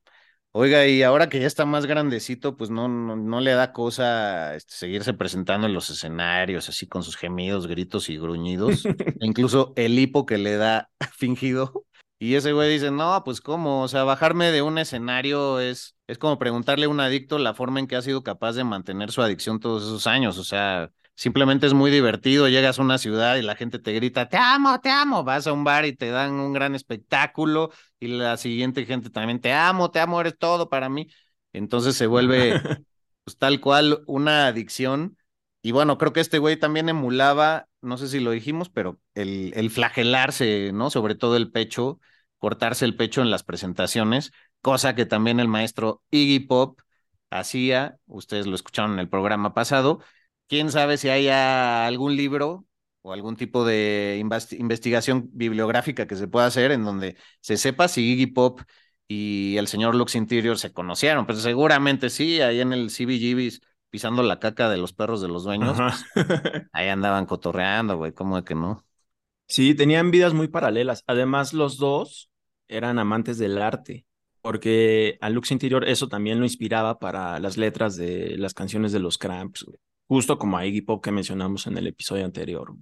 Oiga, 0.52 0.88
y 0.88 1.04
ahora 1.04 1.30
que 1.30 1.40
ya 1.40 1.46
está 1.46 1.66
más 1.66 1.86
grandecito, 1.86 2.58
pues 2.58 2.72
no, 2.72 2.88
no, 2.88 3.40
le 3.40 3.52
da 3.52 3.72
cosa 3.72 4.56
este, 4.56 4.74
seguirse 4.74 5.14
presentando 5.14 5.68
en 5.68 5.74
los 5.76 5.92
escenarios, 5.92 6.68
así 6.70 6.88
con 6.88 7.04
sus 7.04 7.18
gemidos, 7.18 7.68
gritos 7.68 8.10
y 8.10 8.18
gruñidos, 8.18 8.84
e 8.86 8.96
incluso 9.22 9.74
el 9.76 10.00
hipo 10.00 10.26
que 10.26 10.40
le 10.40 10.56
da 10.58 10.90
fingido. 11.14 11.86
Y 12.18 12.34
ese 12.34 12.52
güey 12.52 12.70
dice, 12.72 12.90
no, 12.90 13.22
pues 13.24 13.42
cómo, 13.42 13.84
o 13.84 13.88
sea, 13.88 14.04
bajarme 14.04 14.52
de 14.52 14.64
un 14.64 14.80
escenario 14.80 15.60
es, 15.60 15.96
es 16.08 16.18
como 16.18 16.40
preguntarle 16.40 16.88
a 16.88 16.90
un 16.90 17.00
adicto 17.00 17.38
la 17.38 17.54
forma 17.54 17.80
en 17.80 17.88
que 17.88 17.96
ha 17.96 18.02
sido 18.02 18.24
capaz 18.24 18.54
de 18.54 18.64
mantener 18.64 19.12
su 19.12 19.22
adicción 19.22 19.60
todos 19.60 19.84
esos 19.84 20.08
años, 20.08 20.40
o 20.40 20.44
sea, 20.44 20.92
simplemente 21.20 21.68
es 21.68 21.74
muy 21.74 21.92
divertido, 21.92 22.48
llegas 22.48 22.80
a 22.80 22.82
una 22.82 22.98
ciudad 22.98 23.36
y 23.36 23.42
la 23.42 23.58
gente 23.58 23.78
te 23.78 23.92
grita, 23.92 24.30
te 24.30 24.38
amo, 24.38 24.80
te 24.80 24.90
amo, 24.90 25.26
vas 25.26 25.48
a 25.48 25.52
un 25.52 25.66
bar 25.66 25.86
y 25.86 25.94
te 25.94 26.12
dan 26.12 26.32
un 26.32 26.54
gran 26.54 26.76
espectáculo 26.76 27.72
y 28.00 28.08
la 28.08 28.38
siguiente 28.38 28.86
gente 28.86 29.10
también, 29.10 29.42
te 29.42 29.52
amo, 29.52 29.92
te 29.92 30.00
amo, 30.00 30.22
eres 30.22 30.38
todo 30.38 30.70
para 30.70 30.88
mí. 30.88 31.10
Entonces 31.52 31.98
se 31.98 32.08
vuelve 32.08 32.62
pues, 33.26 33.38
tal 33.38 33.60
cual 33.60 34.02
una 34.08 34.48
adicción. 34.48 35.18
Y 35.62 35.74
bueno, 35.74 35.98
creo 35.98 36.14
que 36.14 36.22
este 36.22 36.40
güey 36.40 36.56
también 36.56 36.88
emulaba, 36.88 37.68
no 37.82 37.98
sé 37.98 38.08
si 38.08 38.22
lo 38.22 38.32
dijimos, 38.32 38.70
pero 38.70 38.98
el, 39.14 39.52
el 39.58 39.72
flagelarse, 39.72 40.72
¿no? 40.74 40.90
Sobre 40.90 41.16
todo 41.16 41.36
el 41.36 41.52
pecho, 41.52 42.00
cortarse 42.38 42.86
el 42.86 42.96
pecho 42.96 43.22
en 43.22 43.30
las 43.30 43.44
presentaciones, 43.44 44.32
cosa 44.62 44.96
que 44.96 45.06
también 45.06 45.42
el 45.42 45.50
maestro 45.50 46.02
Iggy 46.12 46.40
Pop 46.48 46.80
hacía, 47.30 47.98
ustedes 48.06 48.48
lo 48.48 48.56
escucharon 48.56 48.94
en 48.94 49.00
el 49.00 49.10
programa 49.10 49.54
pasado, 49.54 50.00
quién 50.50 50.72
sabe 50.72 50.98
si 50.98 51.10
haya 51.10 51.86
algún 51.86 52.18
libro 52.18 52.66
o 53.02 53.14
algún 53.14 53.38
tipo 53.38 53.64
de 53.64 54.18
investigación 54.20 55.30
bibliográfica 55.32 56.08
que 56.08 56.16
se 56.16 56.28
pueda 56.28 56.48
hacer 56.48 56.72
en 56.72 56.84
donde 56.84 57.16
se 57.40 57.56
sepa 57.56 57.88
si 57.88 58.02
Iggy 58.12 58.28
Pop 58.28 58.62
y 59.08 59.56
el 59.58 59.68
señor 59.68 59.96
Lux 59.96 60.16
Interior 60.16 60.58
se 60.58 60.74
conocieron, 60.74 61.26
pero 61.26 61.40
seguramente 61.40 62.10
sí, 62.10 62.42
ahí 62.42 62.60
en 62.60 62.74
el 62.74 62.90
CBGB 62.90 63.60
pisando 63.90 64.22
la 64.22 64.40
caca 64.40 64.70
de 64.70 64.78
los 64.78 64.94
perros 64.94 65.22
de 65.22 65.30
los 65.30 65.44
dueños, 65.44 65.78
pues, 66.14 66.28
ahí 66.74 66.90
andaban 66.90 67.26
cotorreando, 67.26 67.98
güey, 67.98 68.12
¿cómo 68.12 68.36
de 68.36 68.44
que 68.44 68.56
no? 68.56 68.86
Sí, 69.48 69.74
tenían 69.74 70.12
vidas 70.12 70.34
muy 70.36 70.48
paralelas. 70.48 71.04
Además, 71.08 71.54
los 71.54 71.78
dos 71.78 72.30
eran 72.68 73.00
amantes 73.00 73.40
del 73.40 73.60
arte, 73.60 74.06
porque 74.42 75.18
a 75.22 75.30
Lux 75.32 75.50
Interior 75.52 75.88
eso 75.88 76.08
también 76.08 76.38
lo 76.40 76.46
inspiraba 76.46 77.00
para 77.00 77.40
las 77.40 77.58
letras 77.58 77.96
de 77.96 78.38
las 78.38 78.54
canciones 78.54 78.92
de 78.92 79.00
los 79.00 79.18
Cramps, 79.18 79.64
güey 79.64 79.80
justo 80.10 80.40
como 80.40 80.58
a 80.58 80.66
Iggy 80.66 80.82
Pop 80.82 81.04
que 81.04 81.12
mencionamos 81.12 81.68
en 81.68 81.78
el 81.78 81.86
episodio 81.86 82.26
anterior. 82.26 82.76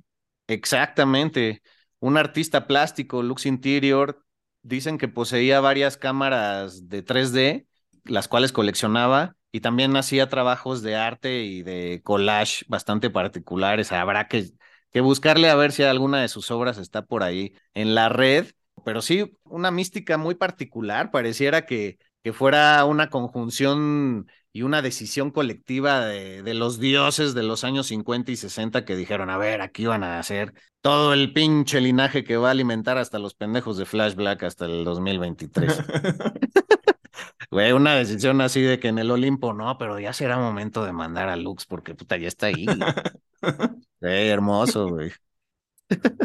Exactamente. 0.48 1.62
Un 2.00 2.16
artista 2.16 2.68
plástico, 2.68 3.22
Lux 3.22 3.46
Interior, 3.46 4.24
dicen 4.62 4.98
que 4.98 5.10
poseía 5.10 5.60
varias 5.60 5.98
cámaras 5.98 6.88
de 6.88 7.04
3D, 7.04 7.68
las 8.06 8.30
cuales 8.30 8.54
coleccionaba 8.54 9.36
y 9.52 9.60
también 9.60 9.98
hacía 9.98 10.30
trabajos 10.30 10.82
de 10.82 10.96
arte 10.96 11.44
y 11.44 11.64
de 11.64 12.02
collage 12.02 12.64
bastante 12.70 13.10
particulares. 13.10 13.92
Habrá 13.92 14.30
que, 14.30 14.52
que 14.92 15.02
buscarle 15.02 15.50
a 15.50 15.56
ver 15.56 15.74
si 15.74 15.84
alguna 15.84 16.22
de 16.22 16.30
sus 16.30 16.50
obras 16.50 16.78
está 16.78 17.06
por 17.06 17.24
ahí 17.24 17.54
en 17.74 17.94
la 17.94 18.08
red, 18.08 18.48
pero 18.86 19.02
sí, 19.02 19.34
una 19.44 19.70
mística 19.70 20.18
muy 20.18 20.36
particular. 20.36 21.12
Pareciera 21.12 21.66
que, 21.66 21.98
que 22.28 22.34
fuera 22.34 22.84
una 22.84 23.10
conjunción 23.10 24.28
y 24.52 24.64
una 24.64 24.82
decisión 24.82 25.32
colectiva 25.32 26.06
de, 26.06 26.54
los 26.54 26.78
dioses 26.78 27.34
de 27.34 27.42
los 27.42 27.64
años 27.64 27.88
50 27.88 28.34
y 28.34 28.36
60 28.36 28.84
que 28.84 28.98
dijeron, 28.98 29.30
a 29.30 29.38
ver, 29.38 29.62
aquí 29.62 29.86
van 29.86 30.04
a 30.04 30.20
hacer 30.20 30.54
todo 30.82 31.14
el 31.14 31.32
pinche 31.32 31.80
linaje 31.80 32.26
que 32.26 32.36
va 32.36 32.50
a 32.50 32.52
alimentar 32.52 32.98
hasta 32.98 33.18
los 33.18 33.34
pendejos 33.34 33.78
de 33.78 33.86
Flash 33.86 34.16
Black 34.16 34.44
hasta 34.44 34.66
el 34.66 34.84
2023. 34.84 35.84
Güey, 37.50 37.72
una 37.72 37.96
decisión 37.96 38.42
así 38.42 38.60
de 38.62 38.78
que 38.78 38.90
en 38.90 39.00
el 39.00 39.10
Olimpo 39.10 39.54
no, 39.54 39.78
pero 39.78 39.98
ya 39.98 40.12
será 40.12 40.38
momento 40.38 40.84
de 40.84 40.92
mandar 40.92 41.30
a 41.30 41.38
Lux 41.38 41.66
porque 41.66 41.96
puta, 41.96 42.18
ya 42.18 42.28
está 42.28 42.48
ahí. 42.48 42.66
Güey, 44.02 44.28
hermoso, 44.28 44.90
güey. 44.90 45.14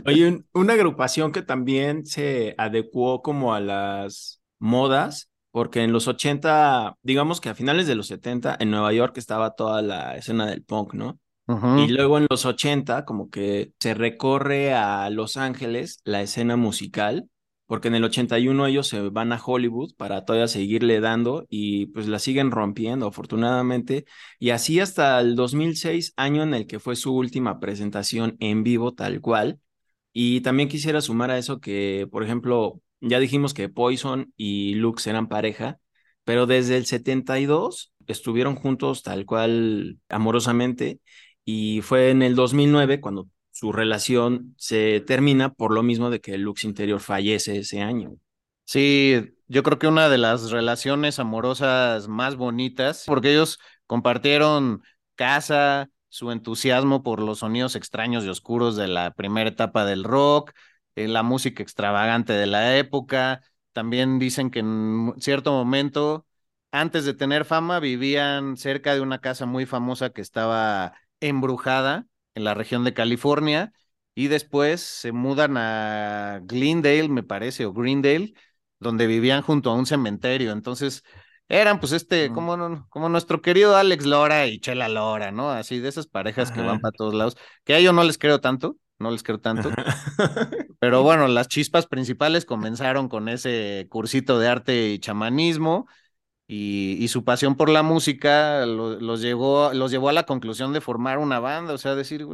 Oye, 0.05 0.43
una 0.53 0.73
agrupación 0.73 1.31
que 1.31 1.43
también 1.43 2.05
se 2.07 2.57
adecuó 2.59 3.23
como 3.23 3.55
a 3.55 3.61
las 3.61 4.43
modas 4.59 5.29
porque 5.53 5.85
en 5.85 5.93
los 5.93 6.09
80, 6.09 6.97
digamos 7.03 7.41
que 7.41 7.51
a 7.51 7.55
finales 7.55 7.87
de 7.87 7.95
los 7.95 8.09
70, 8.09 8.57
en 8.59 8.71
Nueva 8.73 8.93
York 8.93 9.17
estaba 9.19 9.55
toda 9.55 9.83
la 9.83 10.17
escena 10.17 10.47
del 10.47 10.65
punk, 10.65 10.95
¿no? 10.95 11.21
Y 11.75 11.89
luego 11.89 12.19
en 12.19 12.27
los 12.31 12.47
80, 12.47 13.05
como 13.05 13.31
que 13.31 13.73
se 13.79 13.95
recorre 13.95 14.75
a 14.75 15.09
Los 15.11 15.37
Ángeles 15.37 16.01
la 16.05 16.23
escena 16.23 16.57
musical, 16.57 17.29
porque 17.67 17.89
en 17.89 17.95
el 17.95 18.05
81 18.05 18.67
ellos 18.67 18.89
se 18.89 19.01
van 19.09 19.33
a 19.33 19.41
Hollywood 19.45 19.95
para 19.97 20.25
todavía 20.25 20.49
seguirle 20.49 21.01
dando 21.01 21.47
y 21.49 21.87
pues 21.87 22.09
la 22.09 22.19
siguen 22.19 22.51
rompiendo, 22.51 23.07
afortunadamente. 23.07 24.05
Y 24.39 24.51
así 24.51 24.81
hasta 24.81 25.21
el 25.21 25.37
2006, 25.37 26.13
año 26.17 26.43
en 26.43 26.55
el 26.55 26.67
que 26.67 26.81
fue 26.81 26.97
su 26.97 27.15
última 27.15 27.61
presentación 27.61 28.37
en 28.41 28.63
vivo 28.63 28.93
tal 28.95 29.21
cual. 29.21 29.61
Y 30.13 30.43
también 30.43 30.69
quisiera 30.69 31.01
sumar 31.01 31.31
a 31.31 31.39
eso 31.39 31.61
que, 31.61 32.07
por 32.11 32.23
ejemplo, 32.25 32.81
ya 33.03 33.19
dijimos 33.19 33.53
que 33.53 33.69
Poison 33.69 34.33
y 34.37 34.75
Lux 34.77 35.07
eran 35.07 35.29
pareja, 35.29 35.79
pero 36.25 36.47
desde 36.47 36.77
el 36.77 36.87
72 36.87 37.93
estuvieron 38.07 38.55
juntos 38.57 39.03
tal 39.03 39.27
cual 39.27 39.99
amorosamente 40.09 41.01
y 41.45 41.81
fue 41.83 42.11
en 42.11 42.23
el 42.23 42.35
2009 42.35 43.01
cuando 43.01 43.29
su 43.51 43.73
relación 43.73 44.55
se 44.57 45.01
termina 45.01 45.53
por 45.53 45.73
lo 45.73 45.83
mismo 45.83 46.11
de 46.11 46.21
que 46.21 46.39
Lux 46.39 46.65
Interior 46.65 47.01
fallece 47.01 47.59
ese 47.59 47.83
año. 47.83 48.17
Sí, 48.65 49.35
yo 49.49 49.63
creo 49.63 49.79
que 49.79 49.89
una 49.89 50.09
de 50.09 50.19
las 50.19 50.51
relaciones 50.51 51.19
amorosas 51.19 52.09
más 52.09 52.37
bonitas, 52.37 53.05
porque 53.07 53.33
ellos 53.33 53.59
compartieron 53.87 54.83
casa, 55.17 55.91
su 56.09 56.31
entusiasmo 56.31 57.03
por 57.03 57.21
los 57.21 57.41
sonidos 57.41 57.75
extraños 57.75 58.25
y 58.25 58.29
oscuros 58.29 58.77
de 58.77 58.87
la 58.87 59.13
primera 59.13 59.51
etapa 59.51 59.85
del 59.85 60.05
rock, 60.05 60.53
eh, 60.97 61.09
la 61.09 61.23
música 61.23 61.63
extravagante 61.63 62.33
de 62.33 62.47
la 62.47 62.77
época. 62.77 63.43
También 63.73 64.19
dicen 64.19 64.51
que 64.51 64.61
en 64.61 65.15
cierto 65.19 65.53
momento, 65.53 66.27
antes 66.71 67.05
de 67.05 67.15
tener 67.15 67.45
fama, 67.45 67.81
vivían 67.81 68.57
cerca 68.57 68.95
de 68.95 69.01
una 69.01 69.21
casa 69.21 69.47
muy 69.47 69.67
famosa 69.67 70.11
que 70.11 70.21
estaba 70.21 70.95
embrujada 71.21 72.07
en 72.35 72.45
la 72.45 72.55
región 72.55 72.85
de 72.85 72.95
California 72.95 73.73
y 74.15 74.29
después 74.29 74.81
se 74.81 75.13
mudan 75.13 75.57
a 75.57 76.41
Glendale, 76.45 77.09
me 77.09 77.23
parece, 77.23 77.65
o 77.65 77.73
Greendale, 77.73 78.35
donde 78.79 79.07
vivían 79.07 79.43
junto 79.43 79.71
a 79.71 79.75
un 79.75 79.87
cementerio. 79.87 80.53
Entonces, 80.53 81.03
eran 81.49 81.81
pues 81.81 81.93
este, 81.93 82.31
como, 82.31 82.87
como 82.89 83.09
nuestro 83.09 83.43
querido 83.43 83.77
Alex 83.77 84.07
Lora 84.07 84.47
y 84.47 84.59
Chela 84.61 84.89
Lora, 84.89 85.33
¿no? 85.33 85.51
Así 85.51 85.81
de 85.81 85.89
esas 85.89 86.07
parejas 86.07 86.51
que 86.51 86.63
van 86.63 86.81
para 86.81 86.93
todos 86.93 87.15
lados, 87.15 87.37
que 87.65 87.75
a 87.75 87.79
ellos 87.79 87.95
no 87.95 88.05
les 88.05 88.19
creo 88.19 88.41
tanto, 88.41 88.77
no 89.03 89.11
les 89.11 89.23
creo 89.23 89.41
tanto. 89.41 89.71
Pero 90.79 91.03
bueno, 91.03 91.29
las 91.29 91.49
chispas 91.49 91.87
principales 91.87 92.45
comenzaron 92.45 93.09
con 93.09 93.29
ese 93.29 93.87
cursito 93.91 94.39
de 94.39 94.49
arte 94.49 94.89
y 94.91 94.99
chamanismo 94.99 95.87
y, 96.47 97.09
su 97.09 97.25
pasión 97.25 97.57
por 97.57 97.71
la 97.71 97.83
música 97.83 98.67
los, 98.67 99.21
llevó, 99.23 99.73
los 99.73 99.91
llevó 99.91 100.11
a 100.11 100.13
la 100.13 100.25
conclusión 100.27 100.73
de 100.73 100.81
formar 100.81 101.19
una 101.19 101.41
banda, 101.41 101.73
o 101.73 101.79
sea, 101.79 101.95
decir, 101.95 102.27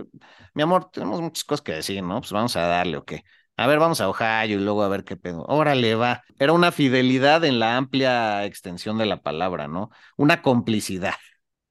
mi 0.54 0.62
amor, 0.62 0.90
tenemos 0.90 1.20
muchas 1.20 1.44
cosas 1.44 1.62
que 1.62 1.72
decir, 1.72 2.02
¿no? 2.02 2.20
Pues 2.20 2.32
vamos 2.32 2.56
a 2.56 2.62
darle, 2.62 2.96
¿o 2.96 3.04
qué? 3.04 3.24
A 3.56 3.66
ver, 3.66 3.78
vamos 3.78 4.00
a 4.00 4.08
Ohio 4.08 4.58
y 4.58 4.62
luego 4.62 4.82
a 4.82 4.88
ver 4.88 5.04
qué 5.04 5.16
pedo. 5.16 5.44
Órale, 5.46 5.94
va. 5.94 6.22
Era 6.38 6.52
una 6.52 6.72
fidelidad 6.72 7.44
en 7.44 7.58
la 7.58 7.76
amplia 7.76 8.44
extensión 8.44 8.98
de 8.98 9.06
la 9.06 9.22
palabra, 9.22 9.68
¿no? 9.68 9.90
Una 10.16 10.42
complicidad. 10.42 11.14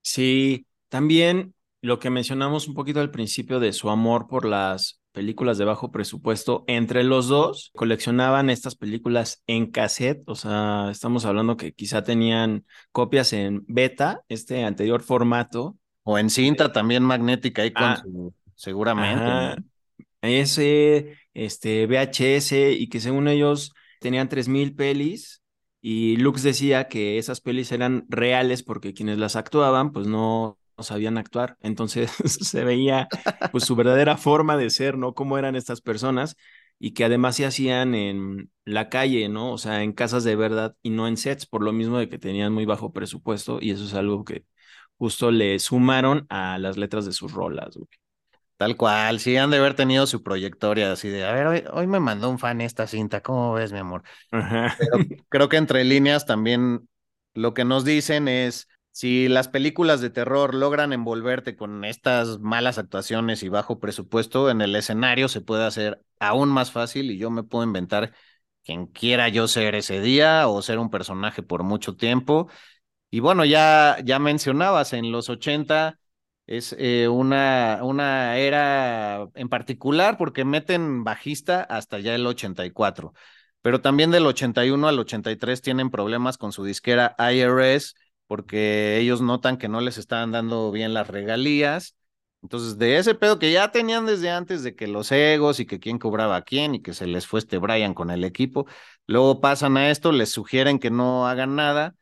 Sí, 0.01 0.67
también 0.89 1.53
lo 1.81 1.99
que 1.99 2.09
mencionamos 2.09 2.67
un 2.67 2.73
poquito 2.73 2.99
al 2.99 3.11
principio 3.11 3.59
de 3.59 3.73
su 3.73 3.89
amor 3.89 4.27
por 4.27 4.45
las 4.45 5.01
películas 5.11 5.57
de 5.57 5.65
bajo 5.65 5.91
presupuesto. 5.91 6.63
Entre 6.67 7.03
los 7.03 7.27
dos 7.27 7.71
coleccionaban 7.75 8.49
estas 8.49 8.75
películas 8.75 9.43
en 9.47 9.71
cassette, 9.71 10.21
o 10.27 10.35
sea, 10.35 10.89
estamos 10.91 11.25
hablando 11.25 11.57
que 11.57 11.73
quizá 11.73 12.03
tenían 12.03 12.65
copias 12.91 13.33
en 13.33 13.63
beta, 13.67 14.21
este 14.29 14.63
anterior 14.63 15.01
formato. 15.01 15.75
O 16.03 16.17
en 16.17 16.29
cinta 16.29 16.71
también 16.71 17.03
magnética 17.03 17.63
ahí 17.63 17.73
con 17.73 17.83
ah, 17.83 17.97
su, 18.01 18.33
seguramente. 18.55 19.61
Ese, 20.21 21.17
este, 21.33 21.85
VHS 21.85 22.51
y 22.79 22.87
que 22.87 22.99
según 22.99 23.27
ellos 23.27 23.73
tenían 23.99 24.29
3000 24.29 24.75
pelis 24.75 25.41
y 25.81 26.17
Lux 26.17 26.43
decía 26.43 26.87
que 26.87 27.17
esas 27.17 27.41
pelis 27.41 27.71
eran 27.71 28.05
reales 28.07 28.63
porque 28.63 28.93
quienes 28.93 29.17
las 29.17 29.35
actuaban 29.35 29.91
pues 29.91 30.07
no 30.07 30.57
no 30.77 30.83
sabían 30.83 31.17
actuar. 31.17 31.57
Entonces 31.61 32.11
se 32.25 32.63
veía 32.63 33.07
pues 33.51 33.65
su 33.65 33.75
verdadera 33.75 34.17
forma 34.17 34.57
de 34.57 34.69
ser, 34.69 34.97
¿no? 34.97 35.13
Cómo 35.13 35.37
eran 35.37 35.55
estas 35.55 35.81
personas 35.81 36.35
y 36.79 36.93
que 36.93 37.05
además 37.05 37.35
se 37.35 37.45
hacían 37.45 37.95
en 37.95 38.51
la 38.63 38.89
calle, 38.89 39.29
¿no? 39.29 39.51
O 39.51 39.57
sea, 39.57 39.83
en 39.83 39.93
casas 39.93 40.23
de 40.23 40.35
verdad 40.35 40.75
y 40.81 40.91
no 40.91 41.07
en 41.07 41.17
sets, 41.17 41.45
por 41.45 41.63
lo 41.63 41.73
mismo 41.73 41.97
de 41.97 42.09
que 42.09 42.19
tenían 42.19 42.53
muy 42.53 42.65
bajo 42.65 42.93
presupuesto 42.93 43.57
y 43.61 43.71
eso 43.71 43.85
es 43.85 43.93
algo 43.93 44.23
que 44.23 44.45
justo 44.97 45.31
le 45.31 45.59
sumaron 45.59 46.25
a 46.29 46.57
las 46.59 46.77
letras 46.77 47.05
de 47.05 47.13
sus 47.13 47.33
rolas, 47.33 47.75
güey. 47.75 47.87
Tal 48.57 48.75
cual, 48.75 49.19
sí 49.19 49.37
han 49.37 49.51
de 49.51 49.57
haber 49.57 49.75
tenido 49.75 50.07
su 50.07 50.23
proyectoria 50.23 50.91
así 50.91 51.09
de, 51.09 51.25
a 51.25 51.31
ver, 51.31 51.69
hoy, 51.71 51.85
me 51.85 51.99
mandó 51.99 52.27
un 52.27 52.39
fan 52.39 52.59
esta 52.59 52.87
cinta, 52.87 53.21
¿cómo 53.21 53.53
ves, 53.53 53.71
mi 53.71 53.77
amor? 53.77 54.01
creo 55.29 55.47
que 55.47 55.57
entre 55.57 55.83
líneas 55.83 56.25
también 56.25 56.89
lo 57.35 57.53
que 57.53 57.65
nos 57.65 57.85
dicen 57.85 58.27
es, 58.27 58.67
si 58.97 59.27
las 59.27 59.47
películas 59.47 60.01
de 60.01 60.09
terror 60.09 60.55
logran 60.55 60.91
envolverte 60.91 61.55
con 61.55 61.85
estas 61.85 62.39
malas 62.39 62.79
actuaciones 62.79 63.43
y 63.43 63.49
bajo 63.49 63.79
presupuesto, 63.79 64.49
en 64.49 64.59
el 64.59 64.75
escenario 64.75 65.27
se 65.27 65.39
puede 65.39 65.65
hacer 65.65 66.01
aún 66.19 66.49
más 66.49 66.71
fácil 66.71 67.11
y 67.11 67.19
yo 67.19 67.29
me 67.29 67.43
puedo 67.43 67.63
inventar 67.63 68.15
quien 68.63 68.87
quiera 68.87 69.29
yo 69.29 69.47
ser 69.47 69.75
ese 69.75 70.01
día 70.01 70.47
o 70.47 70.63
ser 70.63 70.79
un 70.79 70.89
personaje 70.89 71.43
por 71.43 71.61
mucho 71.61 71.95
tiempo. 71.95 72.49
Y 73.11 73.19
bueno, 73.19 73.45
ya, 73.45 73.97
ya 74.03 74.17
mencionabas, 74.17 74.93
en 74.93 75.11
los 75.11 75.29
80 75.29 75.99
es 76.47 76.75
eh, 76.79 77.07
una, 77.07 77.81
una 77.83 78.37
era 78.37 79.27
en 79.35 79.47
particular 79.49 80.17
porque 80.17 80.43
meten 80.43 81.03
bajista 81.03 81.61
hasta 81.61 81.99
ya 81.99 82.15
el 82.15 82.25
84, 82.25 83.13
pero 83.61 83.79
también 83.79 84.09
del 84.09 84.25
81 84.25 84.87
al 84.87 84.97
83 84.97 85.61
tienen 85.61 85.91
problemas 85.91 86.39
con 86.39 86.51
su 86.51 86.63
disquera 86.63 87.15
IRS 87.19 87.93
porque 88.27 88.97
ellos 88.99 89.21
notan 89.21 89.57
que 89.57 89.67
no 89.69 89.81
les 89.81 89.97
estaban 89.97 90.31
dando 90.31 90.71
bien 90.71 90.93
las 90.93 91.07
regalías. 91.07 91.95
Entonces, 92.43 92.77
de 92.77 92.97
ese 92.97 93.15
pedo 93.15 93.39
que 93.39 93.51
ya 93.51 93.71
tenían 93.71 94.05
desde 94.05 94.29
antes 94.29 94.63
de 94.63 94.75
que 94.75 94.87
los 94.87 95.11
egos 95.11 95.59
y 95.59 95.65
que 95.65 95.79
quién 95.79 95.97
cobraba 95.99 96.37
a 96.37 96.41
quién 96.43 96.75
y 96.75 96.81
que 96.81 96.93
se 96.93 97.07
les 97.07 97.25
fue 97.27 97.39
este 97.39 97.57
Brian 97.57 97.93
con 97.93 98.09
el 98.11 98.23
equipo, 98.23 98.67
luego 99.07 99.41
pasan 99.41 99.77
a 99.77 99.89
esto, 99.89 100.11
les 100.11 100.29
sugieren 100.31 100.79
que 100.79 100.91
no 100.91 101.27
hagan 101.27 101.55
nada 101.55 101.95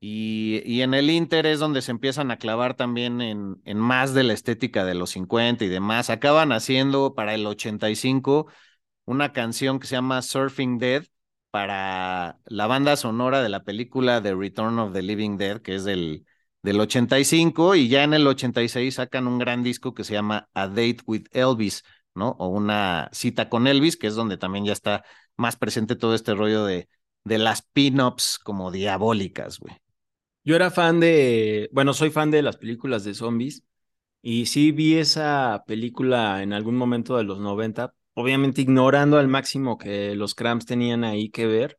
y, 0.00 0.62
y 0.64 0.82
en 0.82 0.94
el 0.94 1.10
Inter 1.10 1.46
es 1.46 1.60
donde 1.60 1.80
se 1.82 1.92
empiezan 1.92 2.30
a 2.30 2.38
clavar 2.38 2.74
también 2.74 3.20
en, 3.20 3.60
en 3.64 3.78
más 3.78 4.14
de 4.14 4.24
la 4.24 4.32
estética 4.32 4.84
de 4.84 4.94
los 4.94 5.10
50 5.10 5.64
y 5.64 5.68
demás. 5.68 6.10
Acaban 6.10 6.50
haciendo 6.52 7.14
para 7.14 7.34
el 7.34 7.46
85 7.46 8.48
una 9.04 9.32
canción 9.32 9.78
que 9.78 9.86
se 9.86 9.94
llama 9.96 10.22
Surfing 10.22 10.78
Dead, 10.78 11.04
para 11.52 12.40
la 12.46 12.66
banda 12.66 12.96
sonora 12.96 13.42
de 13.42 13.50
la 13.50 13.62
película 13.62 14.22
The 14.22 14.34
Return 14.34 14.78
of 14.78 14.94
the 14.94 15.02
Living 15.02 15.36
Dead, 15.36 15.60
que 15.60 15.74
es 15.76 15.84
del, 15.84 16.26
del 16.62 16.80
85, 16.80 17.74
y 17.76 17.88
ya 17.88 18.04
en 18.04 18.14
el 18.14 18.26
86 18.26 18.94
sacan 18.94 19.26
un 19.28 19.38
gran 19.38 19.62
disco 19.62 19.92
que 19.94 20.02
se 20.04 20.14
llama 20.14 20.48
A 20.54 20.66
Date 20.66 20.98
with 21.06 21.26
Elvis, 21.32 21.84
¿no? 22.14 22.30
O 22.38 22.48
una 22.48 23.10
cita 23.12 23.50
con 23.50 23.66
Elvis, 23.66 23.98
que 23.98 24.06
es 24.06 24.14
donde 24.14 24.38
también 24.38 24.64
ya 24.64 24.72
está 24.72 25.04
más 25.36 25.56
presente 25.56 25.94
todo 25.94 26.14
este 26.14 26.34
rollo 26.34 26.64
de, 26.64 26.88
de 27.24 27.38
las 27.38 27.60
pin-ups 27.60 28.38
como 28.38 28.70
diabólicas, 28.70 29.58
güey. 29.58 29.76
Yo 30.44 30.56
era 30.56 30.70
fan 30.70 31.00
de, 31.00 31.68
bueno, 31.72 31.92
soy 31.92 32.10
fan 32.10 32.30
de 32.30 32.42
las 32.42 32.56
películas 32.56 33.04
de 33.04 33.14
zombies 33.14 33.62
y 34.22 34.46
sí 34.46 34.72
vi 34.72 34.96
esa 34.96 35.64
película 35.66 36.42
en 36.42 36.52
algún 36.52 36.76
momento 36.76 37.16
de 37.16 37.24
los 37.24 37.38
90, 37.40 37.94
obviamente 38.14 38.62
ignorando 38.62 39.18
al 39.18 39.28
máximo 39.28 39.78
que 39.78 40.14
los 40.14 40.34
Cramps 40.34 40.66
tenían 40.66 41.04
ahí 41.04 41.30
que 41.30 41.46
ver 41.46 41.78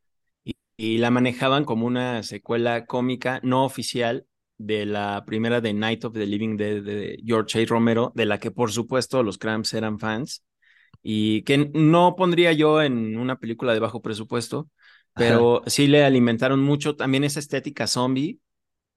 y, 0.77 0.97
la 0.97 1.11
manejaban 1.11 1.65
como 1.65 1.85
una 1.85 2.23
secuela 2.23 2.85
cómica 2.85 3.39
no 3.43 3.63
oficial 3.63 4.25
de 4.57 4.85
la 4.85 5.23
primera 5.25 5.61
de 5.61 5.73
Night 5.73 6.03
of 6.05 6.13
the 6.13 6.25
Living 6.25 6.57
Dead 6.57 6.81
de 6.81 7.17
George 7.25 7.61
A. 7.61 7.65
Romero, 7.65 8.11
de 8.15 8.25
la 8.25 8.39
que 8.39 8.51
por 8.51 8.71
supuesto 8.71 9.23
los 9.23 9.37
Cramps 9.37 9.73
eran 9.73 9.99
fans 9.99 10.43
y 11.01 11.43
que 11.43 11.69
no 11.73 12.15
pondría 12.15 12.53
yo 12.53 12.81
en 12.81 13.17
una 13.17 13.39
película 13.39 13.73
de 13.73 13.79
bajo 13.79 14.01
presupuesto, 14.01 14.69
pero 15.13 15.61
sí 15.67 15.87
le 15.87 16.03
alimentaron 16.03 16.59
mucho 16.61 16.95
también 16.95 17.23
esa 17.23 17.39
estética 17.39 17.87
zombie, 17.87 18.39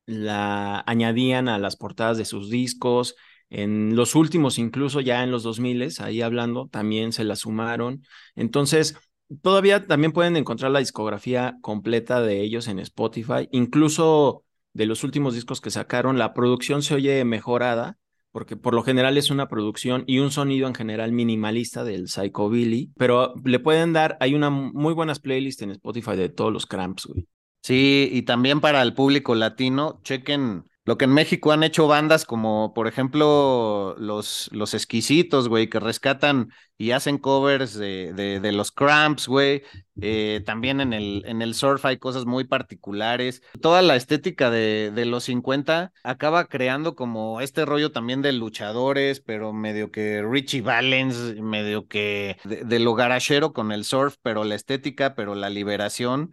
la 0.07 0.83
añadían 0.87 1.49
a 1.49 1.59
las 1.59 1.77
portadas 1.77 2.17
de 2.17 2.25
sus 2.25 2.49
discos, 2.49 3.17
en 3.51 3.95
los 3.97 4.15
últimos, 4.15 4.59
incluso 4.59 5.01
ya 5.01 5.23
en 5.23 5.31
los 5.31 5.43
2000, 5.43 5.89
ahí 6.01 6.23
hablando, 6.23 6.69
también 6.69 7.13
se 7.13 7.25
la 7.25 7.37
sumaron. 7.37 8.03
Entonces, 8.35 8.97
todavía 9.43 9.87
también 9.87 10.13
pueden 10.13 10.37
encontrar 10.37 10.71
la 10.71 10.81
discografía 10.81 11.57
completa 11.61 12.21
de 12.21 12.43
ellos 12.43 12.69
en 12.69 12.79
Spotify. 12.79 13.49
Incluso 13.53 14.45
de 14.73 14.87
los 14.87 15.05
últimos 15.05 15.35
discos 15.35 15.61
que 15.61 15.71
sacaron, 15.71 16.19
la 16.19 16.35
producción 16.35 16.83
se 16.83 16.95
oye 16.95 17.25
mejorada, 17.25 17.99
porque 18.31 18.57
por 18.57 18.75
lo 18.75 18.83
general 18.83 19.17
es 19.17 19.31
una 19.31 19.49
producción 19.49 20.05
y 20.07 20.19
un 20.19 20.31
sonido 20.31 20.69
en 20.69 20.75
general 20.75 21.13
minimalista 21.13 21.85
del 21.85 22.09
Psychobilly, 22.09 22.93
pero 22.97 23.35
le 23.45 23.59
pueden 23.61 23.95
dar, 23.95 24.19
hay 24.21 24.35
una 24.35 24.51
muy 24.51 24.93
buenas 24.93 25.21
playlists 25.21 25.63
en 25.63 25.71
Spotify 25.71 26.17
de 26.17 26.29
todos 26.29 26.53
los 26.53 26.67
Cramps, 26.67 27.07
güey. 27.07 27.27
Sí, 27.63 28.11
y 28.13 28.23
también 28.23 28.61
para 28.61 28.83
el 28.83 28.93
público 28.93 29.35
latino, 29.35 30.01
chequen 30.05 30.65
lo 30.87 30.97
que 30.97 31.05
en 31.05 31.13
México 31.13 31.51
han 31.51 31.65
hecho 31.65 31.89
bandas 31.89 32.25
como, 32.25 32.73
por 32.73 32.87
ejemplo, 32.87 33.97
los, 33.99 34.49
los 34.53 34.73
exquisitos, 34.73 35.49
güey, 35.49 35.69
que 35.69 35.81
rescatan 35.81 36.53
y 36.79 36.93
hacen 36.93 37.19
covers 37.19 37.75
de, 37.75 38.13
de, 38.13 38.53
los 38.53 38.71
Cramps, 38.71 39.27
güey. 39.27 39.65
Eh, 40.01 40.45
también 40.47 40.81
en 40.81 40.93
el, 40.93 41.25
en 41.27 41.43
el 41.43 41.55
surf 41.55 41.85
hay 41.87 41.97
cosas 41.97 42.25
muy 42.25 42.45
particulares. 42.45 43.43
Toda 43.61 43.83
la 43.83 43.97
estética 43.97 44.49
de, 44.49 44.93
de 44.95 45.07
los 45.07 45.25
50 45.25 45.93
acaba 46.05 46.45
creando 46.45 46.95
como 46.95 47.41
este 47.41 47.65
rollo 47.65 47.91
también 47.91 48.23
de 48.23 48.33
luchadores, 48.33 49.19
pero 49.21 49.53
medio 49.53 49.91
que 49.91 50.23
Richie 50.23 50.61
Valens, 50.61 51.35
medio 51.41 51.89
que 51.89 52.37
de, 52.45 52.63
de 52.63 52.79
lo 52.79 52.95
garachero 52.95 53.53
con 53.53 53.73
el 53.73 53.85
surf, 53.85 54.19
pero 54.23 54.45
la 54.45 54.55
estética, 54.55 55.17
pero 55.17 55.35
la 55.35 55.51
liberación. 55.51 56.31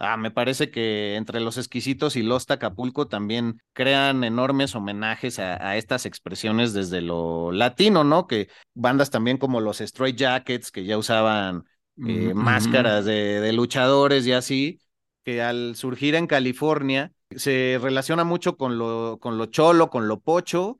Ah, 0.00 0.16
me 0.16 0.30
parece 0.30 0.70
que 0.70 1.16
entre 1.16 1.40
los 1.40 1.58
exquisitos 1.58 2.14
y 2.14 2.22
Los 2.22 2.48
Acapulco 2.50 3.08
también 3.08 3.60
crean 3.72 4.22
enormes 4.22 4.76
homenajes 4.76 5.40
a, 5.40 5.76
estas 5.76 6.06
expresiones 6.06 6.72
desde 6.72 7.00
lo 7.00 7.50
latino, 7.50 8.04
¿no? 8.04 8.28
Que 8.28 8.48
bandas 8.74 9.10
también 9.10 9.38
como 9.38 9.60
los 9.60 9.78
Stray 9.78 10.14
Jackets, 10.14 10.70
que 10.70 10.84
ya 10.84 10.96
usaban 10.98 11.64
eh, 12.06 12.32
máscaras 12.32 13.04
de, 13.04 13.52
luchadores 13.52 14.24
y 14.24 14.32
así, 14.32 14.80
que 15.24 15.42
al 15.42 15.74
surgir 15.74 16.14
en 16.14 16.28
California 16.28 17.12
se 17.34 17.80
relaciona 17.82 18.22
mucho 18.22 18.56
con 18.56 18.78
lo, 18.78 19.18
con 19.20 19.36
lo 19.36 19.46
cholo, 19.46 19.90
con 19.90 20.06
lo 20.06 20.20
pocho 20.20 20.78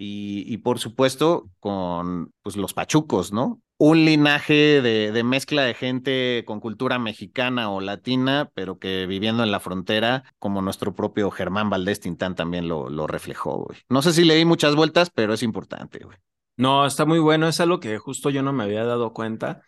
y, 0.00 0.52
y 0.52 0.56
por 0.58 0.78
supuesto 0.78 1.50
con 1.60 2.32
pues, 2.42 2.56
los 2.56 2.74
pachucos, 2.74 3.32
¿no? 3.32 3.60
un 3.80 4.04
linaje 4.04 4.82
de, 4.82 5.22
mezcla 5.24 5.62
de 5.62 5.72
gente 5.72 6.44
con 6.46 6.60
cultura 6.60 6.98
mexicana 6.98 7.70
o 7.70 7.80
latina, 7.80 8.50
pero 8.52 8.78
que 8.78 9.06
viviendo 9.06 9.42
en 9.42 9.50
la 9.50 9.58
frontera, 9.58 10.22
como 10.38 10.60
nuestro 10.60 10.94
propio 10.94 11.30
Germán 11.30 11.70
Valdés 11.70 11.98
Tintán 11.98 12.34
también 12.34 12.68
lo, 12.68 12.90
lo 12.90 13.06
reflejó, 13.06 13.64
güey. 13.64 13.78
No 13.88 14.02
sé 14.02 14.12
si 14.12 14.24
le 14.24 14.34
di 14.34 14.44
muchas 14.44 14.76
vueltas, 14.76 15.08
pero 15.08 15.32
es 15.32 15.42
importante, 15.42 16.00
güey. 16.04 16.18
No, 16.58 16.84
está 16.84 17.06
muy 17.06 17.20
bueno, 17.20 17.48
es 17.48 17.58
algo 17.58 17.80
que 17.80 17.96
justo 17.96 18.28
yo 18.28 18.42
no 18.42 18.52
me 18.52 18.64
había 18.64 18.84
dado 18.84 19.14
cuenta, 19.14 19.62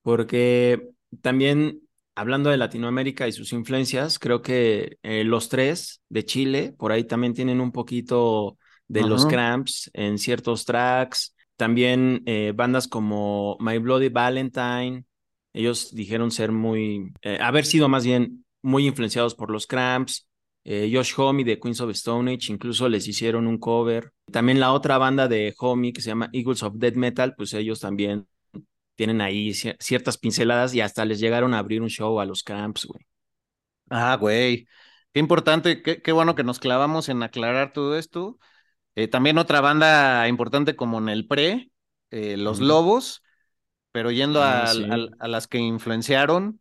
porque 0.00 0.88
también 1.20 1.82
hablando 2.14 2.48
de 2.48 2.56
Latinoamérica 2.56 3.28
y 3.28 3.32
sus 3.32 3.52
influencias, 3.52 4.18
creo 4.18 4.40
que 4.40 4.96
eh, 5.02 5.24
los 5.24 5.50
tres 5.50 6.00
de 6.08 6.24
Chile, 6.24 6.74
por 6.78 6.90
ahí 6.90 7.04
también 7.04 7.34
tienen 7.34 7.60
un 7.60 7.72
poquito 7.72 8.56
de 8.88 9.02
los 9.02 9.26
cramps 9.26 9.90
en 9.94 10.18
ciertos 10.18 10.64
tracks. 10.64 11.34
También 11.56 12.22
eh, 12.26 12.52
bandas 12.54 12.88
como 12.88 13.56
My 13.60 13.78
Bloody 13.78 14.08
Valentine, 14.08 15.04
ellos 15.52 15.94
dijeron 15.94 16.30
ser 16.30 16.52
muy, 16.52 17.12
eh, 17.22 17.38
haber 17.40 17.66
sido 17.66 17.88
más 17.88 18.04
bien 18.04 18.44
muy 18.62 18.86
influenciados 18.86 19.34
por 19.34 19.50
los 19.50 19.66
Cramps. 19.66 20.28
Eh, 20.64 20.90
Josh 20.92 21.14
Homme 21.16 21.44
de 21.44 21.58
Queens 21.58 21.80
of 21.80 21.90
Stone 21.90 22.32
Age 22.32 22.52
incluso 22.52 22.88
les 22.88 23.08
hicieron 23.08 23.46
un 23.46 23.58
cover. 23.58 24.12
También 24.30 24.60
la 24.60 24.72
otra 24.72 24.98
banda 24.98 25.26
de 25.28 25.54
Homme 25.58 25.92
que 25.92 26.00
se 26.00 26.10
llama 26.10 26.30
Eagles 26.32 26.62
of 26.62 26.74
Dead 26.76 26.94
Metal, 26.94 27.34
pues 27.36 27.54
ellos 27.54 27.80
también 27.80 28.28
tienen 28.94 29.20
ahí 29.20 29.54
ciertas 29.54 30.18
pinceladas 30.18 30.74
y 30.74 30.80
hasta 30.80 31.04
les 31.04 31.20
llegaron 31.20 31.54
a 31.54 31.58
abrir 31.60 31.82
un 31.82 31.88
show 31.88 32.20
a 32.20 32.24
los 32.24 32.42
Cramps, 32.42 32.84
güey. 32.84 33.04
Ah, 33.90 34.16
güey. 34.16 34.66
Qué 35.12 35.20
importante, 35.20 35.82
qué, 35.82 36.02
qué 36.02 36.12
bueno 36.12 36.34
que 36.34 36.44
nos 36.44 36.58
clavamos 36.58 37.08
en 37.08 37.22
aclarar 37.22 37.72
todo 37.72 37.96
esto. 37.96 38.38
Eh, 38.98 39.08
también 39.08 39.38
otra 39.38 39.60
banda 39.60 40.26
importante 40.28 40.74
como 40.76 40.98
en 40.98 41.08
el 41.08 41.26
pre, 41.28 41.70
eh, 42.10 42.36
Los 42.36 42.60
Lobos, 42.60 43.22
Pero 43.92 44.10
yendo 44.12 44.42
Ah, 44.42 44.44
a, 44.44 44.70
sí. 44.74 44.82
a- 44.82 45.08
a 45.20 45.28
las 45.28 45.48
que 45.48 45.58
influenciaron, 45.58 46.60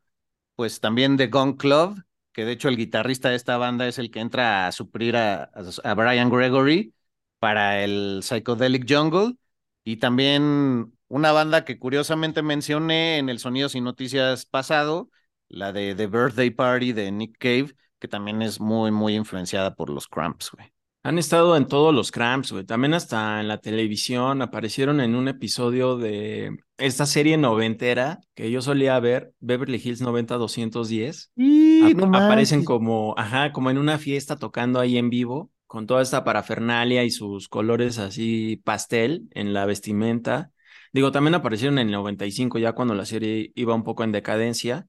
pues 0.55 0.79
también 0.81 1.17
The 1.17 1.27
Gun 1.27 1.53
Club, 1.57 2.03
que 2.33 2.45
de 2.45 2.53
hecho 2.53 2.69
el 2.69 2.77
guitarrista 2.77 3.29
de 3.29 3.35
esta 3.37 3.57
banda 3.57 3.87
es 3.87 3.99
el 3.99 4.11
que 4.11 4.19
entra 4.21 4.67
a 4.67 4.71
suplir 4.73 5.17
a, 5.17 5.43
a, 5.45 5.63
a 5.83 5.93
Brian 5.95 6.29
Gregory 6.31 6.93
para 7.39 7.83
el 7.83 8.21
Psychedelic 8.23 8.85
Jungle. 8.89 9.35
Y 9.83 9.97
también 9.97 10.93
una 11.09 11.31
banda 11.33 11.65
que 11.65 11.79
curiosamente 11.79 12.41
mencioné 12.43 13.17
en 13.19 13.29
el 13.29 13.39
Sonidos 13.39 13.75
y 13.75 13.81
Noticias 13.81 14.45
pasado, 14.45 15.09
la 15.49 15.71
de 15.73 15.95
The 15.95 16.07
Birthday 16.07 16.51
Party 16.51 16.93
de 16.93 17.11
Nick 17.11 17.37
Cave, 17.39 17.75
que 17.99 18.07
también 18.07 18.41
es 18.41 18.59
muy, 18.59 18.91
muy 18.91 19.15
influenciada 19.15 19.75
por 19.75 19.89
los 19.89 20.07
Cramps, 20.07 20.51
güey. 20.51 20.71
Han 21.07 21.17
estado 21.19 21.55
en 21.55 21.67
todos 21.67 21.93
los 21.95 22.11
cramps, 22.11 22.51
güey. 22.51 22.65
También 22.65 22.93
hasta 22.93 23.39
en 23.39 23.47
la 23.47 23.59
televisión 23.59 24.41
aparecieron 24.41 24.99
en 24.99 25.15
un 25.15 25.29
episodio 25.29 25.95
de 25.97 26.57
esta 26.77 27.05
serie 27.05 27.37
noventera 27.37 28.19
que 28.35 28.51
yo 28.51 28.61
solía 28.61 28.99
ver, 28.99 29.31
Beverly 29.39 29.81
Hills 29.81 30.01
90210. 30.01 31.31
Y 31.37 31.93
no 31.95 32.17
aparecen 32.17 32.65
como, 32.65 33.15
ajá, 33.17 33.53
como 33.53 33.69
en 33.69 33.77
una 33.77 33.97
fiesta 33.99 34.35
tocando 34.35 34.81
ahí 34.81 34.97
en 34.97 35.09
vivo, 35.09 35.49
con 35.65 35.87
toda 35.87 36.01
esta 36.01 36.25
parafernalia 36.25 37.05
y 37.05 37.09
sus 37.09 37.47
colores 37.47 37.99
así 37.99 38.57
pastel 38.65 39.29
en 39.31 39.53
la 39.53 39.65
vestimenta. 39.65 40.51
Digo, 40.91 41.13
también 41.13 41.35
aparecieron 41.35 41.79
en 41.79 41.87
el 41.87 41.93
95, 41.93 42.59
ya 42.59 42.73
cuando 42.73 42.95
la 42.95 43.05
serie 43.05 43.53
iba 43.55 43.73
un 43.73 43.83
poco 43.85 44.03
en 44.03 44.11
decadencia, 44.11 44.87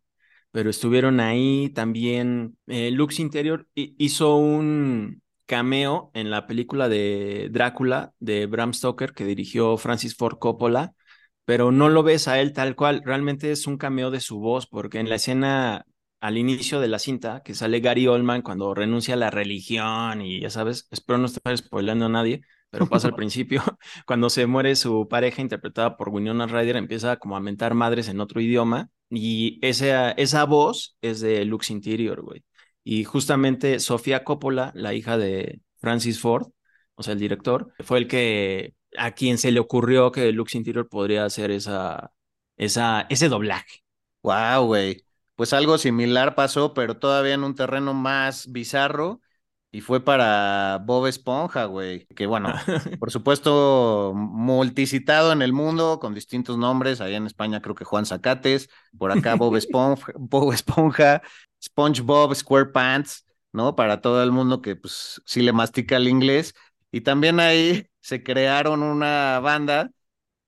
pero 0.51 0.69
estuvieron 0.71 1.21
ahí 1.21 1.71
también. 1.71 2.57
eh, 2.67 2.91
Lux 2.91 3.21
Interior 3.21 3.69
hi- 3.77 3.95
hizo 3.99 4.35
un 4.37 5.23
cameo 5.49 6.11
en 6.15 6.31
la 6.31 6.47
película 6.47 6.89
de 6.89 7.49
Drácula 7.51 8.13
de 8.21 8.47
Bram 8.47 8.75
Stoker 8.75 9.13
que 9.15 9.25
dirigió 9.25 9.79
Francis 9.79 10.15
Ford 10.15 10.39
Coppola, 10.39 10.95
pero 11.47 11.73
no 11.73 11.89
lo 11.89 12.03
ves 12.03 12.29
a 12.29 12.39
él 12.41 12.53
tal 12.53 12.77
cual, 12.77 13.03
realmente 13.05 13.51
es 13.51 13.67
un 13.67 13.79
cameo 13.79 14.11
de 14.11 14.21
su 14.21 14.39
voz, 14.39 14.67
porque 14.67 15.01
en 15.01 15.09
la 15.09 15.17
escena 15.17 15.87
al 16.21 16.37
inicio 16.37 16.81
de 16.81 16.89
la 16.89 16.99
cinta, 16.99 17.43
que 17.43 17.55
sale 17.55 17.81
Gary 17.81 18.07
Oldman 18.07 18.43
cuando 18.43 18.75
renuncia 18.75 19.15
a 19.15 19.17
la 19.17 19.31
religión 19.31 20.21
y 20.21 20.41
ya 20.41 20.51
sabes, 20.51 20.87
espero 20.91 21.19
no 21.19 21.27
estar 21.27 21.57
spoilando 21.57 22.07
a 22.07 22.09
nadie, 22.11 22.43
pero 22.71 22.87
pasa 22.87 23.09
al 23.09 23.15
principio, 23.17 23.63
cuando 24.07 24.29
se 24.31 24.47
muere 24.47 24.77
su 24.77 25.09
pareja 25.09 25.41
interpretada 25.41 25.97
por 25.97 26.11
Winona 26.11 26.47
Ryder, 26.47 26.77
empieza 26.77 27.17
como 27.17 27.37
a 27.37 27.41
mentar 27.41 27.75
madres 27.75 28.09
en 28.09 28.21
otro 28.21 28.41
idioma 28.43 28.91
y 29.11 29.59
esa, 29.63 30.11
esa 30.13 30.45
voz 30.45 30.99
es 31.01 31.21
de 31.21 31.45
Lux 31.47 31.71
Interior, 31.71 32.21
güey. 32.23 32.45
Y 32.91 33.05
justamente 33.05 33.81
Sofía 33.81 34.25
Coppola, 34.25 34.73
la 34.75 34.95
hija 34.95 35.19
de 35.19 35.61
Francis 35.77 36.21
Ford, 36.21 36.53
o 36.95 37.03
sea, 37.03 37.13
el 37.13 37.19
director, 37.19 37.71
fue 37.81 37.99
el 37.99 38.09
que 38.09 38.73
a 38.97 39.11
quien 39.11 39.37
se 39.37 39.51
le 39.53 39.61
ocurrió 39.61 40.11
que 40.11 40.33
Lux 40.33 40.55
Interior 40.55 40.89
podría 40.89 41.27
hacer 41.27 41.51
esa, 41.51 42.13
esa, 42.57 43.07
ese 43.11 43.29
doblaje. 43.29 43.85
Wow, 44.23 44.65
güey. 44.65 45.05
Pues 45.35 45.53
algo 45.53 45.77
similar 45.77 46.35
pasó, 46.35 46.73
pero 46.73 46.97
todavía 46.97 47.35
en 47.35 47.45
un 47.45 47.55
terreno 47.55 47.93
más 47.93 48.51
bizarro. 48.51 49.21
Y 49.71 49.83
fue 49.83 50.03
para 50.03 50.83
Bob 50.83 51.07
Esponja, 51.09 51.67
güey. 51.67 52.07
Que 52.17 52.27
bueno, 52.27 52.55
por 52.99 53.11
supuesto, 53.11 54.15
multicitado 54.17 55.31
en 55.31 55.43
el 55.43 55.53
mundo, 55.53 55.99
con 56.01 56.15
distintos 56.15 56.57
nombres. 56.57 57.03
Allá 57.03 57.19
en 57.19 57.27
España 57.27 57.61
creo 57.61 57.75
que 57.75 57.85
Juan 57.85 58.07
Zacates. 58.07 58.71
Por 58.97 59.13
acá 59.13 59.35
Bob 59.35 59.57
Esponja, 59.57 60.11
Bob 60.17 60.55
Esponja, 60.55 61.21
SpongeBob 61.63 62.35
SquarePants, 62.35 63.25
¿no? 63.53 63.75
Para 63.77 64.01
todo 64.01 64.23
el 64.23 64.33
mundo 64.33 64.63
que 64.63 64.77
pues 64.77 65.23
sí 65.25 65.43
le 65.43 65.53
mastica 65.53 65.97
el 65.97 66.09
inglés. 66.09 66.55
Y 66.93 67.03
también 67.03 67.41
ahí 67.41 67.87
se 68.01 68.23
crearon 68.23 68.83
una 68.83 69.41
banda 69.41 69.91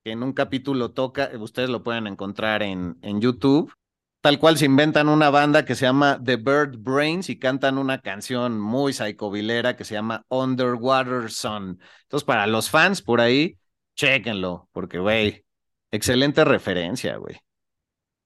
que 0.04 0.12
en 0.12 0.22
un 0.22 0.32
capítulo 0.32 0.92
toca, 0.92 1.30
ustedes 1.38 1.68
lo 1.70 1.82
pueden 1.82 2.06
encontrar 2.06 2.62
en, 2.62 2.98
en 3.02 3.20
YouTube, 3.20 3.72
tal 4.20 4.38
cual 4.38 4.56
se 4.58 4.64
inventan 4.66 5.08
una 5.08 5.30
banda 5.30 5.64
que 5.64 5.74
se 5.74 5.86
llama 5.86 6.20
The 6.24 6.36
Bird 6.36 6.78
Brains 6.78 7.28
y 7.28 7.38
cantan 7.38 7.78
una 7.78 8.00
canción 8.00 8.58
muy 8.60 8.92
psicobilera 8.92 9.76
que 9.76 9.84
se 9.84 9.94
llama 9.94 10.24
Underwater 10.28 11.30
Sun. 11.30 11.80
Entonces, 12.02 12.24
para 12.24 12.46
los 12.46 12.70
fans 12.70 13.02
por 13.02 13.20
ahí, 13.20 13.58
chéquenlo, 13.94 14.68
porque, 14.72 14.98
güey, 14.98 15.44
excelente 15.90 16.44
referencia, 16.44 17.16
güey. 17.16 17.36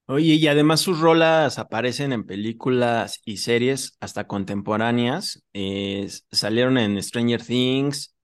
Oye, 0.07 0.35
y 0.35 0.47
además 0.47 0.81
sus 0.81 0.99
rolas 0.99 1.57
aparecen 1.57 2.13
en 2.13 2.25
películas 2.25 3.21
y 3.25 3.37
series 3.37 3.97
hasta 3.99 4.27
contemporáneas. 4.27 5.43
Eh, 5.53 6.07
salieron 6.31 6.77
en 6.77 7.01
Stranger 7.01 7.41
Things, 7.43 8.15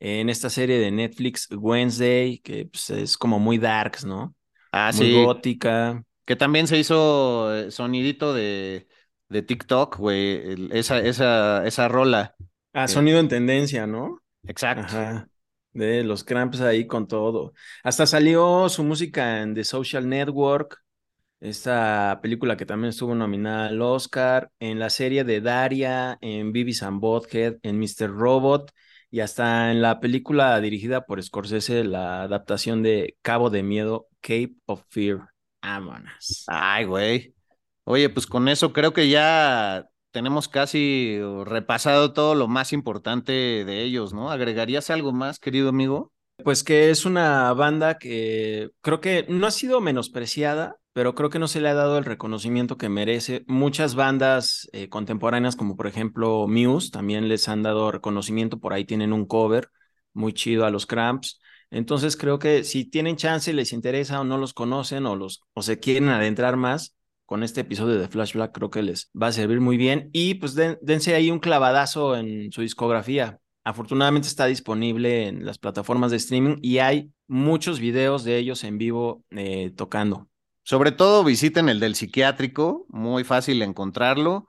en 0.00 0.30
esta 0.30 0.50
serie 0.50 0.78
de 0.78 0.90
Netflix 0.90 1.48
Wednesday, 1.52 2.38
que 2.40 2.66
pues, 2.66 2.90
es 2.90 3.16
como 3.18 3.38
muy 3.38 3.58
darks, 3.58 4.04
¿no? 4.04 4.34
Ah, 4.72 4.92
muy 4.92 5.06
sí. 5.06 5.24
gótica. 5.24 6.02
Que 6.24 6.36
también 6.36 6.66
se 6.66 6.78
hizo 6.78 7.54
eh, 7.54 7.70
sonidito 7.70 8.34
de, 8.34 8.88
de 9.28 9.42
TikTok, 9.42 9.98
güey, 9.98 10.70
esa, 10.72 10.98
esa, 11.00 11.66
esa 11.66 11.88
rola. 11.88 12.34
Ah, 12.72 12.86
que- 12.86 12.92
sonido 12.92 13.18
en 13.20 13.28
tendencia, 13.28 13.86
¿no? 13.86 14.20
Exacto. 14.44 14.84
Ajá. 14.84 15.28
De 15.72 16.02
los 16.02 16.24
Cramps 16.24 16.60
ahí 16.60 16.86
con 16.86 17.06
todo. 17.06 17.52
Hasta 17.84 18.06
salió 18.06 18.68
su 18.68 18.82
música 18.82 19.42
en 19.42 19.54
The 19.54 19.64
Social 19.64 20.08
Network, 20.08 20.78
esta 21.40 22.20
película 22.22 22.56
que 22.56 22.66
también 22.66 22.90
estuvo 22.90 23.14
nominada 23.14 23.66
al 23.68 23.80
Oscar, 23.82 24.50
en 24.60 24.78
la 24.78 24.90
serie 24.90 25.24
de 25.24 25.40
Daria, 25.40 26.18
en 26.20 26.52
Beavis 26.52 26.82
and 26.82 27.00
Butthead, 27.00 27.56
en 27.62 27.78
Mr. 27.78 28.10
Robot 28.10 28.70
y 29.10 29.20
hasta 29.20 29.72
en 29.72 29.82
la 29.82 29.98
película 30.00 30.60
dirigida 30.60 31.04
por 31.04 31.22
Scorsese, 31.22 31.84
la 31.84 32.22
adaptación 32.22 32.82
de 32.82 33.16
Cabo 33.22 33.50
de 33.50 33.62
Miedo, 33.62 34.06
Cape 34.20 34.54
of 34.66 34.82
Fear. 34.88 35.28
Vámonos. 35.62 36.44
Ay, 36.46 36.84
güey. 36.84 37.34
Oye, 37.84 38.08
pues 38.08 38.26
con 38.26 38.48
eso 38.48 38.72
creo 38.72 38.92
que 38.92 39.08
ya 39.08 39.88
tenemos 40.12 40.48
casi 40.48 41.18
repasado 41.44 42.12
todo 42.12 42.34
lo 42.34 42.48
más 42.48 42.72
importante 42.72 43.32
de 43.32 43.82
ellos, 43.82 44.12
¿no? 44.12 44.30
¿Agregarías 44.30 44.90
algo 44.90 45.12
más, 45.12 45.38
querido 45.38 45.70
amigo? 45.70 46.12
Pues 46.44 46.64
que 46.64 46.90
es 46.90 47.04
una 47.04 47.52
banda 47.52 47.98
que 47.98 48.70
creo 48.80 49.00
que 49.00 49.26
no 49.28 49.46
ha 49.46 49.50
sido 49.50 49.80
menospreciada, 49.80 50.76
pero 51.00 51.14
creo 51.14 51.30
que 51.30 51.38
no 51.38 51.48
se 51.48 51.62
le 51.62 51.70
ha 51.70 51.74
dado 51.74 51.96
el 51.96 52.04
reconocimiento 52.04 52.76
que 52.76 52.90
merece. 52.90 53.42
Muchas 53.46 53.94
bandas 53.94 54.68
eh, 54.74 54.90
contemporáneas, 54.90 55.56
como 55.56 55.74
por 55.74 55.86
ejemplo 55.86 56.46
Muse, 56.46 56.90
también 56.90 57.26
les 57.26 57.48
han 57.48 57.62
dado 57.62 57.90
reconocimiento. 57.90 58.60
Por 58.60 58.74
ahí 58.74 58.84
tienen 58.84 59.14
un 59.14 59.24
cover 59.24 59.70
muy 60.12 60.34
chido 60.34 60.66
a 60.66 60.70
los 60.70 60.84
Cramps. 60.84 61.40
Entonces 61.70 62.18
creo 62.18 62.38
que 62.38 62.64
si 62.64 62.84
tienen 62.84 63.16
chance, 63.16 63.50
les 63.54 63.72
interesa 63.72 64.20
o 64.20 64.24
no 64.24 64.36
los 64.36 64.52
conocen 64.52 65.06
o, 65.06 65.16
los, 65.16 65.42
o 65.54 65.62
se 65.62 65.78
quieren 65.80 66.10
adentrar 66.10 66.56
más 66.58 66.94
con 67.24 67.42
este 67.44 67.62
episodio 67.62 67.98
de 67.98 68.08
Flashback, 68.08 68.52
creo 68.52 68.68
que 68.70 68.82
les 68.82 69.10
va 69.20 69.28
a 69.28 69.32
servir 69.32 69.60
muy 69.62 69.78
bien. 69.78 70.10
Y 70.12 70.34
pues 70.34 70.54
den- 70.54 70.78
dense 70.82 71.14
ahí 71.14 71.30
un 71.30 71.38
clavadazo 71.38 72.14
en 72.14 72.52
su 72.52 72.60
discografía. 72.60 73.40
Afortunadamente 73.64 74.28
está 74.28 74.44
disponible 74.44 75.28
en 75.28 75.46
las 75.46 75.56
plataformas 75.58 76.10
de 76.10 76.18
streaming 76.18 76.56
y 76.60 76.76
hay 76.78 77.10
muchos 77.26 77.80
videos 77.80 78.22
de 78.24 78.36
ellos 78.36 78.64
en 78.64 78.76
vivo 78.76 79.24
eh, 79.30 79.72
tocando. 79.74 80.26
Sobre 80.62 80.92
todo 80.92 81.24
visiten 81.24 81.68
el 81.68 81.80
del 81.80 81.94
psiquiátrico, 81.94 82.86
muy 82.88 83.24
fácil 83.24 83.62
encontrarlo. 83.62 84.46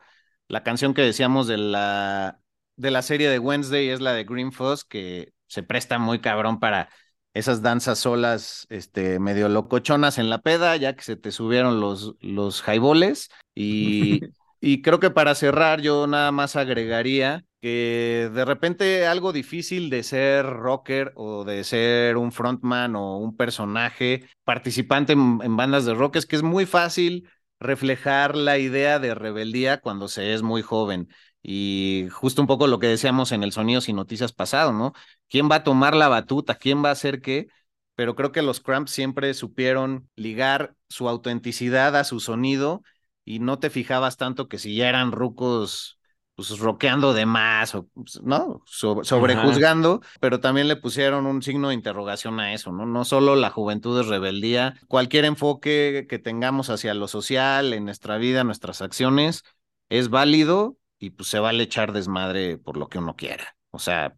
La 0.48 0.64
canción 0.64 0.94
que 0.94 1.02
decíamos 1.02 1.48
de 1.48 1.58
la, 1.58 2.42
de 2.76 2.92
la 2.92 3.02
serie 3.02 3.30
de 3.30 3.40
Wednesday 3.40 3.90
es 3.90 4.02
la 4.02 4.14
de 4.14 4.24
Green 4.24 4.52
Fuzz, 4.52 4.84
que 4.84 5.34
se 5.48 5.64
presta 5.64 6.00
muy 6.00 6.20
cabrón 6.20 6.60
para 6.60 6.90
esas 7.34 7.62
danzas 7.62 8.00
solas, 8.00 8.68
este, 8.70 9.20
medio 9.20 9.48
locochonas 9.48 10.18
en 10.18 10.30
la 10.30 10.42
peda, 10.42 10.76
ya 10.76 10.96
que 10.96 11.04
se 11.04 11.16
te 11.16 11.32
subieron 11.32 11.80
los, 11.80 12.16
los 12.20 12.64
highballs. 12.68 13.30
Y, 13.54 14.22
y 14.62 14.84
creo 14.84 15.00
que 15.00 15.10
para 15.10 15.34
cerrar, 15.36 15.82
yo 15.82 16.06
nada 16.08 16.32
más 16.32 16.56
agregaría 16.56 17.46
que 17.62 18.30
de 18.34 18.46
repente 18.46 19.08
algo 19.08 19.34
difícil 19.34 19.90
de 19.90 20.04
ser 20.04 20.46
rocker 20.46 21.14
o 21.16 21.44
de 21.46 21.64
ser 21.64 22.18
un 22.18 22.32
frontman 22.32 22.96
o 22.96 23.18
un 23.18 23.36
personaje 23.36 24.28
participante 24.44 25.14
en, 25.14 25.58
bandas 25.58 25.86
de 25.86 25.96
rock 25.96 26.18
es 26.18 26.26
que 26.28 26.36
es 26.36 26.44
muy 26.44 26.66
fácil 26.68 27.28
reflejar 27.60 28.36
la 28.36 28.58
idea 28.60 29.00
de 29.00 29.16
rebeldía 29.16 29.82
cuando 29.82 30.08
se 30.08 30.34
es 30.34 30.44
muy 30.44 30.62
joven. 30.62 31.10
Y 31.44 32.08
justo 32.12 32.42
un 32.42 32.48
poco 32.48 32.68
lo 32.68 32.80
que 32.80 32.88
decíamos 32.88 33.32
en 33.32 33.44
el 33.44 33.52
Sonidos 33.52 33.90
y 33.90 33.94
Noticias 33.94 34.32
pasado, 34.34 34.74
¿no? 34.74 34.94
¿Quién 35.28 35.50
va 35.50 35.56
a 35.58 35.64
tomar 35.64 35.96
la 35.96 36.08
batuta? 36.08 36.56
¿Quién 36.56 36.84
va 36.84 36.90
a 36.90 36.94
hacer 36.94 37.22
qué? 37.22 37.48
Pero 37.96 38.16
creo 38.16 38.32
que 38.32 38.42
los 38.44 38.60
Cramps 38.62 38.92
siempre 38.92 39.34
supieron 39.34 40.10
ligar 40.16 40.76
su 40.90 41.10
autenticidad 41.10 41.96
a 41.96 42.04
su 42.04 42.20
sonido 42.20 42.84
y 43.26 43.40
no 43.40 43.60
te 43.60 43.70
fijabas 43.70 44.18
tanto 44.18 44.48
que 44.48 44.58
si 44.60 44.76
ya 44.76 44.90
eran 44.90 45.12
rucos 45.12 45.98
pues 46.36 46.58
rockeando 46.60 47.14
de 47.14 47.26
más, 47.26 47.76
o, 47.76 47.88
pues, 47.94 48.22
¿no? 48.24 48.64
So- 48.66 49.04
sobrejuzgando, 49.04 50.02
pero 50.20 50.40
también 50.40 50.68
le 50.68 50.76
pusieron 50.78 51.26
un 51.28 51.42
signo 51.44 51.68
de 51.70 51.76
interrogación 51.76 52.40
a 52.40 52.54
eso, 52.54 52.72
¿no? 52.72 52.86
No 52.86 53.06
solo 53.06 53.36
la 53.36 53.50
juventud 53.52 54.00
es 54.00 54.08
rebeldía, 54.08 54.76
cualquier 54.88 55.26
enfoque 55.26 56.08
que 56.10 56.20
tengamos 56.20 56.70
hacia 56.70 56.94
lo 56.94 57.08
social, 57.08 57.74
en 57.74 57.86
nuestra 57.86 58.18
vida, 58.18 58.44
nuestras 58.44 58.82
acciones, 58.82 59.44
es 59.90 60.10
válido 60.10 60.78
y 61.00 61.12
pues 61.12 61.30
se 61.30 61.40
vale 61.40 61.64
echar 61.64 61.92
desmadre 61.94 62.58
por 62.58 62.78
lo 62.78 62.88
que 62.90 62.98
uno 63.00 63.16
quiera. 63.16 63.56
O 63.72 63.80
sea, 63.80 64.16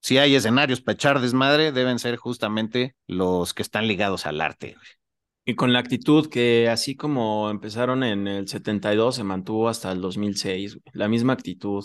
si 0.00 0.18
hay 0.18 0.34
escenarios 0.34 0.80
para 0.80 0.94
echar 0.94 1.20
desmadre, 1.20 1.72
deben 1.72 1.98
ser 1.98 2.16
justamente 2.16 2.96
los 3.06 3.54
que 3.54 3.62
están 3.62 3.86
ligados 3.86 4.26
al 4.26 4.40
arte. 4.40 4.74
güey. 4.74 4.88
Y 5.44 5.54
con 5.54 5.72
la 5.72 5.80
actitud 5.80 6.28
que 6.28 6.68
así 6.68 6.94
como 6.94 7.50
empezaron 7.50 8.04
en 8.04 8.28
el 8.28 8.48
72, 8.48 9.16
se 9.16 9.24
mantuvo 9.24 9.68
hasta 9.68 9.90
el 9.90 10.00
2006, 10.00 10.78
la 10.92 11.08
misma 11.08 11.32
actitud. 11.32 11.84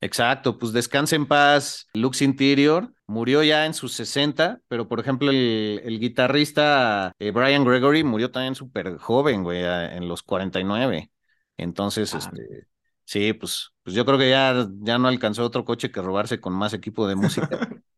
Exacto, 0.00 0.58
pues 0.58 0.72
descanse 0.72 1.16
en 1.16 1.26
paz. 1.26 1.86
Lux 1.94 2.22
Interior 2.22 2.92
murió 3.06 3.42
ya 3.42 3.66
en 3.66 3.74
sus 3.74 3.92
60, 3.94 4.60
pero 4.68 4.88
por 4.88 5.00
ejemplo 5.00 5.30
el, 5.30 5.98
guitarrista 6.00 7.12
eh, 7.18 7.30
Brian 7.30 7.64
Gregory 7.64 8.04
murió 8.04 8.30
también 8.30 8.54
súper 8.54 8.96
joven, 8.98 9.42
güey, 9.42 9.62
en 9.62 10.08
los 10.08 10.22
49. 10.22 11.10
Entonces, 11.56 12.14
ah. 12.14 12.18
este, 12.18 12.66
sí, 13.04 13.32
pues, 13.34 13.70
pues 13.82 13.94
yo 13.94 14.04
creo 14.04 14.18
que 14.18 14.30
ya, 14.30 14.66
ya 14.80 14.98
no 14.98 15.08
alcanzó 15.08 15.44
otro 15.44 15.64
coche 15.64 15.90
que 15.90 16.02
robarse 16.02 16.40
con 16.40 16.54
más 16.54 16.72
equipo 16.72 17.06
de 17.06 17.16
música. 17.16 17.68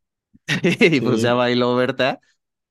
y 0.63 1.01
pues 1.01 1.23
ya 1.23 1.35
bailó 1.35 1.75
Berta. 1.77 2.21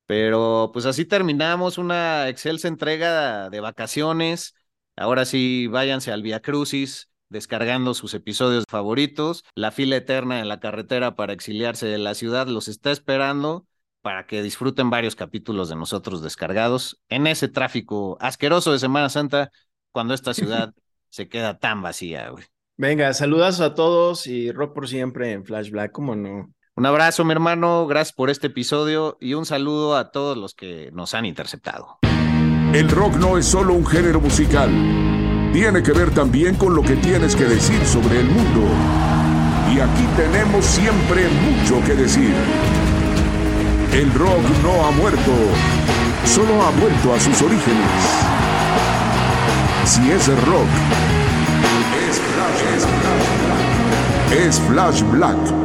Pero 0.05 0.71
pues 0.73 0.85
así 0.85 1.05
terminamos 1.05 1.77
una 1.77 2.29
excelsa 2.29 2.67
entrega 2.67 3.49
de 3.49 3.59
vacaciones. 3.59 4.53
Ahora 4.95 5.25
sí, 5.25 5.67
váyanse 5.67 6.11
al 6.11 6.21
Via 6.21 6.41
Crucis 6.41 7.09
descargando 7.29 7.93
sus 7.93 8.13
episodios 8.13 8.65
favoritos. 8.69 9.43
La 9.55 9.71
fila 9.71 9.95
eterna 9.97 10.39
en 10.39 10.47
la 10.47 10.59
carretera 10.59 11.15
para 11.15 11.33
exiliarse 11.33 11.87
de 11.87 11.97
la 11.97 12.13
ciudad 12.13 12.47
los 12.47 12.67
está 12.67 12.91
esperando 12.91 13.67
para 14.01 14.27
que 14.27 14.43
disfruten 14.43 14.91
varios 14.91 15.15
capítulos 15.15 15.67
de 15.67 15.75
nosotros 15.75 16.21
descargados 16.21 17.01
en 17.09 17.25
ese 17.25 17.47
tráfico 17.47 18.17
asqueroso 18.21 18.71
de 18.71 18.79
Semana 18.79 19.09
Santa 19.09 19.51
cuando 19.91 20.13
esta 20.13 20.33
ciudad 20.33 20.73
se 21.09 21.27
queda 21.27 21.57
tan 21.57 21.81
vacía, 21.81 22.29
güey. 22.29 22.45
Venga, 22.77 23.13
saludas 23.13 23.61
a 23.61 23.73
todos 23.73 24.27
y 24.27 24.51
rock 24.51 24.75
por 24.75 24.87
siempre 24.87 25.31
en 25.31 25.45
Flash 25.45 25.71
Black, 25.71 25.91
¿cómo 25.91 26.15
no? 26.15 26.53
Un 26.77 26.85
abrazo, 26.85 27.23
mi 27.23 27.31
hermano, 27.31 27.87
gracias 27.87 28.11
por 28.13 28.29
este 28.29 28.47
episodio 28.47 29.17
y 29.21 29.33
un 29.33 29.45
saludo 29.45 29.95
a 29.95 30.11
todos 30.11 30.35
los 30.35 30.53
que 30.53 30.89
nos 30.91 31.13
han 31.13 31.25
interceptado. 31.25 31.99
El 32.73 32.89
rock 32.89 33.15
no 33.15 33.37
es 33.37 33.45
solo 33.45 33.73
un 33.73 33.85
género 33.85 34.19
musical, 34.19 34.69
tiene 35.53 35.81
que 35.81 35.93
ver 35.93 36.13
también 36.13 36.55
con 36.55 36.75
lo 36.75 36.81
que 36.81 36.97
tienes 36.97 37.33
que 37.33 37.45
decir 37.45 37.79
sobre 37.85 38.19
el 38.19 38.25
mundo. 38.25 38.67
Y 39.73 39.79
aquí 39.79 40.05
tenemos 40.17 40.65
siempre 40.65 41.29
mucho 41.29 41.81
que 41.85 41.93
decir. 41.93 42.33
El 43.93 44.13
rock 44.13 44.43
no 44.61 44.85
ha 44.85 44.91
muerto, 44.91 45.31
solo 46.25 46.61
ha 46.61 46.71
vuelto 46.71 47.13
a 47.13 47.19
sus 47.21 47.41
orígenes. 47.41 47.89
Si 49.85 50.11
es 50.11 50.27
rock, 50.45 50.67
es 52.09 52.19
Flash, 52.19 52.65
es 54.45 54.59
Flash 54.59 55.03
Black. 55.03 55.64